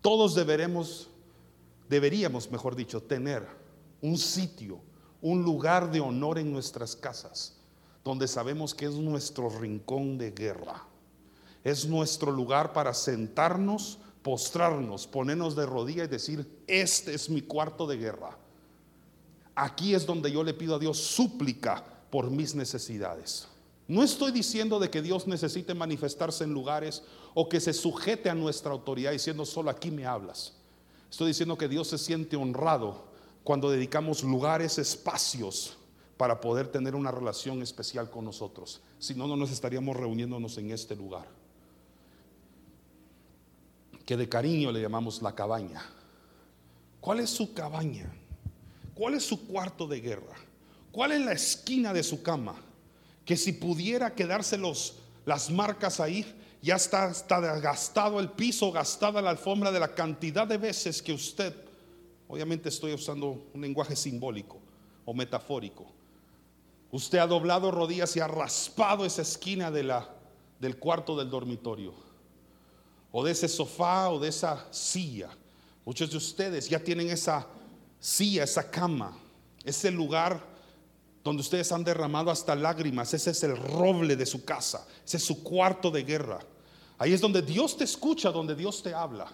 Todos 0.00 0.34
deberemos, 0.34 1.10
deberíamos, 1.90 2.50
mejor 2.50 2.74
dicho, 2.74 3.02
tener 3.02 3.46
un 4.00 4.16
sitio, 4.16 4.80
un 5.20 5.42
lugar 5.42 5.90
de 5.90 6.00
honor 6.00 6.38
en 6.38 6.50
nuestras 6.50 6.96
casas, 6.96 7.58
donde 8.02 8.28
sabemos 8.28 8.74
que 8.74 8.86
es 8.86 8.94
nuestro 8.94 9.50
rincón 9.50 10.16
de 10.16 10.30
guerra. 10.30 10.86
Es 11.62 11.84
nuestro 11.84 12.32
lugar 12.32 12.72
para 12.72 12.94
sentarnos, 12.94 13.98
postrarnos, 14.22 15.06
ponernos 15.06 15.54
de 15.54 15.66
rodillas 15.66 16.06
y 16.06 16.12
decir, 16.12 16.62
este 16.66 17.12
es 17.12 17.28
mi 17.28 17.42
cuarto 17.42 17.86
de 17.86 17.98
guerra. 17.98 18.38
Aquí 19.54 19.94
es 19.94 20.06
donde 20.06 20.32
yo 20.32 20.42
le 20.42 20.54
pido 20.54 20.76
a 20.76 20.78
Dios 20.78 20.96
súplica 20.96 21.84
por 22.08 22.30
mis 22.30 22.54
necesidades. 22.54 23.51
No 23.92 24.02
estoy 24.02 24.32
diciendo 24.32 24.78
de 24.78 24.88
que 24.88 25.02
Dios 25.02 25.26
necesite 25.26 25.74
manifestarse 25.74 26.44
en 26.44 26.54
lugares 26.54 27.02
o 27.34 27.46
que 27.46 27.60
se 27.60 27.74
sujete 27.74 28.30
a 28.30 28.34
nuestra 28.34 28.72
autoridad 28.72 29.12
diciendo 29.12 29.44
solo 29.44 29.68
aquí 29.68 29.90
me 29.90 30.06
hablas. 30.06 30.54
Estoy 31.10 31.28
diciendo 31.28 31.58
que 31.58 31.68
Dios 31.68 31.88
se 31.88 31.98
siente 31.98 32.34
honrado 32.36 33.04
cuando 33.44 33.70
dedicamos 33.70 34.22
lugares, 34.22 34.78
espacios 34.78 35.76
para 36.16 36.40
poder 36.40 36.68
tener 36.68 36.94
una 36.94 37.10
relación 37.10 37.60
especial 37.60 38.08
con 38.08 38.24
nosotros. 38.24 38.80
Si 38.98 39.14
no, 39.14 39.26
no 39.26 39.36
nos 39.36 39.50
estaríamos 39.50 39.94
reuniéndonos 39.94 40.56
en 40.56 40.70
este 40.70 40.96
lugar 40.96 41.28
que 44.06 44.16
de 44.16 44.26
cariño 44.26 44.72
le 44.72 44.80
llamamos 44.80 45.20
la 45.20 45.34
cabaña. 45.34 45.84
¿Cuál 46.98 47.20
es 47.20 47.28
su 47.28 47.52
cabaña? 47.52 48.10
¿Cuál 48.94 49.16
es 49.16 49.22
su 49.26 49.46
cuarto 49.46 49.86
de 49.86 50.00
guerra? 50.00 50.36
¿Cuál 50.90 51.12
es 51.12 51.20
la 51.20 51.32
esquina 51.32 51.92
de 51.92 52.02
su 52.02 52.22
cama? 52.22 52.71
Que 53.24 53.36
si 53.36 53.52
pudiera 53.52 54.14
quedarse 54.14 54.58
las 55.24 55.50
marcas 55.50 56.00
ahí, 56.00 56.26
ya 56.62 56.76
está, 56.76 57.10
está 57.10 57.40
gastado 57.58 58.20
el 58.20 58.30
piso, 58.30 58.70
gastada 58.70 59.20
la 59.20 59.30
alfombra 59.30 59.72
de 59.72 59.80
la 59.80 59.94
cantidad 59.94 60.46
de 60.46 60.58
veces 60.58 61.02
que 61.02 61.12
usted, 61.12 61.54
obviamente 62.28 62.68
estoy 62.68 62.94
usando 62.94 63.48
un 63.52 63.60
lenguaje 63.60 63.96
simbólico 63.96 64.58
o 65.04 65.12
metafórico, 65.12 65.86
usted 66.92 67.18
ha 67.18 67.26
doblado 67.26 67.72
rodillas 67.72 68.16
y 68.16 68.20
ha 68.20 68.28
raspado 68.28 69.04
esa 69.04 69.22
esquina 69.22 69.72
de 69.72 69.82
la, 69.82 70.08
del 70.60 70.78
cuarto 70.78 71.16
del 71.16 71.30
dormitorio 71.30 71.94
o 73.10 73.24
de 73.24 73.32
ese 73.32 73.48
sofá 73.48 74.08
o 74.08 74.18
de 74.20 74.28
esa 74.28 74.66
silla. 74.70 75.30
Muchos 75.84 76.10
de 76.10 76.16
ustedes 76.16 76.68
ya 76.68 76.78
tienen 76.78 77.10
esa 77.10 77.46
silla, 77.98 78.44
esa 78.44 78.70
cama, 78.70 79.16
ese 79.64 79.90
lugar 79.90 80.51
donde 81.24 81.40
ustedes 81.40 81.70
han 81.72 81.84
derramado 81.84 82.30
hasta 82.30 82.54
lágrimas. 82.54 83.14
Ese 83.14 83.30
es 83.30 83.42
el 83.42 83.56
roble 83.56 84.16
de 84.16 84.26
su 84.26 84.44
casa, 84.44 84.86
ese 85.04 85.18
es 85.18 85.24
su 85.24 85.42
cuarto 85.42 85.90
de 85.90 86.02
guerra. 86.02 86.40
Ahí 86.98 87.12
es 87.12 87.20
donde 87.20 87.42
Dios 87.42 87.76
te 87.76 87.84
escucha, 87.84 88.30
donde 88.30 88.54
Dios 88.54 88.82
te 88.82 88.94
habla. 88.94 89.32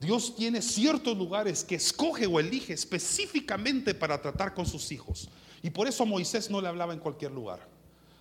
Dios 0.00 0.34
tiene 0.34 0.62
ciertos 0.62 1.16
lugares 1.16 1.62
que 1.62 1.74
escoge 1.74 2.26
o 2.26 2.40
elige 2.40 2.72
específicamente 2.72 3.94
para 3.94 4.20
tratar 4.20 4.54
con 4.54 4.64
sus 4.64 4.90
hijos. 4.92 5.28
Y 5.62 5.68
por 5.68 5.86
eso 5.86 6.06
Moisés 6.06 6.50
no 6.50 6.60
le 6.60 6.68
hablaba 6.68 6.94
en 6.94 7.00
cualquier 7.00 7.32
lugar. 7.32 7.68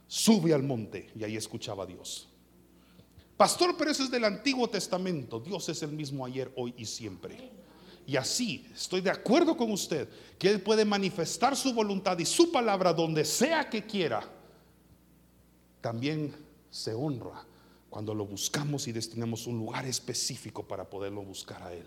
Sube 0.07 0.53
al 0.53 0.63
monte 0.63 1.09
y 1.15 1.23
ahí 1.23 1.37
escuchaba 1.37 1.83
a 1.83 1.87
Dios. 1.87 2.27
Pastor, 3.37 3.75
pero 3.77 3.91
eso 3.91 4.03
es 4.03 4.11
del 4.11 4.25
Antiguo 4.25 4.69
Testamento. 4.69 5.39
Dios 5.39 5.69
es 5.69 5.81
el 5.81 5.93
mismo 5.93 6.25
ayer, 6.25 6.51
hoy 6.57 6.73
y 6.77 6.85
siempre. 6.85 7.49
Y 8.09 8.17
así 8.17 8.65
estoy 8.73 9.01
de 9.01 9.11
acuerdo 9.11 9.55
con 9.55 9.71
usted, 9.71 10.09
que 10.39 10.49
Él 10.49 10.63
puede 10.63 10.83
manifestar 10.83 11.55
su 11.55 11.75
voluntad 11.75 12.17
y 12.17 12.25
su 12.25 12.51
palabra 12.51 12.91
donde 12.91 13.23
sea 13.23 13.69
que 13.69 13.85
quiera, 13.85 14.27
también 15.79 16.33
se 16.71 16.91
honra 16.95 17.45
cuando 17.87 18.15
lo 18.15 18.25
buscamos 18.25 18.87
y 18.87 18.91
destinamos 18.91 19.45
un 19.45 19.59
lugar 19.59 19.85
específico 19.85 20.67
para 20.67 20.89
poderlo 20.89 21.21
buscar 21.21 21.61
a 21.61 21.71
Él. 21.71 21.85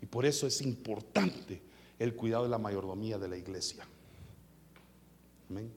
Y 0.00 0.06
por 0.06 0.24
eso 0.24 0.46
es 0.46 0.62
importante 0.62 1.60
el 1.98 2.14
cuidado 2.14 2.44
de 2.44 2.50
la 2.50 2.58
mayordomía 2.58 3.18
de 3.18 3.26
la 3.26 3.36
iglesia. 3.36 3.84
Amén. 5.50 5.68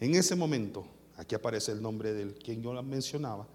En 0.00 0.14
ese 0.14 0.36
momento, 0.36 0.86
aquí 1.16 1.34
aparece 1.34 1.72
el 1.72 1.80
nombre 1.80 2.12
del 2.12 2.34
quien 2.34 2.62
yo 2.62 2.74
mencionaba, 2.82 3.46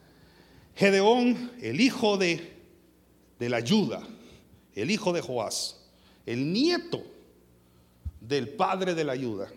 Gedeón, 0.76 1.52
el 1.62 1.80
hijo 1.80 2.18
de, 2.18 2.58
de 3.38 3.50
la 3.50 3.58
ayuda, 3.58 4.02
el 4.76 4.92
hijo 4.92 5.14
de 5.14 5.22
Joás, 5.22 5.80
el 6.26 6.52
nieto 6.52 7.02
del 8.22 8.50
padre 8.50 8.94
de 8.94 9.04
la 9.04 9.14
ayuda, 9.14 9.50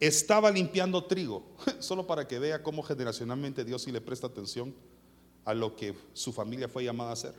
estaba 0.00 0.50
limpiando 0.50 1.04
trigo, 1.04 1.42
solo 1.80 2.06
para 2.06 2.26
que 2.26 2.38
vea 2.38 2.62
cómo 2.62 2.82
generacionalmente 2.82 3.64
Dios 3.64 3.82
sí 3.82 3.92
le 3.92 4.00
presta 4.00 4.26
atención 4.26 4.74
a 5.44 5.54
lo 5.54 5.74
que 5.74 5.94
su 6.12 6.32
familia 6.32 6.68
fue 6.68 6.84
llamada 6.84 7.10
a 7.10 7.14
hacer. 7.14 7.34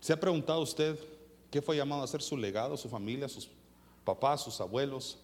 ¿Se 0.00 0.12
ha 0.12 0.20
preguntado 0.20 0.60
usted 0.60 0.98
qué 1.50 1.62
fue 1.62 1.76
llamado 1.76 2.02
a 2.02 2.04
hacer 2.04 2.22
su 2.22 2.36
legado, 2.36 2.76
su 2.76 2.88
familia, 2.88 3.28
sus 3.28 3.48
papás, 4.04 4.42
sus 4.42 4.60
abuelos? 4.60 5.18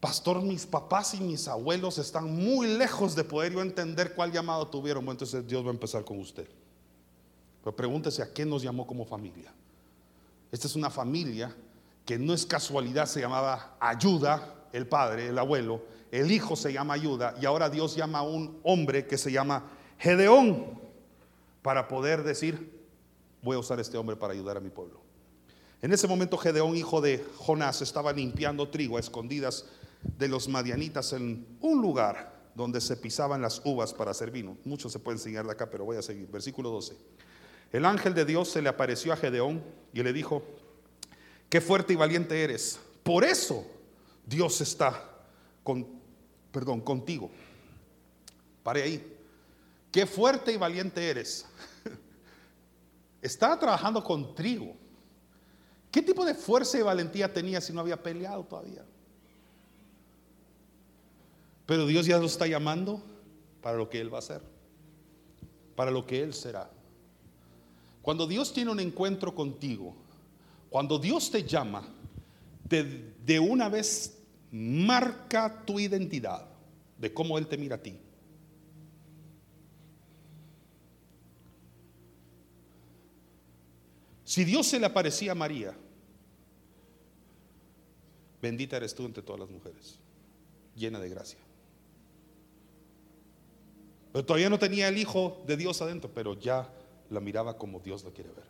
Pastor, 0.00 0.42
mis 0.42 0.66
papás 0.66 1.14
y 1.14 1.20
mis 1.20 1.48
abuelos 1.48 1.98
están 1.98 2.30
muy 2.30 2.66
lejos 2.76 3.14
de 3.14 3.24
poder 3.24 3.52
yo 3.52 3.62
entender 3.62 4.14
cuál 4.14 4.32
llamado 4.32 4.66
tuvieron. 4.68 5.04
Bueno, 5.04 5.12
entonces 5.12 5.46
Dios 5.46 5.64
va 5.64 5.68
a 5.68 5.72
empezar 5.72 6.04
con 6.04 6.18
usted. 6.18 6.46
Pero 7.66 7.74
pregúntese 7.74 8.22
a 8.22 8.32
qué 8.32 8.46
nos 8.46 8.62
llamó 8.62 8.86
como 8.86 9.04
familia. 9.04 9.52
Esta 10.52 10.68
es 10.68 10.76
una 10.76 10.88
familia 10.88 11.52
que 12.04 12.16
no 12.16 12.32
es 12.32 12.46
casualidad, 12.46 13.06
se 13.06 13.20
llamaba 13.20 13.76
Ayuda, 13.80 14.68
el 14.72 14.86
padre, 14.86 15.30
el 15.30 15.36
abuelo, 15.36 15.82
el 16.12 16.30
hijo 16.30 16.54
se 16.54 16.72
llama 16.72 16.94
Ayuda 16.94 17.34
y 17.40 17.44
ahora 17.44 17.68
Dios 17.68 17.96
llama 17.96 18.20
a 18.20 18.22
un 18.22 18.60
hombre 18.62 19.08
que 19.08 19.18
se 19.18 19.32
llama 19.32 19.64
Gedeón 19.98 20.78
para 21.62 21.88
poder 21.88 22.22
decir, 22.22 22.86
voy 23.42 23.56
a 23.56 23.58
usar 23.58 23.80
este 23.80 23.98
hombre 23.98 24.14
para 24.14 24.32
ayudar 24.32 24.58
a 24.58 24.60
mi 24.60 24.70
pueblo. 24.70 25.00
En 25.82 25.92
ese 25.92 26.06
momento 26.06 26.38
Gedeón, 26.38 26.76
hijo 26.76 27.00
de 27.00 27.26
Jonás, 27.36 27.82
estaba 27.82 28.12
limpiando 28.12 28.68
trigo 28.68 28.96
a 28.96 29.00
escondidas 29.00 29.64
de 30.16 30.28
los 30.28 30.46
madianitas 30.46 31.12
en 31.14 31.44
un 31.60 31.82
lugar 31.82 32.32
donde 32.54 32.80
se 32.80 32.96
pisaban 32.96 33.42
las 33.42 33.60
uvas 33.64 33.92
para 33.92 34.12
hacer 34.12 34.30
vino. 34.30 34.56
Mucho 34.64 34.88
se 34.88 35.00
puede 35.00 35.16
enseñar 35.16 35.46
de 35.46 35.50
acá, 35.50 35.68
pero 35.68 35.84
voy 35.84 35.96
a 35.96 36.02
seguir. 36.02 36.28
Versículo 36.30 36.70
12. 36.70 36.96
El 37.72 37.84
ángel 37.84 38.14
de 38.14 38.24
Dios 38.24 38.50
se 38.50 38.62
le 38.62 38.68
apareció 38.68 39.12
a 39.12 39.16
Gedeón 39.16 39.62
y 39.92 40.02
le 40.02 40.12
dijo, 40.12 40.42
qué 41.48 41.60
fuerte 41.60 41.92
y 41.92 41.96
valiente 41.96 42.42
eres. 42.42 42.78
Por 43.02 43.24
eso 43.24 43.66
Dios 44.24 44.60
está 44.60 45.02
con, 45.62 45.86
perdón, 46.52 46.80
contigo. 46.80 47.30
Pare 48.62 48.82
ahí. 48.82 49.16
Qué 49.92 50.06
fuerte 50.06 50.52
y 50.52 50.56
valiente 50.56 51.08
eres. 51.08 51.46
Estaba 53.22 53.58
trabajando 53.58 54.02
con 54.02 54.34
trigo. 54.34 54.74
¿Qué 55.90 56.02
tipo 56.02 56.24
de 56.24 56.34
fuerza 56.34 56.78
y 56.78 56.82
valentía 56.82 57.32
tenía 57.32 57.60
si 57.60 57.72
no 57.72 57.80
había 57.80 58.02
peleado 58.02 58.44
todavía? 58.44 58.84
Pero 61.64 61.86
Dios 61.86 62.06
ya 62.06 62.18
lo 62.18 62.26
está 62.26 62.46
llamando 62.46 63.02
para 63.62 63.76
lo 63.76 63.88
que 63.88 64.00
Él 64.00 64.12
va 64.12 64.18
a 64.18 64.20
hacer, 64.20 64.42
para 65.74 65.90
lo 65.90 66.06
que 66.06 66.22
Él 66.22 66.34
será. 66.34 66.70
Cuando 68.06 68.28
Dios 68.28 68.52
tiene 68.52 68.70
un 68.70 68.78
encuentro 68.78 69.34
contigo, 69.34 69.92
cuando 70.70 70.96
Dios 70.96 71.28
te 71.28 71.42
llama, 71.42 71.82
de, 72.62 73.40
una 73.40 73.68
vez 73.68 74.16
marca 74.52 75.64
tu 75.66 75.80
identidad 75.80 76.46
de 77.00 77.12
cómo 77.12 77.36
Él 77.36 77.48
te 77.48 77.58
mira 77.58 77.74
a 77.74 77.82
ti. 77.82 77.98
Si 84.22 84.44
Dios 84.44 84.68
se 84.68 84.78
le 84.78 84.86
aparecía 84.86 85.32
a 85.32 85.34
María, 85.34 85.76
bendita 88.40 88.76
eres 88.76 88.94
tú 88.94 89.04
entre 89.04 89.24
todas 89.24 89.40
las 89.40 89.50
mujeres, 89.50 89.98
llena 90.76 91.00
de 91.00 91.08
gracia. 91.08 91.40
Pero 94.12 94.24
todavía 94.24 94.48
no 94.48 94.60
tenía 94.60 94.86
el 94.86 94.96
Hijo 94.96 95.42
de 95.44 95.56
Dios 95.56 95.82
adentro, 95.82 96.08
pero 96.14 96.38
ya 96.38 96.70
la 97.10 97.20
miraba 97.20 97.56
como 97.56 97.80
Dios 97.80 98.04
la 98.04 98.10
quiere 98.10 98.30
ver. 98.30 98.46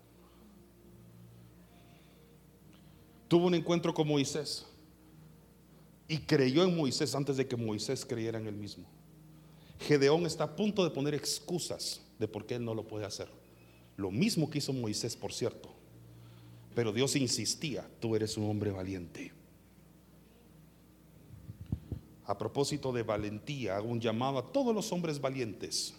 Tuvo 3.28 3.46
un 3.46 3.54
encuentro 3.54 3.92
con 3.92 4.06
Moisés 4.06 4.66
y 6.08 6.18
creyó 6.18 6.62
en 6.64 6.76
Moisés 6.76 7.14
antes 7.14 7.36
de 7.36 7.46
que 7.46 7.56
Moisés 7.56 8.04
creyera 8.04 8.38
en 8.38 8.46
él 8.46 8.54
mismo. 8.54 8.84
Gedeón 9.80 10.26
está 10.26 10.44
a 10.44 10.56
punto 10.56 10.84
de 10.84 10.90
poner 10.90 11.14
excusas 11.14 12.00
de 12.18 12.28
por 12.28 12.46
qué 12.46 12.54
él 12.54 12.64
no 12.64 12.74
lo 12.74 12.86
puede 12.86 13.04
hacer. 13.04 13.28
Lo 13.96 14.10
mismo 14.10 14.48
que 14.48 14.58
hizo 14.58 14.72
Moisés, 14.72 15.16
por 15.16 15.32
cierto. 15.32 15.70
Pero 16.74 16.92
Dios 16.92 17.16
insistía, 17.16 17.88
tú 18.00 18.14
eres 18.14 18.36
un 18.36 18.48
hombre 18.48 18.70
valiente. 18.70 19.32
A 22.26 22.36
propósito 22.36 22.92
de 22.92 23.02
valentía, 23.02 23.76
hago 23.76 23.88
un 23.88 24.00
llamado 24.00 24.38
a 24.38 24.52
todos 24.52 24.74
los 24.74 24.92
hombres 24.92 25.20
valientes. 25.20 25.94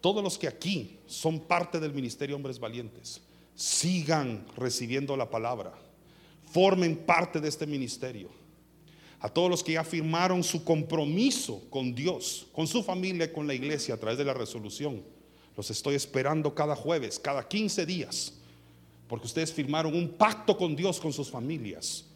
Todos 0.00 0.22
los 0.22 0.38
que 0.38 0.48
aquí 0.48 0.98
son 1.06 1.40
parte 1.40 1.78
del 1.78 1.92
ministerio 1.92 2.36
hombres 2.36 2.58
valientes, 2.58 3.20
sigan 3.54 4.46
recibiendo 4.56 5.16
la 5.16 5.28
palabra. 5.28 5.74
Formen 6.50 6.96
parte 6.96 7.40
de 7.40 7.48
este 7.48 7.66
ministerio. 7.66 8.30
A 9.20 9.28
todos 9.28 9.50
los 9.50 9.62
que 9.62 9.72
ya 9.72 9.84
firmaron 9.84 10.42
su 10.42 10.64
compromiso 10.64 11.62
con 11.68 11.94
Dios, 11.94 12.46
con 12.52 12.66
su 12.66 12.82
familia, 12.82 13.30
con 13.30 13.46
la 13.46 13.52
iglesia 13.52 13.94
a 13.94 13.98
través 13.98 14.16
de 14.16 14.24
la 14.24 14.32
resolución. 14.32 15.02
Los 15.56 15.70
estoy 15.70 15.94
esperando 15.94 16.54
cada 16.54 16.74
jueves, 16.74 17.18
cada 17.18 17.46
15 17.46 17.84
días, 17.84 18.32
porque 19.06 19.26
ustedes 19.26 19.52
firmaron 19.52 19.94
un 19.94 20.08
pacto 20.08 20.56
con 20.56 20.74
Dios, 20.74 20.98
con 20.98 21.12
sus 21.12 21.30
familias, 21.30 22.06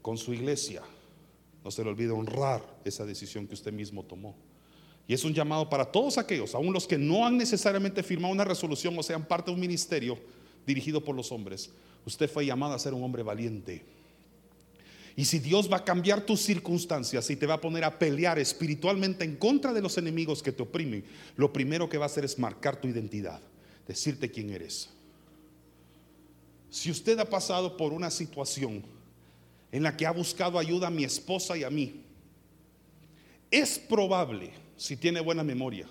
con 0.00 0.16
su 0.16 0.32
iglesia. 0.32 0.82
No 1.64 1.72
se 1.72 1.82
le 1.82 1.90
olvide 1.90 2.12
honrar 2.12 2.62
esa 2.84 3.04
decisión 3.04 3.48
que 3.48 3.54
usted 3.54 3.72
mismo 3.72 4.04
tomó. 4.04 4.36
Y 5.08 5.14
es 5.14 5.24
un 5.24 5.34
llamado 5.34 5.68
para 5.68 5.86
todos 5.86 6.18
aquellos, 6.18 6.54
aún 6.54 6.72
los 6.72 6.86
que 6.86 6.98
no 6.98 7.26
han 7.26 7.36
necesariamente 7.36 8.04
firmado 8.04 8.32
una 8.32 8.44
resolución 8.44 8.96
o 8.96 9.02
sean 9.02 9.26
parte 9.26 9.50
de 9.50 9.54
un 9.54 9.60
ministerio 9.60 10.16
dirigido 10.64 11.02
por 11.02 11.16
los 11.16 11.32
hombres. 11.32 11.70
Usted 12.04 12.30
fue 12.30 12.46
llamado 12.46 12.74
a 12.74 12.78
ser 12.78 12.94
un 12.94 13.02
hombre 13.02 13.24
valiente. 13.24 13.84
Y 15.16 15.24
si 15.24 15.40
Dios 15.40 15.68
va 15.72 15.78
a 15.78 15.84
cambiar 15.84 16.20
tus 16.20 16.42
circunstancias 16.42 17.28
y 17.30 17.34
te 17.34 17.46
va 17.46 17.54
a 17.54 17.60
poner 17.60 17.82
a 17.82 17.98
pelear 17.98 18.38
espiritualmente 18.38 19.24
en 19.24 19.34
contra 19.34 19.72
de 19.72 19.82
los 19.82 19.98
enemigos 19.98 20.42
que 20.42 20.52
te 20.52 20.62
oprimen, 20.62 21.04
lo 21.36 21.52
primero 21.52 21.88
que 21.88 21.98
va 21.98 22.04
a 22.04 22.06
hacer 22.06 22.24
es 22.24 22.38
marcar 22.38 22.80
tu 22.80 22.86
identidad, 22.86 23.40
decirte 23.88 24.30
quién 24.30 24.50
eres. 24.50 24.90
Si 26.70 26.90
usted 26.90 27.18
ha 27.18 27.28
pasado 27.28 27.76
por 27.76 27.92
una 27.92 28.10
situación 28.10 28.84
en 29.70 29.82
la 29.82 29.96
que 29.96 30.06
ha 30.06 30.10
buscado 30.10 30.58
ayuda 30.58 30.88
a 30.88 30.90
mi 30.90 31.04
esposa 31.04 31.56
y 31.56 31.64
a 31.64 31.70
mí. 31.70 32.04
Es 33.50 33.78
probable, 33.78 34.52
si 34.78 34.96
tiene 34.96 35.20
buena 35.20 35.44
memoria, 35.44 35.86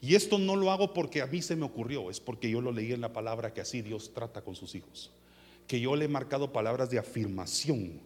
y 0.00 0.16
esto 0.16 0.36
no 0.36 0.56
lo 0.56 0.72
hago 0.72 0.92
porque 0.92 1.22
a 1.22 1.26
mí 1.26 1.40
se 1.42 1.54
me 1.54 1.64
ocurrió, 1.64 2.10
es 2.10 2.18
porque 2.18 2.50
yo 2.50 2.60
lo 2.60 2.72
leí 2.72 2.92
en 2.92 3.00
la 3.00 3.12
palabra 3.12 3.54
que 3.54 3.60
así 3.60 3.82
Dios 3.82 4.12
trata 4.12 4.42
con 4.42 4.56
sus 4.56 4.74
hijos, 4.74 5.12
que 5.68 5.80
yo 5.80 5.94
le 5.94 6.06
he 6.06 6.08
marcado 6.08 6.52
palabras 6.52 6.90
de 6.90 6.98
afirmación 6.98 8.00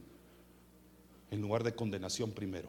en 1.30 1.40
lugar 1.40 1.64
de 1.64 1.74
condenación 1.74 2.32
primero, 2.32 2.68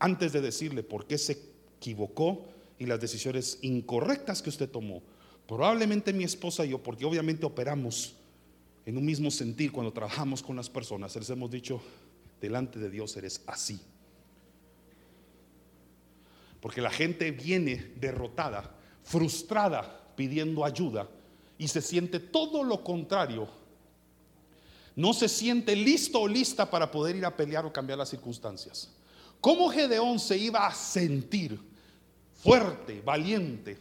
antes 0.00 0.32
de 0.32 0.40
decirle 0.40 0.82
por 0.82 1.06
qué 1.06 1.16
se 1.16 1.38
equivocó 1.78 2.44
y 2.78 2.86
las 2.86 3.00
decisiones 3.00 3.58
incorrectas 3.62 4.42
que 4.42 4.50
usted 4.50 4.68
tomó. 4.68 5.00
Probablemente 5.46 6.12
mi 6.12 6.24
esposa 6.24 6.66
y 6.66 6.70
yo, 6.70 6.82
porque 6.82 7.04
obviamente 7.04 7.46
operamos 7.46 8.16
en 8.84 8.96
un 8.96 9.04
mismo 9.04 9.30
sentir 9.30 9.70
cuando 9.70 9.92
trabajamos 9.92 10.42
con 10.42 10.56
las 10.56 10.68
personas. 10.68 11.14
Les 11.14 11.30
hemos 11.30 11.50
dicho, 11.50 11.80
delante 12.40 12.78
de 12.78 12.90
Dios 12.90 13.16
eres 13.16 13.42
así. 13.46 13.80
Porque 16.60 16.80
la 16.80 16.90
gente 16.90 17.30
viene 17.30 17.92
derrotada, 17.96 18.74
frustrada, 19.02 20.12
pidiendo 20.16 20.64
ayuda 20.64 21.08
y 21.58 21.68
se 21.68 21.80
siente 21.80 22.18
todo 22.20 22.64
lo 22.64 22.82
contrario. 22.82 23.48
No 24.94 25.12
se 25.12 25.28
siente 25.28 25.76
listo 25.76 26.20
o 26.20 26.28
lista 26.28 26.70
para 26.70 26.90
poder 26.90 27.16
ir 27.16 27.26
a 27.26 27.36
pelear 27.36 27.66
o 27.66 27.72
cambiar 27.72 27.98
las 27.98 28.08
circunstancias. 28.08 28.90
¿Cómo 29.40 29.68
Gedeón 29.68 30.18
se 30.18 30.38
iba 30.38 30.66
a 30.66 30.74
sentir 30.74 31.60
fuerte, 32.34 33.02
valiente, 33.04 33.78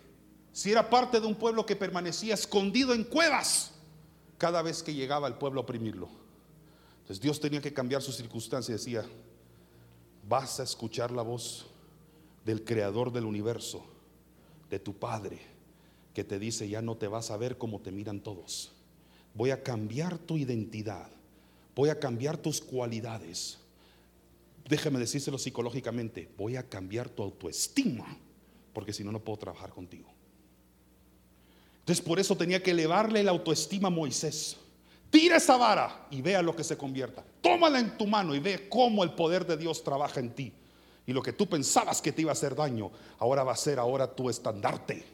si 0.51 0.71
era 0.71 0.89
parte 0.89 1.19
de 1.19 1.27
un 1.27 1.35
pueblo 1.35 1.65
que 1.65 1.75
permanecía 1.75 2.33
escondido 2.33 2.93
en 2.93 3.03
cuevas? 3.03 3.71
cada 4.37 4.61
vez 4.61 4.83
que 4.83 4.93
llegaba 4.93 5.27
el 5.27 5.35
pueblo 5.35 5.61
a 5.61 5.63
oprimirlo. 5.63 6.09
Entonces 7.01 7.21
Dios 7.21 7.39
tenía 7.39 7.61
que 7.61 7.73
cambiar 7.73 8.01
su 8.01 8.11
circunstancia 8.11 8.73
y 8.73 8.77
decía, 8.77 9.05
vas 10.27 10.59
a 10.59 10.63
escuchar 10.63 11.11
la 11.11 11.21
voz 11.21 11.65
del 12.45 12.63
creador 12.63 13.11
del 13.11 13.25
universo, 13.25 13.83
de 14.69 14.79
tu 14.79 14.93
Padre, 14.93 15.39
que 16.13 16.23
te 16.23 16.39
dice, 16.39 16.69
ya 16.69 16.81
no 16.81 16.95
te 16.95 17.07
vas 17.07 17.31
a 17.31 17.37
ver 17.37 17.57
como 17.57 17.81
te 17.81 17.91
miran 17.91 18.21
todos. 18.21 18.71
Voy 19.33 19.51
a 19.51 19.61
cambiar 19.61 20.17
tu 20.17 20.37
identidad. 20.37 21.09
Voy 21.75 21.89
a 21.89 21.99
cambiar 21.99 22.37
tus 22.37 22.61
cualidades. 22.61 23.57
Déjame 24.69 24.99
decírselo 24.99 25.37
psicológicamente. 25.37 26.29
Voy 26.37 26.55
a 26.55 26.63
cambiar 26.63 27.09
tu 27.09 27.21
autoestima. 27.21 28.17
Porque 28.71 28.93
si 28.93 29.03
no, 29.03 29.11
no 29.11 29.19
puedo 29.19 29.37
trabajar 29.37 29.71
contigo. 29.71 30.09
Entonces 31.79 32.03
por 32.03 32.19
eso 32.19 32.35
tenía 32.37 32.63
que 32.63 32.71
elevarle 32.71 33.21
la 33.23 33.31
autoestima 33.31 33.89
a 33.89 33.91
Moisés. 33.91 34.57
Tira 35.09 35.37
esa 35.37 35.57
vara 35.57 36.07
y 36.09 36.21
vea 36.21 36.41
lo 36.41 36.55
que 36.55 36.63
se 36.63 36.77
convierta. 36.77 37.23
Tómala 37.41 37.79
en 37.79 37.97
tu 37.97 38.07
mano 38.07 38.33
y 38.33 38.39
ve 38.39 38.67
cómo 38.69 39.03
el 39.03 39.11
poder 39.11 39.45
de 39.45 39.57
Dios 39.57 39.83
trabaja 39.83 40.19
en 40.19 40.33
ti. 40.33 40.53
Y 41.07 41.13
lo 41.13 41.21
que 41.21 41.33
tú 41.33 41.47
pensabas 41.47 42.01
que 42.01 42.11
te 42.11 42.21
iba 42.21 42.31
a 42.31 42.33
hacer 42.33 42.55
daño, 42.55 42.91
ahora 43.19 43.43
va 43.43 43.53
a 43.53 43.57
ser 43.57 43.79
ahora 43.79 44.13
tu 44.13 44.29
estandarte. 44.29 45.05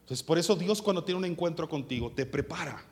Entonces 0.00 0.22
por 0.22 0.38
eso 0.38 0.56
Dios 0.56 0.82
cuando 0.82 1.04
tiene 1.04 1.18
un 1.18 1.24
encuentro 1.24 1.68
contigo 1.68 2.10
te 2.10 2.26
prepara. 2.26 2.84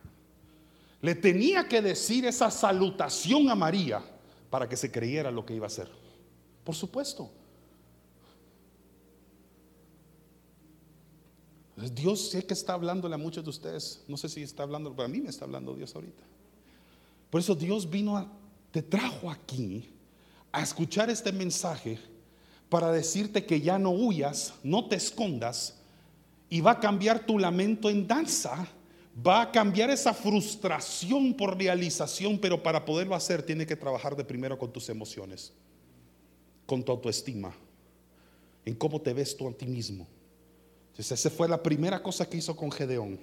Le 1.02 1.14
tenía 1.14 1.66
que 1.66 1.80
decir 1.80 2.26
esa 2.26 2.50
salutación 2.50 3.48
a 3.48 3.54
María 3.54 4.02
para 4.50 4.68
que 4.68 4.76
se 4.76 4.92
creyera 4.92 5.30
lo 5.30 5.46
que 5.46 5.54
iba 5.54 5.64
a 5.64 5.68
hacer. 5.68 5.88
Por 6.64 6.74
supuesto. 6.74 7.30
Dios 11.94 12.30
sé 12.30 12.44
que 12.44 12.52
está 12.52 12.74
hablándole 12.74 13.14
a 13.14 13.18
muchos 13.18 13.42
de 13.42 13.50
ustedes. 13.50 14.04
No 14.06 14.18
sé 14.18 14.28
si 14.28 14.42
está 14.42 14.62
hablando, 14.62 14.90
pero 14.90 15.06
a 15.06 15.08
mí 15.08 15.20
me 15.20 15.30
está 15.30 15.46
hablando 15.46 15.74
Dios 15.74 15.94
ahorita. 15.94 16.22
Por 17.30 17.40
eso 17.40 17.54
Dios 17.54 17.88
vino, 17.88 18.18
a, 18.18 18.30
te 18.70 18.82
trajo 18.82 19.30
aquí 19.30 19.88
a 20.52 20.62
escuchar 20.62 21.10
este 21.10 21.32
mensaje 21.32 21.98
para 22.68 22.92
decirte 22.92 23.44
que 23.44 23.60
ya 23.60 23.78
no 23.78 23.90
huyas, 23.90 24.54
no 24.62 24.88
te 24.88 24.96
escondas 24.96 25.76
y 26.48 26.60
va 26.60 26.72
a 26.72 26.80
cambiar 26.80 27.26
tu 27.26 27.38
lamento 27.38 27.90
en 27.90 28.06
danza. 28.06 28.66
Va 29.26 29.42
a 29.42 29.50
cambiar 29.52 29.90
esa 29.90 30.14
frustración 30.14 31.34
por 31.34 31.58
realización, 31.58 32.38
pero 32.38 32.62
para 32.62 32.84
poderlo 32.84 33.14
hacer 33.14 33.42
tiene 33.42 33.66
que 33.66 33.76
trabajar 33.76 34.16
de 34.16 34.24
primero 34.24 34.56
con 34.56 34.72
tus 34.72 34.88
emociones, 34.88 35.52
con 36.64 36.82
tu 36.82 36.92
autoestima, 36.92 37.52
en 38.64 38.74
cómo 38.76 39.00
te 39.00 39.12
ves 39.12 39.36
tú 39.36 39.48
a 39.48 39.52
ti 39.52 39.66
mismo. 39.66 40.06
Esa 40.96 41.28
fue 41.28 41.48
la 41.48 41.60
primera 41.62 42.02
cosa 42.02 42.28
que 42.28 42.36
hizo 42.36 42.54
con 42.54 42.70
Gedeón. 42.70 43.18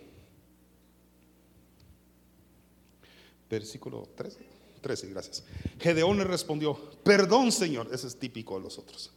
Versículo 3.50 4.10
13. 4.16 4.57
13, 4.88 5.08
gracias. 5.08 5.44
Gedeón 5.80 6.18
le 6.18 6.24
respondió, 6.24 6.76
perdón 7.04 7.52
Señor, 7.52 7.90
ese 7.92 8.08
es 8.08 8.18
típico 8.18 8.56
de 8.58 8.64
los 8.64 8.80
otros. 8.80 9.12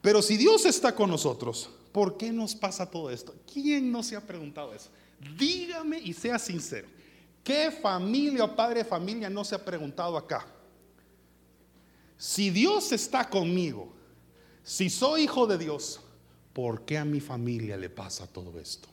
Pero 0.00 0.22
si 0.22 0.36
Dios 0.36 0.64
está 0.64 0.94
con 0.94 1.10
nosotros, 1.10 1.70
¿por 1.90 2.16
qué 2.16 2.30
nos 2.30 2.54
pasa 2.54 2.88
todo 2.88 3.10
esto? 3.10 3.34
¿Quién 3.52 3.90
no 3.90 4.04
se 4.04 4.14
ha 4.14 4.24
preguntado 4.24 4.72
eso? 4.72 4.90
Dígame 5.36 5.98
y 5.98 6.12
sea 6.12 6.38
sincero. 6.38 6.86
¿Qué 7.42 7.72
familia 7.72 8.44
o 8.44 8.54
padre 8.54 8.84
de 8.84 8.84
familia 8.84 9.28
no 9.28 9.44
se 9.44 9.56
ha 9.56 9.64
preguntado 9.64 10.16
acá? 10.16 10.46
Si 12.16 12.50
Dios 12.50 12.92
está 12.92 13.28
conmigo, 13.28 13.92
si 14.62 14.88
soy 14.88 15.22
hijo 15.22 15.48
de 15.48 15.58
Dios, 15.58 16.00
¿por 16.52 16.84
qué 16.84 16.98
a 16.98 17.04
mi 17.04 17.18
familia 17.18 17.76
le 17.76 17.90
pasa 17.90 18.26
todo 18.28 18.60
esto? 18.60 18.88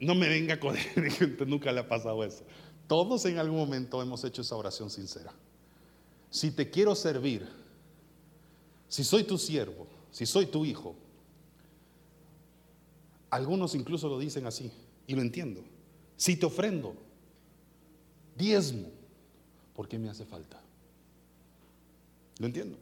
No 0.00 0.16
me 0.16 0.28
venga 0.28 0.58
con 0.58 0.74
gente, 1.18 1.46
nunca 1.46 1.70
le 1.70 1.80
ha 1.80 1.88
pasado 1.88 2.24
eso. 2.24 2.42
Todos 2.90 3.24
en 3.26 3.38
algún 3.38 3.56
momento 3.56 4.02
hemos 4.02 4.24
hecho 4.24 4.42
esa 4.42 4.56
oración 4.56 4.90
sincera. 4.90 5.32
Si 6.28 6.50
te 6.50 6.68
quiero 6.68 6.96
servir, 6.96 7.48
si 8.88 9.04
soy 9.04 9.22
tu 9.22 9.38
siervo, 9.38 9.86
si 10.10 10.26
soy 10.26 10.46
tu 10.46 10.64
hijo, 10.64 10.96
algunos 13.30 13.76
incluso 13.76 14.08
lo 14.08 14.18
dicen 14.18 14.44
así, 14.44 14.72
y 15.06 15.14
lo 15.14 15.22
entiendo. 15.22 15.62
Si 16.16 16.34
te 16.34 16.46
ofrendo, 16.46 16.96
diezmo, 18.36 18.88
¿por 19.76 19.86
qué 19.86 19.96
me 19.96 20.08
hace 20.08 20.24
falta? 20.24 20.60
Lo 22.40 22.46
entiendo 22.46 22.76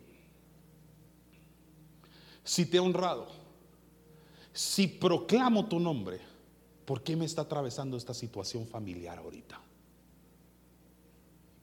si 2.48 2.64
te 2.64 2.78
he 2.78 2.80
honrado, 2.80 3.26
si 4.54 4.88
proclamo 4.88 5.66
tu 5.66 5.78
nombre, 5.78 6.18
¿por 6.86 7.02
qué 7.02 7.14
me 7.14 7.26
está 7.26 7.42
atravesando 7.42 7.94
esta 7.94 8.14
situación 8.14 8.66
familiar 8.66 9.18
ahorita? 9.18 9.67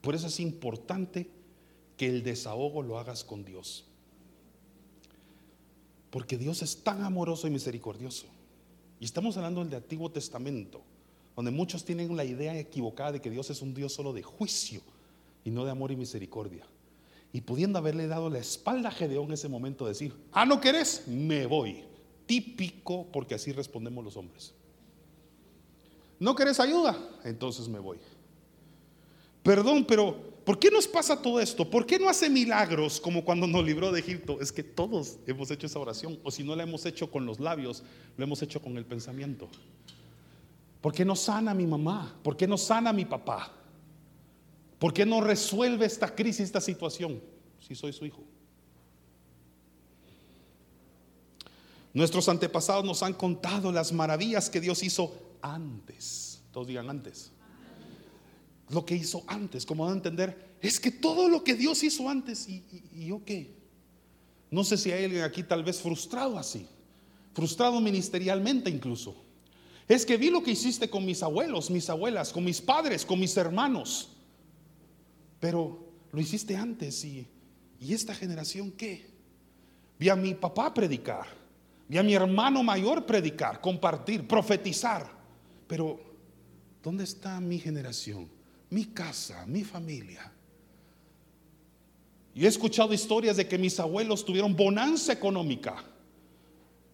Por 0.06 0.14
eso 0.14 0.28
es 0.28 0.38
importante 0.38 1.28
que 1.96 2.06
el 2.06 2.22
desahogo 2.22 2.80
lo 2.80 2.96
hagas 2.96 3.24
con 3.24 3.44
Dios. 3.44 3.86
Porque 6.10 6.38
Dios 6.38 6.62
es 6.62 6.84
tan 6.84 7.02
amoroso 7.02 7.48
y 7.48 7.50
misericordioso. 7.50 8.26
Y 9.00 9.04
estamos 9.04 9.36
hablando 9.36 9.64
del 9.64 9.74
Antiguo 9.74 10.08
Testamento, 10.12 10.84
donde 11.34 11.50
muchos 11.50 11.84
tienen 11.84 12.16
la 12.16 12.24
idea 12.24 12.56
equivocada 12.56 13.10
de 13.10 13.20
que 13.20 13.30
Dios 13.30 13.50
es 13.50 13.62
un 13.62 13.74
Dios 13.74 13.94
solo 13.94 14.12
de 14.12 14.22
juicio 14.22 14.80
y 15.42 15.50
no 15.50 15.64
de 15.64 15.72
amor 15.72 15.90
y 15.90 15.96
misericordia. 15.96 16.64
Y 17.32 17.40
pudiendo 17.40 17.80
haberle 17.80 18.06
dado 18.06 18.30
la 18.30 18.38
espalda 18.38 18.90
a 18.90 18.92
Gedeón 18.92 19.26
en 19.26 19.32
ese 19.32 19.48
momento, 19.48 19.88
decir, 19.88 20.14
ah, 20.30 20.46
no 20.46 20.60
querés, 20.60 21.08
me 21.08 21.46
voy. 21.46 21.82
Típico, 22.26 23.08
porque 23.10 23.34
así 23.34 23.50
respondemos 23.50 24.04
los 24.04 24.16
hombres. 24.16 24.54
¿No 26.20 26.36
querés 26.36 26.60
ayuda? 26.60 26.96
Entonces 27.24 27.66
me 27.66 27.80
voy. 27.80 27.98
Perdón, 29.46 29.84
pero 29.84 30.16
¿por 30.44 30.58
qué 30.58 30.72
nos 30.72 30.88
pasa 30.88 31.22
todo 31.22 31.38
esto? 31.38 31.70
¿Por 31.70 31.86
qué 31.86 32.00
no 32.00 32.08
hace 32.08 32.28
milagros 32.28 33.00
como 33.00 33.24
cuando 33.24 33.46
nos 33.46 33.64
libró 33.64 33.92
de 33.92 34.00
Egipto? 34.00 34.40
Es 34.40 34.50
que 34.50 34.64
todos 34.64 35.18
hemos 35.24 35.52
hecho 35.52 35.68
esa 35.68 35.78
oración, 35.78 36.18
o 36.24 36.32
si 36.32 36.42
no 36.42 36.56
la 36.56 36.64
hemos 36.64 36.84
hecho 36.84 37.08
con 37.08 37.24
los 37.24 37.38
labios, 37.38 37.84
lo 38.16 38.24
hemos 38.24 38.42
hecho 38.42 38.60
con 38.60 38.76
el 38.76 38.84
pensamiento. 38.84 39.48
¿Por 40.80 40.92
qué 40.92 41.04
no 41.04 41.14
sana 41.14 41.54
mi 41.54 41.64
mamá? 41.64 42.18
¿Por 42.24 42.36
qué 42.36 42.48
no 42.48 42.58
sana 42.58 42.92
mi 42.92 43.04
papá? 43.04 43.52
¿Por 44.80 44.92
qué 44.92 45.06
no 45.06 45.20
resuelve 45.20 45.86
esta 45.86 46.12
crisis, 46.12 46.40
esta 46.40 46.60
situación, 46.60 47.22
si 47.60 47.76
soy 47.76 47.92
su 47.92 48.04
hijo? 48.04 48.24
Nuestros 51.94 52.28
antepasados 52.28 52.84
nos 52.84 53.00
han 53.04 53.14
contado 53.14 53.70
las 53.70 53.92
maravillas 53.92 54.50
que 54.50 54.60
Dios 54.60 54.82
hizo 54.82 55.14
antes. 55.40 56.42
Todos 56.50 56.66
digan 56.66 56.90
antes. 56.90 57.30
Lo 58.68 58.84
que 58.84 58.96
hizo 58.96 59.22
antes, 59.26 59.64
como 59.64 59.88
a 59.88 59.92
entender, 59.92 60.56
es 60.60 60.80
que 60.80 60.90
todo 60.90 61.28
lo 61.28 61.44
que 61.44 61.54
Dios 61.54 61.82
hizo 61.82 62.08
antes, 62.08 62.48
¿y, 62.48 62.64
y 62.92 63.06
yo 63.06 63.22
qué? 63.24 63.54
No 64.50 64.64
sé 64.64 64.76
si 64.76 64.90
hay 64.92 65.04
alguien 65.04 65.22
aquí 65.22 65.42
tal 65.42 65.62
vez 65.62 65.80
frustrado 65.80 66.38
así, 66.38 66.66
frustrado 67.34 67.80
ministerialmente 67.80 68.70
incluso. 68.70 69.16
Es 69.88 70.04
que 70.04 70.16
vi 70.16 70.30
lo 70.30 70.42
que 70.42 70.50
hiciste 70.52 70.90
con 70.90 71.04
mis 71.04 71.22
abuelos, 71.22 71.70
mis 71.70 71.88
abuelas, 71.88 72.32
con 72.32 72.44
mis 72.44 72.60
padres, 72.60 73.04
con 73.04 73.20
mis 73.20 73.36
hermanos. 73.36 74.08
Pero 75.38 75.86
lo 76.12 76.20
hiciste 76.20 76.56
antes 76.56 77.04
y, 77.04 77.26
¿y 77.80 77.94
esta 77.94 78.14
generación 78.14 78.72
qué? 78.72 79.06
Vi 79.98 80.08
a 80.08 80.16
mi 80.16 80.34
papá 80.34 80.74
predicar, 80.74 81.26
vi 81.88 81.98
a 81.98 82.02
mi 82.02 82.14
hermano 82.14 82.62
mayor 82.62 83.06
predicar, 83.06 83.60
compartir, 83.60 84.26
profetizar. 84.26 85.10
Pero, 85.68 86.00
¿dónde 86.82 87.04
está 87.04 87.40
mi 87.40 87.58
generación? 87.58 88.28
Mi 88.70 88.86
casa, 88.86 89.44
mi 89.46 89.64
familia. 89.64 90.32
Y 92.34 92.44
he 92.44 92.48
escuchado 92.48 92.92
historias 92.92 93.36
de 93.36 93.48
que 93.48 93.56
mis 93.56 93.80
abuelos 93.80 94.24
tuvieron 94.24 94.54
bonanza 94.54 95.12
económica. 95.12 95.82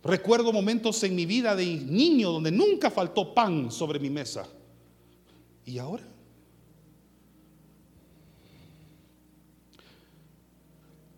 Recuerdo 0.04 0.52
momentos 0.52 1.02
en 1.04 1.14
mi 1.14 1.26
vida 1.26 1.56
de 1.56 1.66
niño 1.66 2.30
donde 2.30 2.50
nunca 2.50 2.90
faltó 2.90 3.34
pan 3.34 3.70
sobre 3.70 3.98
mi 3.98 4.10
mesa. 4.10 4.48
¿Y 5.64 5.78
ahora? 5.78 6.04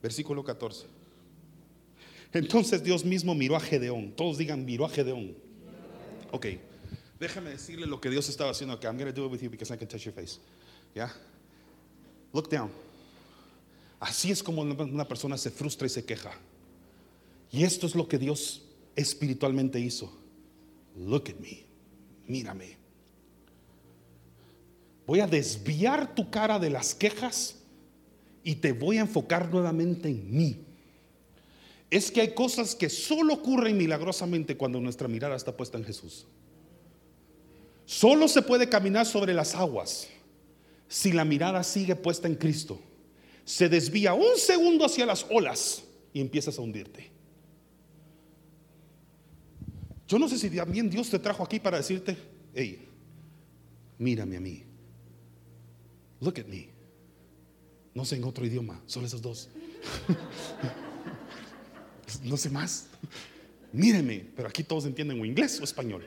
Versículo 0.03 0.45
14. 0.45 0.87
Entonces 2.35 2.83
Dios 2.83 3.05
mismo 3.05 3.35
miró 3.35 3.57
a 3.57 3.61
Gedeón. 3.61 4.13
Todos 4.13 4.39
digan, 4.39 4.65
miró 4.65 4.85
a 4.85 4.89
Gedeón. 4.89 5.35
Ok, 6.31 6.47
déjame 7.19 7.51
decirle 7.51 7.87
lo 7.87 8.01
que 8.01 8.11
Dios 8.11 8.29
estaba 8.29 8.51
haciendo 8.51 8.75
acá. 8.75 8.89
I'm 8.89 8.99
going 8.99 9.13
to 9.13 9.13
do 9.13 9.27
it 9.27 9.33
with 9.33 9.41
you 9.41 9.51
because 9.51 9.73
I 9.73 9.77
can 9.77 9.89
touch 9.89 10.05
your 10.05 10.15
face. 10.15 10.39
¿Ya? 10.95 11.13
Look 12.33 12.49
down. 12.49 12.71
Así 14.01 14.31
es 14.31 14.43
como 14.43 14.63
una 14.63 15.09
persona 15.09 15.39
se 15.39 15.51
frustra 15.51 15.87
y 15.87 15.91
se 15.91 16.05
queja. 16.05 16.33
Y 17.51 17.63
esto 17.65 17.87
es 17.87 17.95
lo 17.95 18.09
que 18.09 18.19
Dios 18.19 18.63
espiritualmente 18.97 19.79
hizo. 19.81 20.13
Look 20.97 21.31
at 21.31 21.41
me. 21.41 21.65
Mírame. 22.27 22.77
Voy 25.07 25.21
a 25.21 25.27
desviar 25.27 26.15
tu 26.15 26.31
cara 26.31 26.59
de 26.59 26.71
las 26.71 26.95
quejas 26.95 27.57
y 28.43 28.57
te 28.57 28.73
voy 28.73 28.99
a 28.99 29.03
enfocar 29.03 29.51
nuevamente 29.51 30.09
en 30.09 30.37
mí. 30.37 30.65
Es 31.91 32.11
que 32.11 32.23
hay 32.23 32.35
cosas 32.35 32.75
que 32.75 32.89
solo 32.89 33.35
ocurren 33.35 33.77
milagrosamente 33.77 34.57
cuando 34.57 34.81
nuestra 34.81 35.07
mirada 35.07 35.37
está 35.37 35.57
puesta 35.57 35.79
en 35.79 35.85
Jesús. 35.85 36.27
Solo 37.87 38.29
se 38.29 38.43
puede 38.43 38.69
caminar 38.69 39.07
sobre 39.07 39.35
las 39.35 39.55
aguas 39.55 40.09
si 40.89 41.13
la 41.13 41.25
mirada 41.25 41.63
sigue 41.63 41.97
puesta 41.97 42.29
en 42.29 42.37
Cristo. 42.37 42.81
Se 43.45 43.69
desvía 43.69 44.15
un 44.15 44.37
segundo 44.37 44.85
hacia 44.85 45.05
las 45.05 45.27
olas 45.31 45.83
y 46.13 46.21
empiezas 46.21 46.59
a 46.59 46.63
hundirte. 46.63 47.11
Yo 50.07 50.19
no 50.19 50.29
sé 50.29 50.39
si 50.39 50.51
también 50.51 50.89
Dios 50.89 51.11
te 51.11 51.19
trajo 51.19 51.43
aquí 51.43 51.61
para 51.61 51.79
decirte, 51.79 52.17
hey, 52.55 52.89
mírame 53.99 54.37
a 54.37 54.41
mí. 54.41 54.63
Look 56.21 56.39
at 56.39 56.47
me. 56.47 56.69
No 57.95 58.05
sé 58.05 58.17
en 58.17 58.25
otro 58.25 58.47
idioma, 58.47 58.81
solo 58.87 59.07
esos 59.07 59.21
dos. 59.21 59.49
no 62.23 62.37
sé 62.37 62.51
más. 62.51 62.87
Míreme, 63.73 64.27
pero 64.37 64.49
aquí 64.49 64.63
todos 64.63 64.87
entienden 64.87 65.21
o 65.21 65.25
inglés 65.25 65.61
o 65.61 65.65
español. 65.65 66.05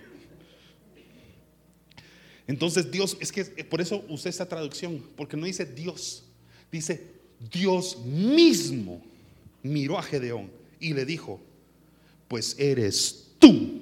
Entonces 2.47 2.89
Dios, 2.89 3.17
es 3.19 3.31
que 3.31 3.43
por 3.43 3.81
eso 3.81 4.03
usé 4.07 4.29
esta 4.29 4.47
traducción, 4.47 5.03
porque 5.15 5.35
no 5.35 5.45
dice 5.45 5.65
Dios, 5.65 6.23
dice 6.71 7.11
Dios 7.51 7.97
mismo 8.05 9.01
miró 9.61 9.99
a 9.99 10.03
Gedeón 10.03 10.49
y 10.79 10.93
le 10.93 11.05
dijo, 11.05 11.41
pues 12.27 12.55
eres 12.57 13.31
tú, 13.37 13.81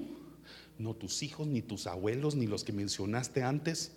no 0.79 0.95
tus 0.95 1.21
hijos, 1.21 1.47
ni 1.47 1.61
tus 1.61 1.85
abuelos, 1.85 2.35
ni 2.35 2.47
los 2.47 2.63
que 2.63 2.73
mencionaste 2.73 3.43
antes, 3.43 3.91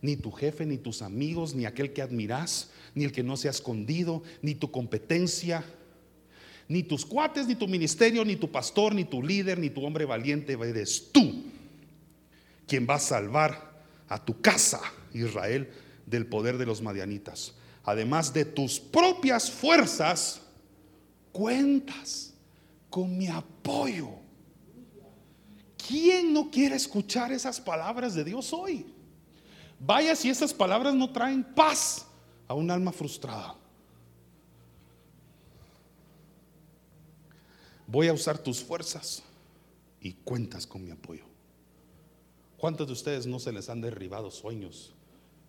ni 0.00 0.16
tu 0.16 0.30
jefe, 0.30 0.66
ni 0.66 0.78
tus 0.78 1.02
amigos, 1.02 1.54
ni 1.54 1.66
aquel 1.66 1.92
que 1.92 2.02
admiras, 2.02 2.70
ni 2.94 3.04
el 3.04 3.12
que 3.12 3.22
no 3.22 3.36
se 3.36 3.48
ha 3.48 3.50
escondido, 3.50 4.22
ni 4.40 4.54
tu 4.54 4.70
competencia, 4.70 5.64
ni 6.68 6.82
tus 6.82 7.04
cuates, 7.04 7.46
ni 7.46 7.54
tu 7.54 7.66
ministerio, 7.66 8.24
ni 8.24 8.36
tu 8.36 8.50
pastor, 8.50 8.94
ni 8.94 9.04
tu 9.04 9.22
líder, 9.22 9.58
ni 9.58 9.68
tu 9.68 9.84
hombre 9.84 10.04
valiente, 10.04 10.52
eres 10.52 11.10
tú 11.12 11.44
quien 12.66 12.86
va 12.88 12.94
a 12.94 13.00
salvar 13.00 13.71
a 14.12 14.22
tu 14.22 14.42
casa, 14.42 14.80
Israel, 15.14 15.72
del 16.04 16.26
poder 16.26 16.58
de 16.58 16.66
los 16.66 16.82
madianitas. 16.82 17.54
Además 17.82 18.34
de 18.34 18.44
tus 18.44 18.78
propias 18.78 19.50
fuerzas, 19.50 20.42
cuentas 21.32 22.34
con 22.90 23.16
mi 23.16 23.28
apoyo. 23.28 24.10
¿Quién 25.88 26.34
no 26.34 26.50
quiere 26.50 26.76
escuchar 26.76 27.32
esas 27.32 27.58
palabras 27.58 28.14
de 28.14 28.22
Dios 28.22 28.52
hoy? 28.52 28.86
Vaya 29.80 30.14
si 30.14 30.28
esas 30.28 30.52
palabras 30.52 30.94
no 30.94 31.10
traen 31.10 31.42
paz 31.42 32.06
a 32.46 32.52
un 32.52 32.70
alma 32.70 32.92
frustrada. 32.92 33.56
Voy 37.86 38.08
a 38.08 38.12
usar 38.12 38.36
tus 38.36 38.62
fuerzas 38.62 39.22
y 40.02 40.12
cuentas 40.12 40.66
con 40.66 40.84
mi 40.84 40.90
apoyo. 40.90 41.31
¿Cuántos 42.62 42.86
de 42.86 42.92
ustedes 42.92 43.26
no 43.26 43.40
se 43.40 43.50
les 43.50 43.68
han 43.68 43.80
derribado 43.80 44.30
sueños, 44.30 44.92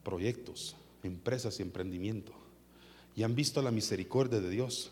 proyectos, 0.03 0.75
empresas 1.03 1.59
y 1.59 1.61
emprendimiento? 1.61 2.33
Y 3.15 3.21
han 3.21 3.35
visto 3.35 3.61
la 3.61 3.69
misericordia 3.69 4.41
de 4.41 4.49
Dios, 4.49 4.89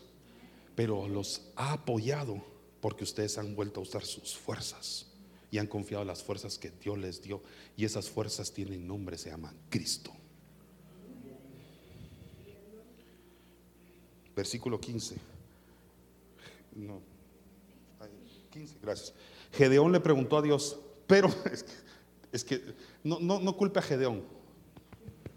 pero 0.76 1.08
los 1.08 1.50
ha 1.56 1.72
apoyado 1.72 2.40
porque 2.80 3.02
ustedes 3.02 3.38
han 3.38 3.56
vuelto 3.56 3.80
a 3.80 3.82
usar 3.82 4.04
sus 4.04 4.36
fuerzas 4.36 5.08
y 5.50 5.58
han 5.58 5.66
confiado 5.66 6.02
en 6.02 6.06
las 6.06 6.22
fuerzas 6.22 6.58
que 6.58 6.70
Dios 6.70 6.96
les 6.96 7.20
dio. 7.22 7.42
Y 7.76 7.84
esas 7.84 8.08
fuerzas 8.08 8.52
tienen 8.52 8.86
nombre, 8.86 9.18
se 9.18 9.30
llaman 9.30 9.56
Cristo. 9.68 10.12
Versículo 14.36 14.80
15. 14.80 15.16
No, 16.76 17.00
15, 18.52 18.76
gracias. 18.80 19.12
Gedeón 19.50 19.90
le 19.90 19.98
preguntó 19.98 20.38
a 20.38 20.42
Dios, 20.42 20.78
pero 21.08 21.26
es 21.52 21.64
que, 21.64 21.72
no, 23.02 23.18
no, 23.20 23.56
culpe 23.56 23.78
a 23.78 23.82
Gedeón, 23.82 24.22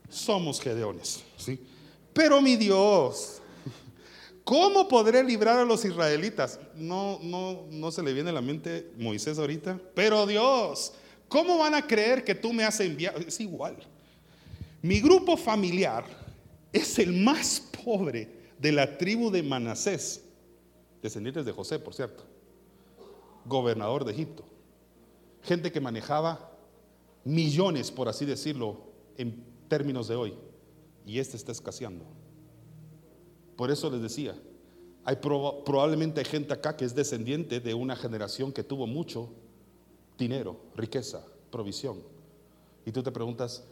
somos 0.09 0.59
Gedeones, 0.59 1.23
¿sí? 1.37 1.59
Pero 2.13 2.41
mi 2.41 2.55
Dios, 2.55 3.41
¿cómo 4.43 4.87
podré 4.87 5.23
librar 5.23 5.59
a 5.59 5.65
los 5.65 5.83
israelitas? 5.83 6.59
No, 6.75 7.19
no, 7.21 7.65
no 7.69 7.91
se 7.91 8.01
le 8.01 8.13
viene 8.13 8.29
a 8.29 8.33
la 8.33 8.41
mente 8.41 8.91
Moisés 8.97 9.37
ahorita, 9.37 9.79
pero 9.93 10.25
Dios, 10.25 10.93
¿cómo 11.27 11.57
van 11.57 11.75
a 11.75 11.85
creer 11.85 12.23
que 12.23 12.35
tú 12.35 12.53
me 12.53 12.63
has 12.63 12.79
enviado? 12.79 13.19
Es 13.19 13.39
igual. 13.39 13.75
Mi 14.81 15.01
grupo 15.01 15.35
familiar 15.35 16.05
es 16.71 16.99
el 16.99 17.11
más 17.11 17.61
pobre 17.83 18.29
de 18.59 18.71
la 18.71 18.97
tribu 18.97 19.31
de 19.31 19.43
Manasés, 19.43 20.21
descendientes 21.01 21.45
de 21.45 21.51
José, 21.51 21.79
por 21.79 21.93
cierto 21.93 22.35
gobernador 23.45 24.03
de 24.03 24.11
Egipto. 24.11 24.43
Gente 25.43 25.71
que 25.71 25.79
manejaba 25.79 26.54
millones, 27.25 27.91
por 27.91 28.07
así 28.07 28.23
decirlo, 28.25 28.77
en 29.17 29.43
términos 29.67 30.07
de 30.07 30.15
hoy. 30.15 30.33
Y 31.05 31.19
este 31.19 31.35
está 31.35 31.51
escaseando. 31.51 32.05
Por 33.57 33.69
eso 33.71 33.89
les 33.89 34.01
decía, 34.01 34.35
hay 35.03 35.17
probablemente 35.17 36.21
hay 36.21 36.25
gente 36.25 36.53
acá 36.53 36.77
que 36.77 36.85
es 36.85 36.95
descendiente 36.95 37.59
de 37.59 37.73
una 37.73 37.95
generación 37.95 38.53
que 38.53 38.63
tuvo 38.63 38.87
mucho 38.87 39.29
dinero, 40.17 40.57
riqueza, 40.75 41.25
provisión. 41.51 42.01
Y 42.85 42.91
tú 42.91 43.03
te 43.03 43.11
preguntas, 43.11 43.63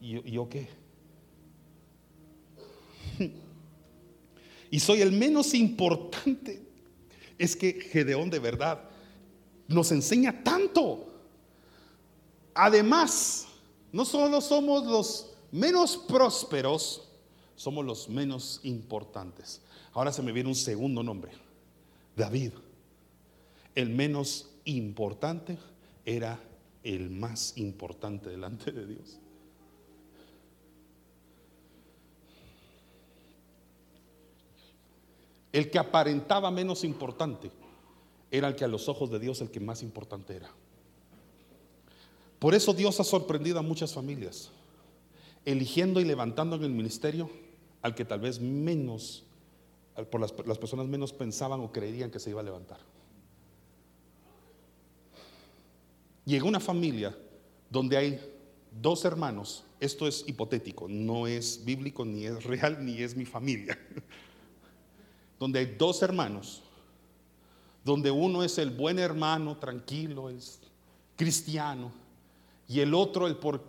¿y 0.00 0.30
yo 0.30 0.48
qué? 0.48 0.68
y 4.70 4.80
soy 4.80 5.02
el 5.02 5.12
menos 5.12 5.54
importante. 5.54 6.62
Es 7.38 7.54
que 7.54 7.74
Gedeón 7.74 8.30
de 8.30 8.38
verdad 8.38 8.82
nos 9.68 9.92
enseña 9.92 10.42
tanto. 10.42 11.06
Además, 12.60 13.46
no 13.92 14.04
solo 14.04 14.40
somos 14.40 14.84
los 14.84 15.30
menos 15.52 15.96
prósperos, 15.96 17.08
somos 17.54 17.84
los 17.84 18.08
menos 18.08 18.58
importantes. 18.64 19.60
Ahora 19.92 20.12
se 20.12 20.22
me 20.22 20.32
viene 20.32 20.48
un 20.48 20.56
segundo 20.56 21.04
nombre, 21.04 21.30
David. 22.16 22.54
El 23.76 23.90
menos 23.90 24.50
importante 24.64 25.56
era 26.04 26.40
el 26.82 27.10
más 27.10 27.56
importante 27.58 28.28
delante 28.28 28.72
de 28.72 28.86
Dios. 28.86 29.20
El 35.52 35.70
que 35.70 35.78
aparentaba 35.78 36.50
menos 36.50 36.82
importante 36.82 37.52
era 38.32 38.48
el 38.48 38.56
que 38.56 38.64
a 38.64 38.68
los 38.68 38.88
ojos 38.88 39.12
de 39.12 39.20
Dios 39.20 39.40
el 39.42 39.52
que 39.52 39.60
más 39.60 39.84
importante 39.84 40.34
era. 40.34 40.50
Por 42.38 42.54
eso 42.54 42.72
Dios 42.72 43.00
ha 43.00 43.04
sorprendido 43.04 43.58
a 43.58 43.62
muchas 43.62 43.92
familias, 43.92 44.50
eligiendo 45.44 46.00
y 46.00 46.04
levantando 46.04 46.56
en 46.56 46.64
el 46.64 46.70
ministerio 46.70 47.30
al 47.82 47.94
que 47.94 48.04
tal 48.04 48.20
vez 48.20 48.40
menos, 48.40 49.24
por 50.10 50.20
las, 50.20 50.58
personas 50.58 50.86
menos 50.86 51.12
pensaban 51.12 51.60
o 51.60 51.72
creerían 51.72 52.10
que 52.10 52.20
se 52.20 52.30
iba 52.30 52.40
a 52.40 52.44
levantar. 52.44 52.78
Llegó 56.24 56.46
una 56.46 56.60
familia 56.60 57.16
donde 57.70 57.96
hay 57.96 58.20
dos 58.80 59.04
hermanos, 59.04 59.64
esto 59.80 60.06
es 60.06 60.24
hipotético, 60.26 60.86
no 60.88 61.26
es 61.26 61.64
bíblico, 61.64 62.04
ni 62.04 62.26
es 62.26 62.44
real, 62.44 62.84
ni 62.84 63.02
es 63.02 63.16
mi 63.16 63.24
familia, 63.24 63.78
donde 65.38 65.60
hay 65.60 65.74
dos 65.78 66.02
hermanos 66.02 66.62
donde 67.88 68.10
uno 68.10 68.44
es 68.44 68.58
el 68.58 68.70
buen 68.70 68.98
hermano, 68.98 69.56
tranquilo, 69.56 70.28
es 70.28 70.60
cristiano, 71.16 71.90
y 72.68 72.80
el 72.80 72.94
otro 72.94 73.26
el 73.26 73.36
por 73.36 73.62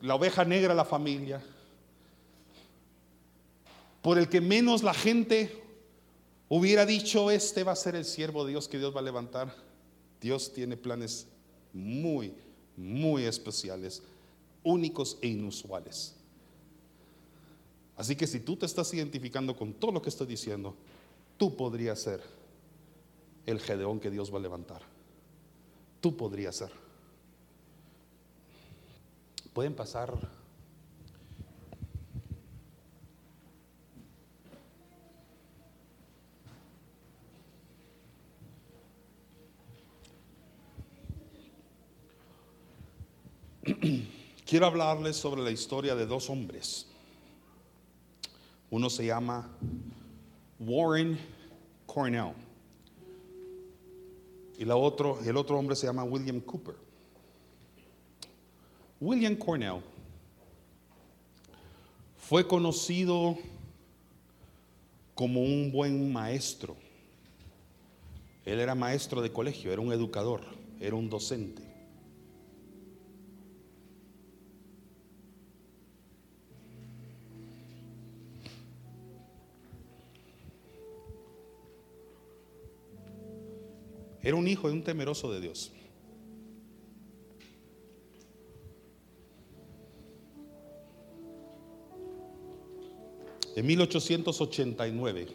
la 0.00 0.14
oveja 0.14 0.44
negra 0.44 0.74
la 0.74 0.84
familia, 0.84 1.44
por 4.02 4.18
el 4.18 4.28
que 4.28 4.40
menos 4.40 4.82
la 4.82 4.94
gente 4.94 5.62
hubiera 6.48 6.86
dicho, 6.86 7.30
este 7.30 7.62
va 7.62 7.72
a 7.72 7.76
ser 7.76 7.94
el 7.94 8.04
siervo 8.04 8.44
de 8.44 8.52
Dios 8.52 8.68
que 8.68 8.78
Dios 8.78 8.94
va 8.94 9.00
a 9.00 9.04
levantar. 9.04 9.54
Dios 10.20 10.52
tiene 10.52 10.76
planes 10.76 11.26
muy, 11.72 12.34
muy 12.76 13.24
especiales, 13.24 14.02
únicos 14.64 15.18
e 15.20 15.28
inusuales. 15.28 16.14
Así 17.96 18.16
que 18.16 18.26
si 18.26 18.40
tú 18.40 18.56
te 18.56 18.66
estás 18.66 18.94
identificando 18.94 19.56
con 19.56 19.74
todo 19.74 19.92
lo 19.92 20.00
que 20.00 20.08
estoy 20.08 20.26
diciendo, 20.26 20.74
tú 21.36 21.56
podrías 21.56 22.00
ser 22.00 22.22
el 23.44 23.60
Gedeón 23.60 24.00
que 24.00 24.10
Dios 24.10 24.32
va 24.32 24.38
a 24.38 24.42
levantar. 24.42 24.82
Tú 26.00 26.16
podrías 26.16 26.56
ser. 26.56 26.87
Pueden 29.58 29.74
pasar. 29.74 30.14
Quiero 44.46 44.66
hablarles 44.66 45.16
sobre 45.16 45.42
la 45.42 45.50
historia 45.50 45.96
de 45.96 46.06
dos 46.06 46.30
hombres. 46.30 46.86
Uno 48.70 48.88
se 48.88 49.06
llama 49.06 49.50
Warren 50.60 51.18
Cornell 51.84 52.32
y 54.56 54.64
la 54.64 54.76
otro, 54.76 55.18
el 55.24 55.36
otro 55.36 55.58
hombre 55.58 55.74
se 55.74 55.88
llama 55.88 56.04
William 56.04 56.38
Cooper. 56.42 56.87
William 59.00 59.36
Cornell 59.36 59.80
fue 62.16 62.46
conocido 62.46 63.38
como 65.14 65.40
un 65.40 65.70
buen 65.70 66.12
maestro. 66.12 66.76
Él 68.44 68.60
era 68.60 68.74
maestro 68.74 69.22
de 69.22 69.30
colegio, 69.30 69.72
era 69.72 69.80
un 69.80 69.92
educador, 69.92 70.42
era 70.80 70.96
un 70.96 71.08
docente. 71.08 71.62
Era 84.22 84.36
un 84.36 84.48
hijo 84.48 84.68
de 84.68 84.74
un 84.74 84.82
temeroso 84.82 85.32
de 85.32 85.40
Dios. 85.40 85.72
En 93.58 93.66
1889, 93.66 95.26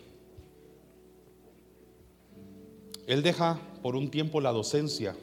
él 3.05 3.21
deja 3.21 3.59
por 3.81 3.97
un 3.97 4.09
tiempo 4.09 4.39
la 4.39 4.53
docencia 4.53 5.13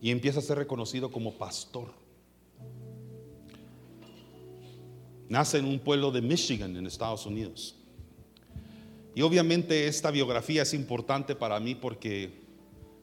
y 0.00 0.10
empieza 0.10 0.40
a 0.40 0.42
ser 0.42 0.58
reconocido 0.58 1.12
como 1.12 1.34
pastor. 1.34 1.86
Nace 5.28 5.58
en 5.58 5.66
un 5.66 5.78
pueblo 5.78 6.10
de 6.10 6.20
Michigan, 6.20 6.74
en 6.76 6.84
Estados 6.88 7.26
Unidos. 7.26 7.76
Y 9.14 9.22
obviamente 9.22 9.86
esta 9.86 10.10
biografía 10.10 10.62
es 10.62 10.74
importante 10.74 11.36
para 11.36 11.60
mí 11.60 11.76
porque 11.76 12.40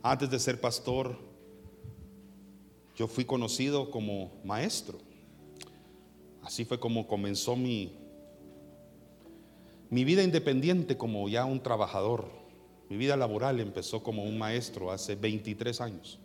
antes 0.03 0.30
de 0.30 0.39
ser 0.39 0.59
pastor, 0.59 1.17
yo 2.97 3.07
fui 3.07 3.23
conocido 3.23 3.89
como 3.89 4.34
maestro. 4.43 4.99
Así 6.43 6.65
fue 6.65 6.79
como 6.79 7.07
comenzó 7.07 7.55
mi, 7.55 7.93
mi 9.89 10.03
vida 10.03 10.23
independiente 10.23 10.97
como 10.97 11.27
ya 11.29 11.45
un 11.45 11.61
trabajador. 11.61 12.27
Mi 12.89 12.97
vida 12.97 13.15
laboral 13.15 13.59
empezó 13.59 14.01
como 14.01 14.23
un 14.23 14.37
maestro 14.37 14.91
hace 14.91 15.15
23 15.15 15.81
años. 15.81 16.19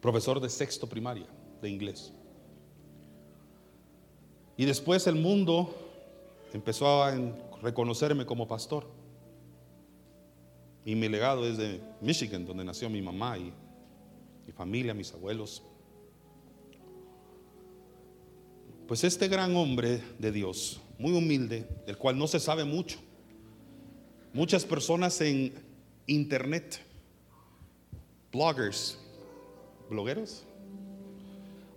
Profesor 0.00 0.40
de 0.40 0.48
sexto 0.48 0.88
primaria 0.88 1.26
de 1.60 1.70
inglés. 1.70 2.12
Y 4.56 4.64
después 4.66 5.06
el 5.06 5.16
mundo 5.16 5.74
empezó 6.52 7.02
a 7.02 7.14
reconocerme 7.62 8.24
como 8.24 8.46
pastor. 8.46 8.86
Y 10.84 10.94
mi 10.94 11.08
legado 11.08 11.46
es 11.46 11.56
de 11.56 11.80
Michigan, 12.00 12.44
donde 12.44 12.64
nació 12.64 12.90
mi 12.90 13.00
mamá 13.00 13.38
y 13.38 13.52
mi 14.46 14.52
familia, 14.52 14.94
mis 14.94 15.12
abuelos. 15.12 15.62
Pues 18.86 19.02
este 19.02 19.28
gran 19.28 19.56
hombre 19.56 20.02
de 20.18 20.30
Dios, 20.30 20.78
muy 20.98 21.12
humilde, 21.12 21.66
del 21.86 21.96
cual 21.96 22.18
no 22.18 22.26
se 22.26 22.38
sabe 22.38 22.64
mucho, 22.64 22.98
muchas 24.34 24.66
personas 24.66 25.18
en 25.22 25.54
internet, 26.06 26.80
bloggers, 28.30 28.98
blogueros, 29.88 30.44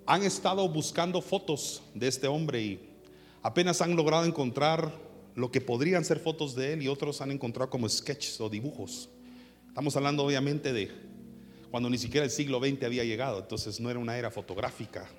han 0.06 0.24
estado 0.24 0.68
buscando 0.68 1.22
fotos 1.22 1.82
de 1.94 2.10
este 2.10 2.28
hombre 2.28 2.62
y 2.62 2.90
apenas 3.42 3.82
han 3.82 3.96
logrado 3.96 4.26
encontrar 4.26 4.92
lo 5.34 5.50
que 5.50 5.62
podrían 5.62 6.04
ser 6.04 6.20
fotos 6.20 6.56
de 6.56 6.74
él 6.74 6.82
y 6.82 6.90
otros 6.90 7.22
han 7.22 7.32
encontrado 7.32 7.70
como 7.70 7.88
sketches 7.88 8.42
o 8.42 8.50
dibujos. 8.50 9.08
Estamos 9.70 9.96
hablando 9.96 10.26
obviamente 10.26 10.74
de 10.74 10.92
cuando 11.72 11.90
ni 11.90 11.98
siquiera 11.98 12.26
el 12.26 12.32
siglo 12.32 12.60
XX 12.60 12.84
había 12.84 13.06
llegado, 13.06 13.40
entonces 13.40 13.80
no 13.80 13.90
era 13.90 13.98
una 13.98 14.18
era 14.18 14.30
fotográfica 14.30 15.10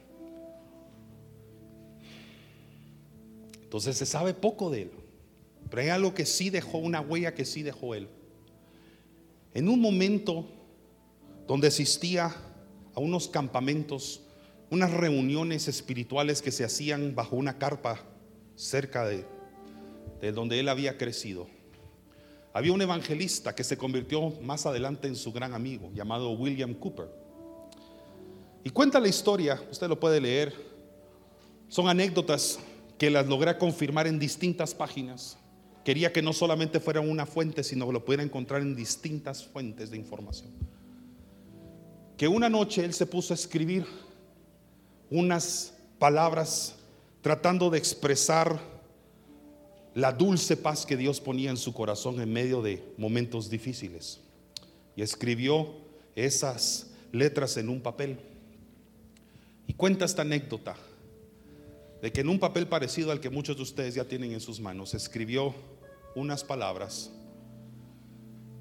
Entonces 3.68 3.98
se 3.98 4.06
sabe 4.06 4.32
poco 4.32 4.70
de 4.70 4.84
él. 4.84 4.90
Pero 5.68 5.82
hay 5.82 5.88
algo 5.90 6.14
que 6.14 6.24
sí 6.24 6.48
dejó, 6.48 6.78
una 6.78 7.02
huella 7.02 7.34
que 7.34 7.44
sí 7.44 7.62
dejó 7.62 7.94
él. 7.94 8.08
En 9.52 9.68
un 9.68 9.78
momento 9.78 10.46
donde 11.46 11.68
asistía 11.68 12.34
a 12.94 13.00
unos 13.00 13.28
campamentos, 13.28 14.22
unas 14.70 14.90
reuniones 14.90 15.68
espirituales 15.68 16.40
que 16.40 16.50
se 16.50 16.64
hacían 16.64 17.14
bajo 17.14 17.36
una 17.36 17.58
carpa 17.58 18.00
cerca 18.56 19.06
de, 19.06 19.26
de 20.22 20.32
donde 20.32 20.60
él 20.60 20.70
había 20.70 20.96
crecido. 20.96 21.46
Había 22.54 22.72
un 22.72 22.80
evangelista 22.80 23.54
que 23.54 23.64
se 23.64 23.76
convirtió 23.76 24.30
más 24.40 24.64
adelante 24.64 25.08
en 25.08 25.14
su 25.14 25.30
gran 25.30 25.52
amigo, 25.52 25.90
llamado 25.92 26.30
William 26.30 26.72
Cooper. 26.72 27.10
Y 28.64 28.70
cuenta 28.70 28.98
la 28.98 29.08
historia, 29.08 29.62
usted 29.70 29.88
lo 29.88 30.00
puede 30.00 30.22
leer. 30.22 30.54
Son 31.68 31.86
anécdotas 31.86 32.58
que 32.98 33.10
las 33.10 33.26
logré 33.26 33.56
confirmar 33.56 34.06
en 34.08 34.18
distintas 34.18 34.74
páginas. 34.74 35.38
Quería 35.84 36.12
que 36.12 36.20
no 36.20 36.32
solamente 36.32 36.80
fuera 36.80 37.00
una 37.00 37.24
fuente, 37.24 37.62
sino 37.62 37.86
que 37.86 37.92
lo 37.92 38.04
pudiera 38.04 38.24
encontrar 38.24 38.60
en 38.60 38.74
distintas 38.74 39.44
fuentes 39.44 39.90
de 39.90 39.96
información. 39.96 40.50
Que 42.16 42.26
una 42.26 42.48
noche 42.48 42.84
él 42.84 42.92
se 42.92 43.06
puso 43.06 43.32
a 43.32 43.36
escribir 43.36 43.86
unas 45.10 45.72
palabras 45.98 46.74
tratando 47.22 47.70
de 47.70 47.78
expresar 47.78 48.60
la 49.94 50.12
dulce 50.12 50.56
paz 50.56 50.84
que 50.84 50.96
Dios 50.96 51.20
ponía 51.20 51.50
en 51.50 51.56
su 51.56 51.72
corazón 51.72 52.20
en 52.20 52.32
medio 52.32 52.60
de 52.60 52.82
momentos 52.98 53.48
difíciles. 53.48 54.20
Y 54.96 55.02
escribió 55.02 55.76
esas 56.16 56.90
letras 57.12 57.56
en 57.56 57.68
un 57.68 57.80
papel. 57.80 58.18
Y 59.68 59.74
cuenta 59.74 60.04
esta 60.04 60.22
anécdota 60.22 60.74
de 62.02 62.12
que 62.12 62.20
en 62.20 62.28
un 62.28 62.38
papel 62.38 62.66
parecido 62.66 63.10
al 63.10 63.20
que 63.20 63.30
muchos 63.30 63.56
de 63.56 63.62
ustedes 63.62 63.94
ya 63.94 64.04
tienen 64.04 64.32
en 64.32 64.40
sus 64.40 64.60
manos, 64.60 64.94
escribió 64.94 65.54
unas 66.14 66.44
palabras. 66.44 67.10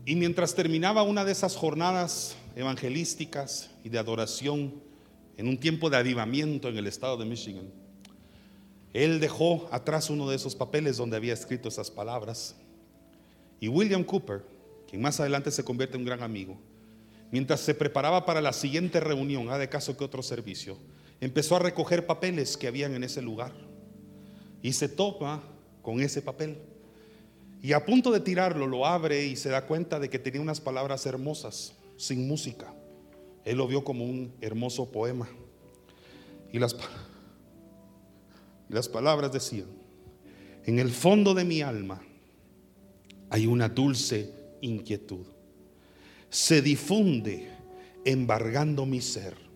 Y 0.06 0.16
mientras 0.16 0.56
terminaba 0.56 1.04
una 1.04 1.26
de 1.26 1.34
esas 1.34 1.56
jornadas 1.56 2.36
evangelísticas 2.56 3.70
y 3.84 3.90
de 3.90 4.00
adoración 4.00 4.82
en 5.36 5.48
un 5.48 5.60
tiempo 5.60 5.90
de 5.90 5.98
avivamiento 5.98 6.70
en 6.70 6.78
el 6.78 6.88
estado 6.88 7.18
de 7.18 7.26
Michigan, 7.26 7.70
él 8.94 9.20
dejó 9.20 9.68
atrás 9.72 10.10
uno 10.10 10.30
de 10.30 10.36
esos 10.36 10.56
papeles 10.56 10.98
donde 10.98 11.18
había 11.18 11.34
escrito 11.34 11.68
esas 11.68 11.92
palabras. 11.92 12.56
Y 13.60 13.68
William 13.68 14.04
Cooper, 14.04 14.44
quien 14.90 15.02
más 15.02 15.20
adelante 15.20 15.52
se 15.52 15.64
convierte 15.64 15.96
en 15.96 16.02
un 16.02 16.08
gran 16.08 16.24
amigo, 16.24 16.58
mientras 17.32 17.60
se 17.60 17.76
preparaba 17.76 18.26
para 18.26 18.42
la 18.42 18.54
siguiente 18.54 19.00
reunión, 19.00 19.48
de 19.60 19.70
caso 19.70 19.96
que 19.98 20.04
otro 20.04 20.24
servicio, 20.24 20.78
empezó 21.20 21.56
a 21.56 21.60
recoger 21.60 22.06
papeles 22.06 22.58
que 22.58 22.68
habían 22.68 22.94
en 22.94 23.04
ese 23.04 23.22
lugar 23.22 23.54
y 24.62 24.74
se 24.74 24.90
topa 24.90 25.44
con 25.82 26.02
ese 26.02 26.22
papel. 26.22 26.58
Y 27.62 27.74
a 27.74 27.86
punto 27.86 28.12
de 28.12 28.20
tirarlo, 28.20 28.68
lo 28.68 28.86
abre 28.86 29.26
y 29.26 29.36
se 29.36 29.50
da 29.50 29.66
cuenta 29.66 30.00
de 30.00 30.10
que 30.10 30.20
tenía 30.20 30.42
unas 30.42 30.62
palabras 30.62 31.06
hermosas, 31.06 31.74
sin 31.96 32.28
música. 32.28 32.74
Él 33.44 33.58
lo 33.58 33.68
vio 33.68 33.84
como 33.84 34.06
un 34.06 34.34
hermoso 34.42 34.92
poema. 34.92 35.28
Y 36.52 36.60
las, 36.60 36.76
las 38.70 38.88
palabras 38.88 39.32
decían, 39.32 39.68
en 40.66 40.80
el 40.80 40.92
fondo 40.92 41.34
de 41.34 41.46
mi 41.46 41.62
alma 41.62 42.02
hay 43.30 43.48
una 43.48 43.70
dulce 43.70 44.34
inquietud. 44.62 45.26
Se 46.30 46.62
difunde 46.62 47.50
embargando 48.06 48.86
mi 48.86 49.02
ser 49.02 49.47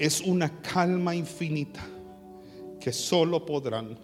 es 0.00 0.22
una 0.22 0.62
calma 0.62 1.14
infinita 1.14 1.86
que 2.80 2.90
solo 2.90 3.44
podrán 3.44 3.98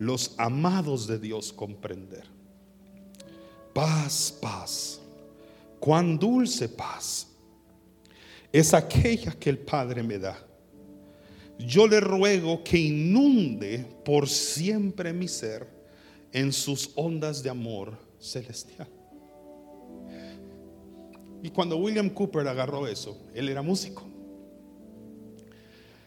los 0.00 0.34
amados 0.36 1.06
de 1.06 1.20
Dios 1.20 1.52
comprender. 1.52 2.24
Paz, 3.72 4.36
paz, 4.42 5.00
cuán 5.78 6.18
dulce 6.18 6.68
paz 6.68 7.28
es 8.52 8.74
aquella 8.74 9.30
que 9.30 9.48
el 9.48 9.58
Padre 9.58 10.02
me 10.02 10.18
da. 10.18 10.44
Yo 11.56 11.86
le 11.86 12.00
ruego 12.00 12.64
que 12.64 12.76
inunde 12.76 13.86
por 14.04 14.28
siempre 14.28 15.12
mi 15.12 15.28
ser 15.28 15.68
en 16.32 16.52
sus 16.52 16.90
ondas 16.96 17.44
de 17.44 17.50
amor 17.50 17.96
celestial. 18.18 18.88
Y 21.44 21.50
cuando 21.50 21.76
William 21.76 22.10
Cooper 22.10 22.48
agarró 22.48 22.88
eso, 22.88 23.16
él 23.32 23.48
era 23.48 23.62
músico 23.62 24.15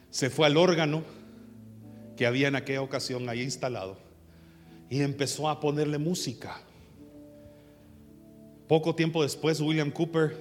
se 0.09 0.29
fue 0.29 0.47
al 0.47 0.57
órgano 0.57 1.03
que 2.17 2.25
había 2.25 2.47
en 2.47 2.55
aquella 2.55 2.81
ocasión 2.81 3.29
ahí 3.29 3.41
instalado 3.41 3.97
y 4.89 5.01
empezó 5.01 5.47
a 5.49 5.59
ponerle 5.59 5.97
música. 5.97 6.61
Poco 8.67 8.95
tiempo 8.95 9.23
después 9.23 9.61
William 9.61 9.91
Cooper 9.91 10.35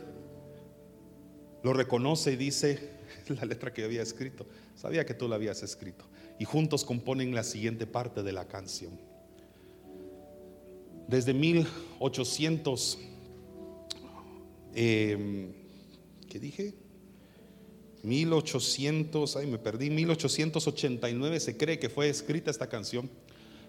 lo 1.62 1.73
reconoce 1.73 2.33
y 2.33 2.37
dice 2.37 2.91
la 3.29 3.45
letra 3.45 3.73
que 3.73 3.85
había 3.85 4.03
escrito. 4.03 4.47
Sabía 4.75 5.05
que 5.05 5.14
tú 5.14 5.29
la 5.29 5.37
habías 5.37 5.62
escrito. 5.62 6.05
Y 6.39 6.45
juntos 6.45 6.85
componen 6.85 7.35
la 7.35 7.43
siguiente 7.43 7.87
parte 7.87 8.23
de 8.23 8.33
la 8.33 8.47
canción. 8.47 8.99
Desde 11.09 11.33
1800, 11.33 12.99
eh, 14.75 15.53
¿qué 16.29 16.39
dije? 16.39 16.75
1800, 18.03 19.36
ay 19.36 19.46
me 19.46 19.59
perdí, 19.59 19.90
1889 19.90 21.40
se 21.40 21.57
cree 21.57 21.78
que 21.78 21.88
fue 21.88 22.09
escrita 22.09 22.51
esta 22.51 22.68
canción. 22.68 23.11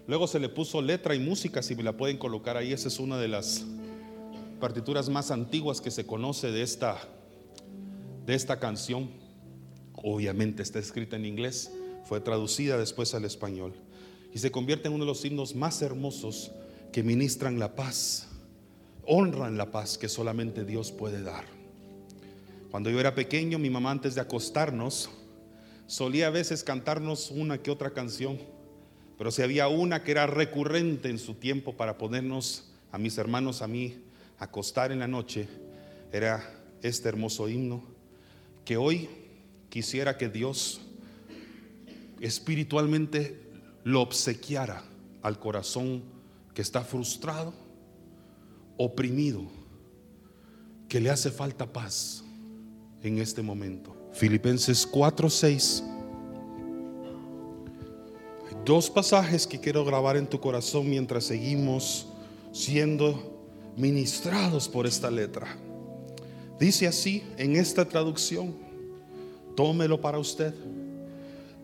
Luego 0.06 0.26
se 0.26 0.40
le 0.40 0.48
puso 0.48 0.82
letra 0.82 1.14
y 1.14 1.20
música, 1.20 1.62
si 1.62 1.74
me 1.74 1.82
la 1.82 1.96
pueden 1.96 2.18
colocar 2.18 2.56
ahí, 2.56 2.72
esa 2.72 2.88
es 2.88 2.98
una 2.98 3.18
de 3.18 3.28
las 3.28 3.64
partituras 4.60 5.08
más 5.08 5.30
antiguas 5.30 5.80
que 5.80 5.90
se 5.90 6.06
conoce 6.06 6.50
de 6.52 6.62
esta, 6.62 6.98
de 8.26 8.34
esta 8.34 8.58
canción. 8.58 9.10
Obviamente 9.94 10.62
está 10.62 10.78
escrita 10.78 11.16
en 11.16 11.26
inglés, 11.26 11.70
fue 12.04 12.20
traducida 12.20 12.78
después 12.78 13.14
al 13.14 13.24
español 13.24 13.74
y 14.32 14.38
se 14.38 14.50
convierte 14.50 14.88
en 14.88 14.94
uno 14.94 15.04
de 15.04 15.10
los 15.10 15.24
himnos 15.24 15.54
más 15.54 15.82
hermosos 15.82 16.52
que 16.92 17.02
ministran 17.02 17.58
la 17.58 17.74
paz, 17.74 18.28
honran 19.06 19.56
la 19.56 19.70
paz 19.70 19.98
que 19.98 20.08
solamente 20.08 20.64
Dios 20.64 20.92
puede 20.92 21.22
dar. 21.22 21.59
Cuando 22.70 22.88
yo 22.88 23.00
era 23.00 23.16
pequeño, 23.16 23.58
mi 23.58 23.68
mamá 23.68 23.90
antes 23.90 24.14
de 24.14 24.20
acostarnos 24.20 25.10
solía 25.88 26.28
a 26.28 26.30
veces 26.30 26.62
cantarnos 26.62 27.32
una 27.32 27.58
que 27.58 27.72
otra 27.72 27.90
canción, 27.90 28.38
pero 29.18 29.32
si 29.32 29.42
había 29.42 29.66
una 29.66 30.04
que 30.04 30.12
era 30.12 30.28
recurrente 30.28 31.10
en 31.10 31.18
su 31.18 31.34
tiempo 31.34 31.76
para 31.76 31.98
ponernos 31.98 32.70
a 32.92 32.98
mis 32.98 33.18
hermanos, 33.18 33.60
a 33.60 33.66
mí, 33.66 34.04
acostar 34.38 34.92
en 34.92 35.00
la 35.00 35.08
noche, 35.08 35.48
era 36.12 36.48
este 36.80 37.08
hermoso 37.08 37.48
himno 37.48 37.82
que 38.64 38.76
hoy 38.76 39.08
quisiera 39.68 40.16
que 40.16 40.28
Dios 40.28 40.80
espiritualmente 42.20 43.36
lo 43.82 44.00
obsequiara 44.00 44.84
al 45.22 45.40
corazón 45.40 46.04
que 46.54 46.62
está 46.62 46.82
frustrado, 46.82 47.52
oprimido, 48.76 49.42
que 50.88 51.00
le 51.00 51.10
hace 51.10 51.32
falta 51.32 51.72
paz 51.72 52.24
en 53.02 53.18
este 53.18 53.42
momento. 53.42 53.94
Filipenses 54.12 54.86
4:6. 54.86 55.82
Hay 58.48 58.56
dos 58.64 58.90
pasajes 58.90 59.46
que 59.46 59.60
quiero 59.60 59.84
grabar 59.84 60.16
en 60.16 60.26
tu 60.26 60.40
corazón 60.40 60.88
mientras 60.88 61.24
seguimos 61.24 62.08
siendo 62.52 63.40
ministrados 63.76 64.68
por 64.68 64.86
esta 64.86 65.10
letra. 65.10 65.56
Dice 66.58 66.86
así 66.86 67.22
en 67.38 67.56
esta 67.56 67.86
traducción, 67.86 68.54
tómelo 69.56 70.00
para 70.00 70.18
usted. 70.18 70.54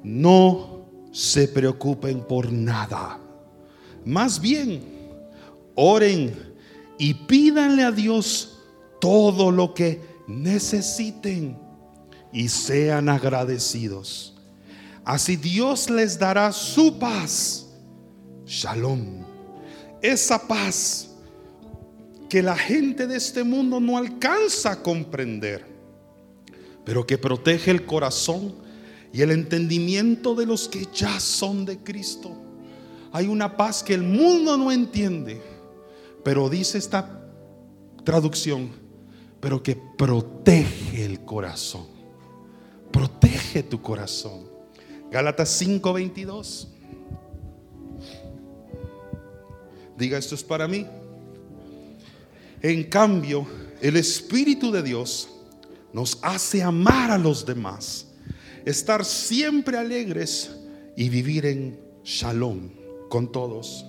No 0.03 0.87
se 1.12 1.49
preocupen 1.49 2.20
por 2.20 2.51
nada. 2.53 3.18
Más 4.05 4.41
bien, 4.41 4.82
oren 5.74 6.32
y 6.99 7.12
pídanle 7.12 7.82
a 7.82 7.91
Dios 7.91 8.59
todo 9.01 9.51
lo 9.51 9.74
que 9.74 10.15
necesiten 10.26 11.58
y 12.32 12.48
sean 12.48 13.08
agradecidos. 13.08 14.34
Así 15.04 15.36
Dios 15.36 15.88
les 15.88 16.18
dará 16.18 16.52
su 16.52 16.98
paz. 16.98 17.68
Shalom. 18.44 19.24
Esa 20.02 20.46
paz 20.46 21.10
que 22.28 22.42
la 22.42 22.56
gente 22.56 23.06
de 23.06 23.16
este 23.16 23.44
mundo 23.44 23.80
no 23.80 23.96
alcanza 23.96 24.72
a 24.72 24.82
comprender, 24.82 25.64
pero 26.84 27.06
que 27.06 27.18
protege 27.18 27.70
el 27.70 27.86
corazón 27.86 28.54
y 29.12 29.22
el 29.22 29.30
entendimiento 29.30 30.34
de 30.34 30.46
los 30.46 30.68
que 30.68 30.86
ya 30.92 31.20
son 31.20 31.64
de 31.64 31.78
Cristo. 31.78 32.36
Hay 33.12 33.28
una 33.28 33.56
paz 33.56 33.82
que 33.82 33.94
el 33.94 34.02
mundo 34.02 34.56
no 34.56 34.72
entiende, 34.72 35.40
pero 36.24 36.48
dice 36.48 36.78
esta 36.78 37.24
traducción, 38.04 38.70
pero 39.41 39.62
que 39.62 39.76
protege 39.76 41.05
el 41.05 41.24
corazón. 41.24 41.87
Protege 42.91 43.62
tu 43.62 43.80
corazón. 43.80 44.49
Gálatas 45.11 45.61
5:22. 45.61 46.68
Diga, 49.97 50.18
esto 50.18 50.34
es 50.34 50.45
para 50.45 50.68
mí. 50.68 50.87
En 52.62 52.84
cambio, 52.84 53.47
el 53.80 53.97
Espíritu 53.97 54.70
de 54.70 54.82
Dios 54.82 55.28
nos 55.93 56.18
hace 56.22 56.62
amar 56.62 57.11
a 57.11 57.18
los 57.18 57.47
demás 57.47 58.07
estar 58.66 59.05
siempre 59.05 59.78
alegres 59.78 60.51
y 60.97 61.09
vivir 61.09 61.47
en 61.47 61.80
shalom 62.05 62.68
con 63.09 63.30
todos. 63.30 63.87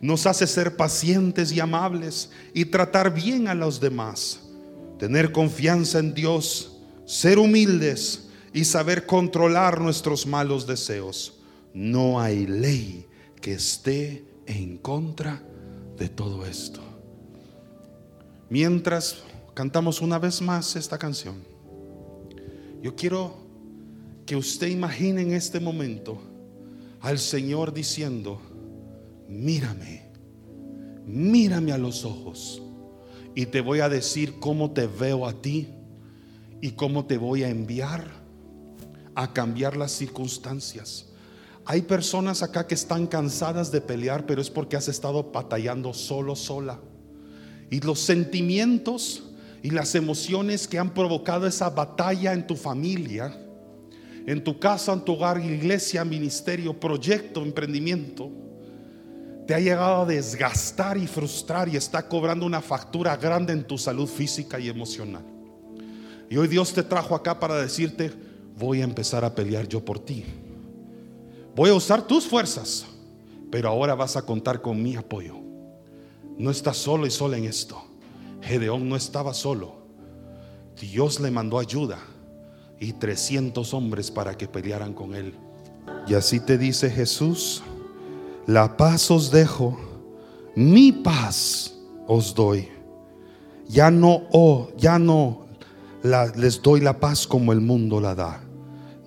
Nos 0.00 0.26
hace 0.26 0.46
ser 0.46 0.76
pacientes 0.76 1.52
y 1.52 1.60
amables 1.60 2.30
y 2.54 2.64
tratar 2.64 3.12
bien 3.12 3.46
a 3.46 3.54
los 3.54 3.78
demás, 3.78 4.40
tener 4.98 5.32
confianza 5.32 5.98
en 5.98 6.14
Dios, 6.14 6.78
ser 7.04 7.38
humildes 7.38 8.28
y 8.52 8.64
saber 8.64 9.06
controlar 9.06 9.80
nuestros 9.80 10.26
malos 10.26 10.66
deseos. 10.66 11.34
No 11.74 12.20
hay 12.20 12.46
ley 12.46 13.06
que 13.40 13.54
esté 13.54 14.24
en 14.46 14.78
contra 14.78 15.42
de 15.98 16.08
todo 16.08 16.46
esto. 16.46 16.80
Mientras 18.48 19.18
cantamos 19.54 20.00
una 20.00 20.18
vez 20.18 20.40
más 20.40 20.76
esta 20.76 20.98
canción, 20.98 21.36
yo 22.82 22.94
quiero 22.94 23.36
que 24.24 24.36
usted 24.36 24.68
imagine 24.68 25.22
en 25.22 25.32
este 25.32 25.60
momento 25.60 26.18
al 27.00 27.18
Señor 27.18 27.72
diciendo, 27.72 28.40
mírame, 29.28 30.02
mírame 31.04 31.72
a 31.72 31.78
los 31.78 32.04
ojos 32.04 32.62
y 33.36 33.44
te 33.44 33.60
voy 33.60 33.80
a 33.80 33.90
decir 33.90 34.40
cómo 34.40 34.70
te 34.70 34.86
veo 34.86 35.26
a 35.26 35.34
ti 35.34 35.68
y 36.62 36.70
cómo 36.70 37.04
te 37.04 37.18
voy 37.18 37.44
a 37.44 37.50
enviar 37.50 38.10
a 39.14 39.34
cambiar 39.34 39.76
las 39.76 39.92
circunstancias. 39.92 41.04
Hay 41.66 41.82
personas 41.82 42.42
acá 42.42 42.66
que 42.66 42.74
están 42.74 43.06
cansadas 43.06 43.70
de 43.70 43.82
pelear, 43.82 44.24
pero 44.24 44.40
es 44.40 44.48
porque 44.48 44.76
has 44.76 44.88
estado 44.88 45.22
batallando 45.32 45.92
solo, 45.92 46.34
sola. 46.34 46.80
Y 47.70 47.80
los 47.80 48.00
sentimientos 48.00 49.24
y 49.62 49.68
las 49.68 49.94
emociones 49.94 50.66
que 50.66 50.78
han 50.78 50.94
provocado 50.94 51.46
esa 51.46 51.68
batalla 51.68 52.32
en 52.32 52.46
tu 52.46 52.56
familia, 52.56 53.38
en 54.26 54.42
tu 54.42 54.58
casa, 54.58 54.94
en 54.94 55.04
tu 55.04 55.12
hogar, 55.12 55.44
iglesia, 55.44 56.06
ministerio, 56.06 56.80
proyecto, 56.80 57.42
emprendimiento, 57.42 58.30
te 59.46 59.54
ha 59.54 59.60
llegado 59.60 60.02
a 60.02 60.06
desgastar 60.06 60.98
y 60.98 61.06
frustrar 61.06 61.68
y 61.68 61.76
está 61.76 62.08
cobrando 62.08 62.44
una 62.44 62.60
factura 62.60 63.16
grande 63.16 63.52
en 63.52 63.64
tu 63.64 63.78
salud 63.78 64.08
física 64.08 64.58
y 64.58 64.68
emocional. 64.68 65.24
Y 66.28 66.36
hoy 66.36 66.48
Dios 66.48 66.72
te 66.72 66.82
trajo 66.82 67.14
acá 67.14 67.38
para 67.38 67.56
decirte, 67.56 68.12
voy 68.58 68.80
a 68.80 68.84
empezar 68.84 69.24
a 69.24 69.34
pelear 69.34 69.68
yo 69.68 69.84
por 69.84 70.00
ti. 70.00 70.24
Voy 71.54 71.70
a 71.70 71.74
usar 71.74 72.02
tus 72.02 72.26
fuerzas, 72.26 72.86
pero 73.50 73.68
ahora 73.68 73.94
vas 73.94 74.16
a 74.16 74.22
contar 74.22 74.60
con 74.60 74.82
mi 74.82 74.96
apoyo. 74.96 75.36
No 76.36 76.50
estás 76.50 76.76
solo 76.76 77.06
y 77.06 77.10
sola 77.10 77.36
en 77.36 77.44
esto. 77.44 77.82
Gedeón 78.42 78.88
no 78.88 78.96
estaba 78.96 79.32
solo. 79.32 79.86
Dios 80.80 81.20
le 81.20 81.30
mandó 81.30 81.58
ayuda 81.58 81.98
y 82.80 82.92
300 82.92 83.72
hombres 83.72 84.10
para 84.10 84.36
que 84.36 84.48
pelearan 84.48 84.92
con 84.92 85.14
él. 85.14 85.34
Y 86.08 86.14
así 86.14 86.40
te 86.40 86.58
dice 86.58 86.90
Jesús, 86.90 87.62
la 88.46 88.76
paz 88.76 89.10
os 89.10 89.30
dejo, 89.30 89.76
mi 90.54 90.92
paz 90.92 91.74
os 92.06 92.34
doy. 92.34 92.68
Ya 93.68 93.90
no, 93.90 94.22
oh, 94.32 94.68
ya 94.76 94.98
no 94.98 95.46
les 96.36 96.62
doy 96.62 96.80
la 96.80 96.98
paz 96.98 97.26
como 97.26 97.52
el 97.52 97.60
mundo 97.60 98.00
la 98.00 98.14
da. 98.14 98.40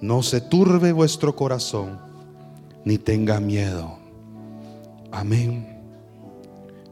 No 0.02 0.24
se 0.24 0.42
turbe 0.42 0.92
vuestro 0.92 1.36
corazón, 1.36 2.00
ni 2.84 2.98
tenga 2.98 3.40
miedo. 3.40 3.98
Amén 5.12 5.82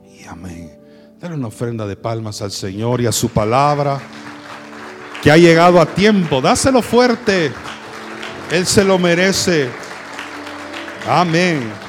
y 0.06 0.26
amén. 0.26 0.72
Dale 1.20 1.36
una 1.36 1.48
ofrenda 1.48 1.86
de 1.88 1.96
palmas 1.96 2.42
al 2.42 2.52
Señor 2.52 3.02
y 3.02 3.08
a 3.08 3.12
su 3.12 3.30
palabra 3.30 4.00
que 5.22 5.32
ha 5.32 5.38
llegado 5.38 5.82
a 5.82 5.86
tiempo. 5.86 6.42
Dáselo 6.42 6.82
fuerte. 6.82 7.52
Él 8.52 8.66
se 8.66 8.84
lo 8.84 8.98
merece. 8.98 9.70
Amén. 11.08 11.87